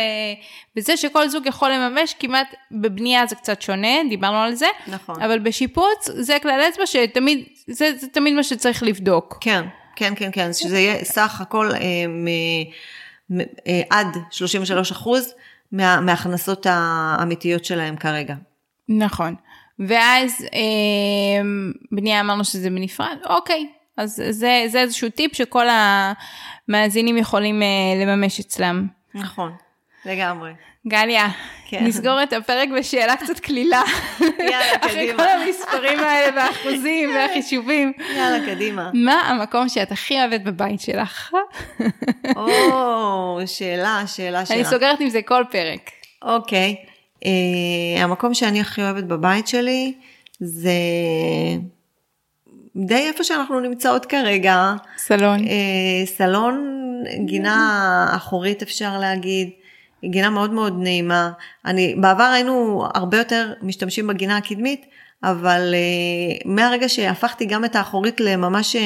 וזה 0.77 0.97
שכל 0.97 1.29
זוג 1.29 1.45
יכול 1.45 1.71
לממש, 1.71 2.15
כמעט 2.19 2.55
בבנייה 2.71 3.25
זה 3.27 3.35
קצת 3.35 3.61
שונה, 3.61 3.87
דיברנו 4.09 4.37
על 4.37 4.55
זה. 4.55 4.67
נכון. 4.87 5.21
אבל 5.21 5.39
בשיפוץ 5.39 6.09
זה 6.15 6.37
כלל 6.41 6.61
אצבע 6.69 6.85
שתמיד, 6.85 7.43
זה, 7.67 7.91
זה 7.97 8.07
תמיד 8.07 8.33
מה 8.33 8.43
שצריך 8.43 8.83
לבדוק. 8.83 9.37
כן, 9.41 9.65
כן, 9.95 10.13
כן, 10.15 10.29
כן, 10.33 10.53
שזה 10.53 10.79
יהיה 10.79 11.03
סך 11.03 11.41
הכל 11.41 11.71
אה, 11.71 11.79
מ, 12.07 12.27
מ, 13.29 13.39
אה, 13.39 13.81
עד 13.89 14.17
33 14.31 14.91
אחוז 14.91 15.33
מה, 15.71 16.01
מההכנסות 16.01 16.65
האמיתיות 16.69 17.65
שלהם 17.65 17.95
כרגע. 17.95 18.35
נכון. 18.89 19.35
ואז 19.79 20.45
אה, 20.53 21.41
בנייה 21.91 22.19
אמרנו 22.19 22.45
שזה 22.45 22.69
בנפרד, 22.69 23.17
אוקיי, 23.29 23.67
אז 23.97 24.23
זה, 24.29 24.63
זה 24.67 24.81
איזשהו 24.81 25.09
טיפ 25.09 25.35
שכל 25.35 25.65
המאזינים 26.67 27.17
יכולים 27.17 27.61
אה, 27.63 27.67
לממש 28.05 28.39
אצלם. 28.39 28.87
נכון, 29.15 29.51
לגמרי. 30.05 30.51
גליה, 30.87 31.27
כן. 31.67 31.83
נסגור 31.83 32.23
את 32.23 32.33
הפרק 32.33 32.69
בשאלה 32.79 33.15
קצת 33.15 33.39
קלילה. 33.39 33.81
יאללה, 34.39 34.77
קדימה. 34.81 34.85
אחרי 34.85 35.13
כל 35.17 35.27
המספרים 35.27 35.99
האלה 35.99 36.35
והאחוזים 36.35 37.09
והחישובים. 37.15 37.93
יאללה, 38.15 38.45
קדימה. 38.45 38.91
מה 38.93 39.13
המקום 39.13 39.69
שאת 39.69 39.91
הכי 39.91 40.19
אוהבת 40.19 40.41
בבית 40.41 40.81
שלך? 40.81 41.33
או, 42.35 43.39
שאלה, 43.45 44.03
שאלה, 44.07 44.45
שאלה. 44.45 44.59
אני 44.59 44.65
סוגרת 44.65 44.99
עם 44.99 45.09
זה 45.09 45.21
כל 45.21 45.43
פרק. 45.51 45.91
אוקיי. 46.21 46.75
המקום 47.97 48.33
שאני 48.33 48.61
הכי 48.61 48.81
אוהבת 48.81 49.03
בבית 49.03 49.47
שלי 49.47 49.93
זה 50.39 50.71
די 52.75 53.07
איפה 53.07 53.23
שאנחנו 53.23 53.59
נמצאות 53.59 54.05
כרגע. 54.05 54.73
סלון. 54.97 55.39
Uh, 55.43 55.49
סלון, 56.05 56.65
גינה 57.25 58.07
אחורית 58.15 58.61
אפשר 58.61 58.99
להגיד. 58.99 59.49
גינה 60.05 60.29
מאוד 60.29 60.53
מאוד 60.53 60.79
נעימה. 60.79 61.31
אני, 61.65 61.95
בעבר 61.95 62.23
היינו 62.23 62.83
הרבה 62.95 63.17
יותר 63.17 63.53
משתמשים 63.61 64.07
בגינה 64.07 64.37
הקדמית, 64.37 64.85
אבל 65.23 65.73
uh, 65.73 66.47
מהרגע 66.47 66.89
שהפכתי 66.89 67.45
גם 67.45 67.65
את 67.65 67.75
האחורית 67.75 68.19
לממש 68.19 68.75
uh, 68.75 68.79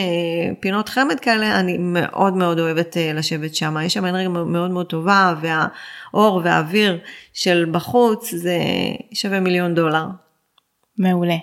פינות 0.59 0.89
חמד 0.89 1.19
כאלה, 1.19 1.59
אני 1.59 1.77
מאוד 1.79 2.33
מאוד 2.33 2.59
אוהבת 2.59 2.93
uh, 2.93 3.17
לשבת 3.17 3.55
שם. 3.55 3.77
יש 3.83 3.93
שם 3.93 4.05
אנרגיה 4.05 4.29
מאוד 4.29 4.71
מאוד 4.71 4.85
טובה, 4.85 5.33
והאור 5.41 6.41
והאוויר 6.43 6.99
של 7.33 7.65
בחוץ 7.71 8.33
זה 8.35 8.59
שווה 9.13 9.39
מיליון 9.39 9.75
דולר. 9.75 10.05
מעולה. 10.97 11.37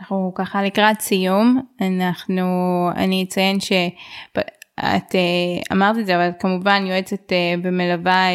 אנחנו 0.00 0.32
ככה 0.34 0.62
לקראת 0.62 1.00
סיום, 1.00 1.60
אנחנו, 1.80 2.42
אני 2.96 3.24
אציין 3.24 3.60
שאת 3.60 5.14
אמרת 5.72 5.98
את 5.98 6.06
זה, 6.06 6.16
אבל 6.16 6.30
כמובן 6.38 6.84
יועצת 6.86 7.32
ומלווה 7.62 8.26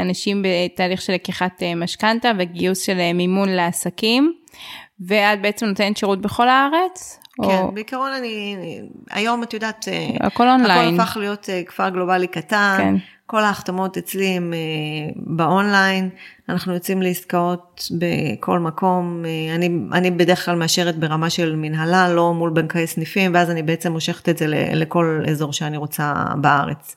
אנשים 0.00 0.42
בתהליך 0.44 1.02
של 1.02 1.12
לקיחת 1.12 1.62
משכנתה 1.76 2.30
וגיוס 2.38 2.82
של 2.82 3.12
מימון 3.12 3.48
לעסקים. 3.48 4.42
ואת 5.06 5.42
בעצם 5.42 5.66
נותנת 5.66 5.96
שירות 5.96 6.20
בכל 6.20 6.48
הארץ? 6.48 7.22
כן, 7.36 7.42
או... 7.42 7.72
בעיקרון 7.72 8.10
אני, 8.18 8.56
היום 9.10 9.42
את 9.42 9.54
יודעת, 9.54 9.88
אה, 9.88 10.26
הכל 10.26 10.48
אונליין. 10.48 10.94
הכל 10.94 11.02
הפך 11.02 11.16
להיות 11.16 11.48
אה, 11.50 11.62
כפר 11.66 11.88
גלובלי 11.88 12.26
קטן, 12.26 12.76
כן. 12.78 12.94
כל 13.26 13.44
ההחתמות 13.44 13.96
אצלי 13.96 14.26
הם 14.26 14.52
אה, 14.54 14.58
באונליין, 15.16 16.10
אנחנו 16.48 16.74
יוצאים 16.74 17.02
לעסקאות 17.02 17.88
בכל 17.98 18.58
מקום, 18.58 19.24
אני, 19.54 19.78
אני 19.92 20.10
בדרך 20.10 20.44
כלל 20.44 20.56
מאשרת 20.56 20.96
ברמה 20.96 21.30
של 21.30 21.56
מנהלה, 21.56 22.08
לא 22.08 22.34
מול 22.34 22.50
בנקאי 22.50 22.86
סניפים, 22.86 23.34
ואז 23.34 23.50
אני 23.50 23.62
בעצם 23.62 23.92
מושכת 23.92 24.28
את 24.28 24.38
זה 24.38 24.46
לכל 24.48 25.22
אזור 25.30 25.52
שאני 25.52 25.76
רוצה 25.76 26.14
בארץ. 26.36 26.96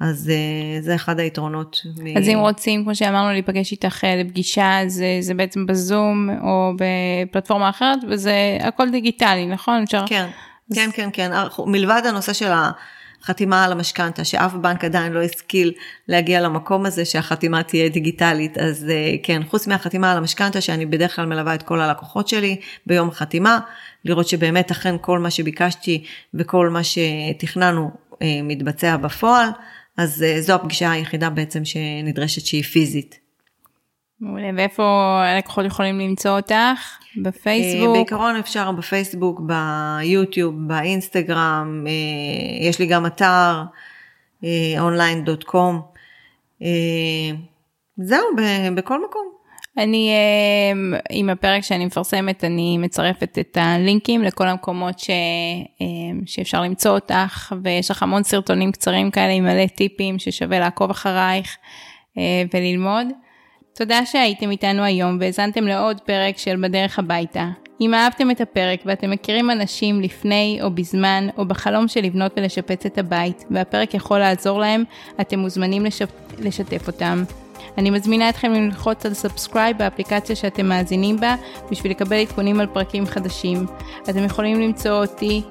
אז 0.00 0.30
אה, 0.30 0.80
זה 0.80 0.94
אחד 0.94 1.20
היתרונות. 1.20 1.80
אז 2.16 2.28
אם 2.28 2.38
רוצים, 2.38 2.84
כמו 2.84 2.94
שאמרנו, 2.94 3.32
להיפגש 3.32 3.72
איתך 3.72 4.04
אה, 4.04 4.16
לפגישה, 4.16 4.78
זה, 4.86 5.06
זה 5.20 5.34
בעצם 5.34 5.66
בזום 5.66 6.30
או 6.42 6.72
בפלטפורמה 6.76 7.70
אחרת, 7.70 7.98
וזה 8.08 8.34
הכל 8.60 8.90
דיגיטלי, 8.90 9.46
נכון? 9.46 9.82
אפשר... 9.82 10.04
כן, 10.06 10.26
אז... 10.70 10.76
כן, 10.76 10.90
כן, 10.92 11.08
כן. 11.12 11.30
מלבד 11.66 12.02
הנושא 12.04 12.32
של 12.32 12.50
חתימה 13.22 13.64
על 13.64 13.72
המשכנתה, 13.72 14.24
שאף 14.24 14.52
בנק 14.54 14.84
עדיין 14.84 15.12
לא 15.12 15.22
השכיל 15.22 15.72
להגיע 16.08 16.40
למקום 16.40 16.86
הזה 16.86 17.04
שהחתימה 17.04 17.62
תהיה 17.62 17.88
דיגיטלית. 17.88 18.58
אז 18.58 18.86
אה, 18.90 19.14
כן, 19.22 19.42
חוץ 19.50 19.66
מהחתימה 19.66 20.12
על 20.12 20.18
המשכנתה, 20.18 20.60
שאני 20.60 20.86
בדרך 20.86 21.16
כלל 21.16 21.26
מלווה 21.26 21.54
את 21.54 21.62
כל 21.62 21.80
הלקוחות 21.80 22.28
שלי 22.28 22.56
ביום 22.86 23.08
החתימה, 23.08 23.58
לראות 24.04 24.28
שבאמת 24.28 24.70
אכן 24.70 24.94
כל 25.00 25.18
מה 25.18 25.30
שביקשתי 25.30 26.04
וכל 26.34 26.68
מה 26.68 26.80
שתכננו 26.84 27.90
מתבצע 28.42 28.96
בפועל, 28.96 29.48
אז 29.96 30.22
אה, 30.22 30.40
זו 30.40 30.54
הפגישה 30.54 30.90
היחידה 30.90 31.30
בעצם 31.30 31.64
שנדרשת 31.64 32.46
שהיא 32.46 32.62
פיזית. 32.62 33.18
מעולה, 34.20 34.50
ואיפה 34.56 34.82
הלקוחות 35.24 35.64
יכולים 35.64 36.00
למצוא 36.00 36.36
אותך? 36.36 36.98
בפייסבוק? 37.22 37.96
בעיקרון 37.96 38.36
אפשר 38.36 38.72
בפייסבוק, 38.72 39.40
ביוטיוב, 39.40 40.54
באינסטגרם, 40.68 41.86
יש 42.60 42.78
לי 42.78 42.86
גם 42.86 43.06
אתר 43.06 43.62
online.com, 44.78 45.96
זהו, 47.96 48.26
בכל 48.74 49.04
מקום. 49.04 49.41
אני, 49.78 50.10
אמ, 50.72 50.94
עם 51.10 51.30
הפרק 51.30 51.62
שאני 51.62 51.86
מפרסמת, 51.86 52.44
אני 52.44 52.78
מצרפת 52.78 53.38
את 53.38 53.58
הלינקים 53.60 54.22
לכל 54.22 54.46
המקומות 54.46 54.98
ש, 54.98 55.10
אמ, 55.80 56.20
שאפשר 56.26 56.62
למצוא 56.62 56.90
אותך, 56.90 57.54
ויש 57.62 57.90
לך 57.90 58.02
המון 58.02 58.22
סרטונים 58.22 58.72
קצרים 58.72 59.10
כאלה 59.10 59.32
עם 59.32 59.44
מלא 59.44 59.66
טיפים 59.66 60.18
ששווה 60.18 60.58
לעקוב 60.58 60.90
אחרייך 60.90 61.56
אה, 62.18 62.42
וללמוד. 62.54 63.06
תודה 63.74 64.06
שהייתם 64.06 64.50
איתנו 64.50 64.82
היום 64.82 65.16
והאזנתם 65.20 65.64
לעוד 65.64 66.00
פרק 66.00 66.38
של 66.38 66.56
בדרך 66.62 66.98
הביתה. 66.98 67.48
אם 67.80 67.94
אהבתם 67.94 68.30
את 68.30 68.40
הפרק 68.40 68.80
ואתם 68.86 69.10
מכירים 69.10 69.50
אנשים 69.50 70.00
לפני 70.00 70.58
או 70.62 70.70
בזמן 70.70 71.28
או 71.36 71.44
בחלום 71.44 71.88
של 71.88 72.00
לבנות 72.00 72.32
ולשפץ 72.36 72.86
את 72.86 72.98
הבית, 72.98 73.44
והפרק 73.50 73.94
יכול 73.94 74.18
לעזור 74.18 74.60
להם, 74.60 74.84
אתם 75.20 75.38
מוזמנים 75.38 75.84
לשפ... 75.84 76.10
לשתף 76.38 76.86
אותם. 76.86 77.24
אני 77.78 77.90
מזמינה 77.90 78.28
אתכם 78.28 78.52
ללחוץ 78.52 79.06
על 79.06 79.14
subscribe 79.14 79.78
באפליקציה 79.78 80.36
שאתם 80.36 80.66
מאזינים 80.66 81.20
בה, 81.20 81.34
בשביל 81.70 81.92
לקבל 81.92 82.16
עדכונים 82.16 82.60
על 82.60 82.66
פרקים 82.66 83.06
חדשים. 83.06 83.66
אתם 84.10 84.24
יכולים 84.24 84.60
למצוא 84.60 84.90
אותי 84.90 85.42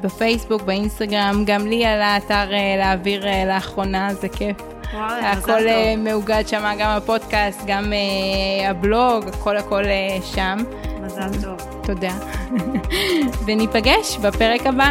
בפייסבוק, 0.00 0.62
באינסטגרם, 0.62 1.42
גם 1.46 1.66
לי 1.66 1.84
על 1.86 2.02
האתר 2.02 2.52
אה, 2.52 2.76
להעביר 2.78 3.26
אה, 3.26 3.44
לאחרונה, 3.44 4.14
זה 4.14 4.28
כיף. 4.28 4.56
וואי, 4.94 5.24
הכל 5.24 5.68
אה, 5.68 5.94
מאוגד 5.98 6.42
שם, 6.46 6.74
גם 6.78 6.90
הפודקאסט, 6.90 7.60
גם 7.66 7.92
הבלוג, 8.68 9.28
הכל 9.28 9.56
הכל 9.56 9.82
שם. 10.34 10.58
מזל 11.00 11.42
טוב. 11.42 11.56
תודה. 11.82 12.12
וניפגש 13.46 14.18
בפרק 14.22 14.66
הבא. 14.66 14.90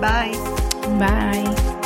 ביי. 0.00 0.32
ביי. 0.98 1.79